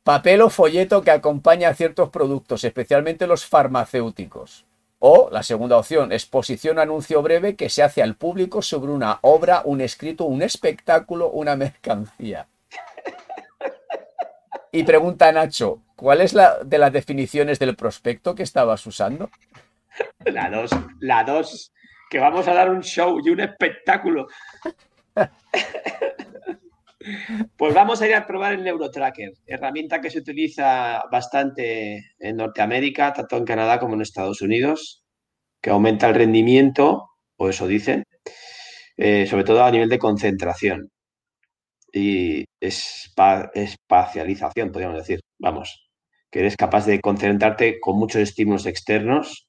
[0.02, 4.64] Papel o folleto que acompaña a ciertos productos, especialmente los farmacéuticos.
[4.98, 9.18] O la segunda opción, exposición o anuncio breve que se hace al público sobre una
[9.22, 12.48] obra, un escrito, un espectáculo, una mercancía.
[14.72, 19.30] Y pregunta Nacho, ¿cuál es la de las definiciones del prospecto que estabas usando?
[20.24, 20.70] La 2,
[21.00, 21.72] la 2.
[22.10, 24.26] Que vamos a dar un show y un espectáculo.
[27.56, 33.12] Pues vamos a ir a probar el Neurotracker, herramienta que se utiliza bastante en Norteamérica,
[33.12, 35.02] tanto en Canadá como en Estados Unidos,
[35.62, 38.04] que aumenta el rendimiento, o eso dicen,
[38.96, 40.90] eh, sobre todo a nivel de concentración
[41.92, 45.20] y espa- espacialización, podríamos decir.
[45.38, 45.88] Vamos,
[46.30, 49.46] que eres capaz de concentrarte con muchos estímulos externos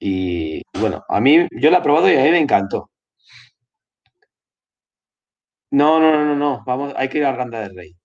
[0.00, 2.90] y bueno, a mí, yo la he probado y a mí me encantó.
[5.72, 6.62] No, no, no, no, no.
[6.66, 7.96] Vamos, hay que ir a Arganda del Rey.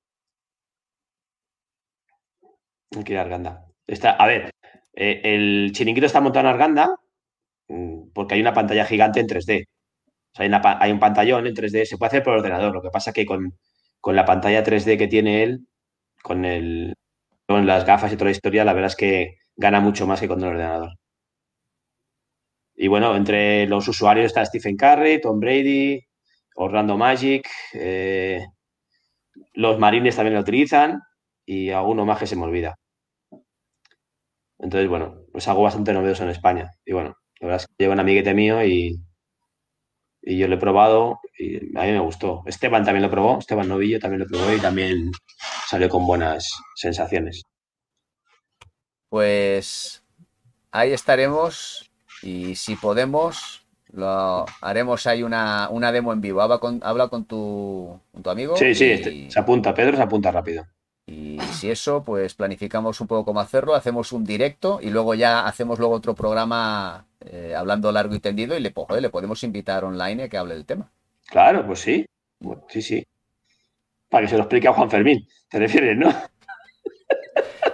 [2.96, 3.66] Hay que ir a Arganda.
[3.88, 4.52] Está, a ver,
[4.94, 6.96] eh, el chiringuito está montado en Arganda
[7.70, 9.66] mm, porque hay una pantalla gigante en 3D.
[10.34, 12.74] O sea, hay, un pantallón en 3D, se puede hacer por ordenador.
[12.74, 13.58] Lo que pasa que con,
[14.02, 15.68] con la pantalla 3D que tiene él,
[16.24, 16.96] con el,
[17.48, 20.28] con las gafas y toda la historia, la verdad es que gana mucho más que
[20.30, 20.92] con el ordenador.
[22.76, 26.00] Y bueno, entre los usuarios está Stephen Curry, Tom Brady,
[26.56, 28.46] Orlando Magic, eh,
[29.54, 31.02] los marines también lo utilizan
[31.46, 32.76] y alguno más que se me olvida.
[34.60, 36.72] Entonces, bueno, es algo bastante novedoso en España.
[36.86, 39.00] Y bueno, la verdad es que lleva un amiguete mío y,
[40.22, 42.44] y yo lo he probado y a mí me gustó.
[42.46, 45.12] Esteban también lo probó, Esteban Novillo también lo probó y también
[45.68, 47.44] salió con buenas sensaciones.
[49.10, 50.04] Pues
[50.72, 51.92] ahí estaremos
[52.26, 53.62] y si podemos
[53.94, 56.42] lo haremos ahí una, una demo en vivo.
[56.42, 58.58] Habla con, habla con, tu, con tu amigo.
[58.58, 60.66] Sí, sí, y, este- se apunta, Pedro se apunta rápido.
[61.08, 65.46] y si eso, pues planificamos un poco cómo hacerlo, hacemos un directo y luego ya
[65.46, 69.42] hacemos luego otro programa eh, hablando largo y tendido y le, pues, joder, le podemos
[69.44, 70.92] invitar online a que hable del tema.
[71.28, 72.06] Claro, pues sí,
[72.68, 73.08] sí, sí.
[74.10, 76.14] Para que se lo explique a Juan Fermín, te refieres, ¿no?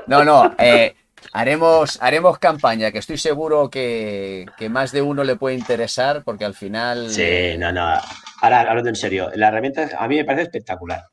[0.08, 0.94] No, no, eh,
[1.34, 6.46] haremos, haremos campaña, que estoy seguro que, que más de uno le puede interesar, porque
[6.46, 7.10] al final...
[7.10, 7.94] Sí, no, no.
[8.42, 11.04] Ahora, hablando en serio, la herramienta a mí me parece espectacular.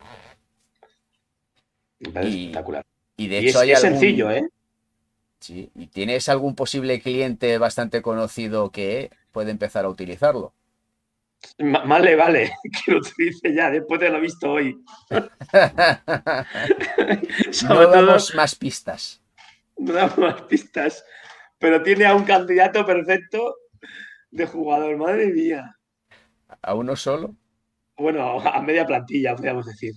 [2.00, 2.84] Me parece Y- espectacular.
[3.16, 4.48] Y de Y hecho es, hay es algún- sencillo, ¿eh?
[5.40, 10.52] Sí, ¿y tienes algún posible cliente bastante conocido que puede empezar a utilizarlo?
[11.58, 12.50] Más le vale
[12.84, 14.82] que lo utilice ya después de lo visto hoy.
[17.68, 19.20] No damos más pistas.
[19.86, 21.04] no damos más pistas,
[21.58, 23.56] pero tiene a un candidato perfecto
[24.30, 25.76] de jugador, madre mía.
[26.62, 27.34] ¿A uno solo?
[27.96, 29.94] Bueno, a media plantilla, podríamos decir.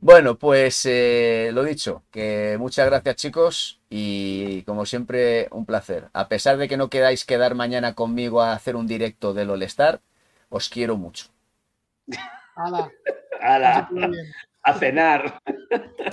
[0.00, 6.08] Bueno, pues eh, lo dicho, que muchas gracias chicos y como siempre un placer.
[6.12, 9.62] A pesar de que no quedáis quedar mañana conmigo a hacer un directo del All
[9.62, 10.00] Star,
[10.48, 11.26] os quiero mucho.
[12.56, 12.90] Hala,
[13.40, 13.88] ¡Hala!
[13.92, 14.26] muy bien.
[14.62, 15.38] A cenar.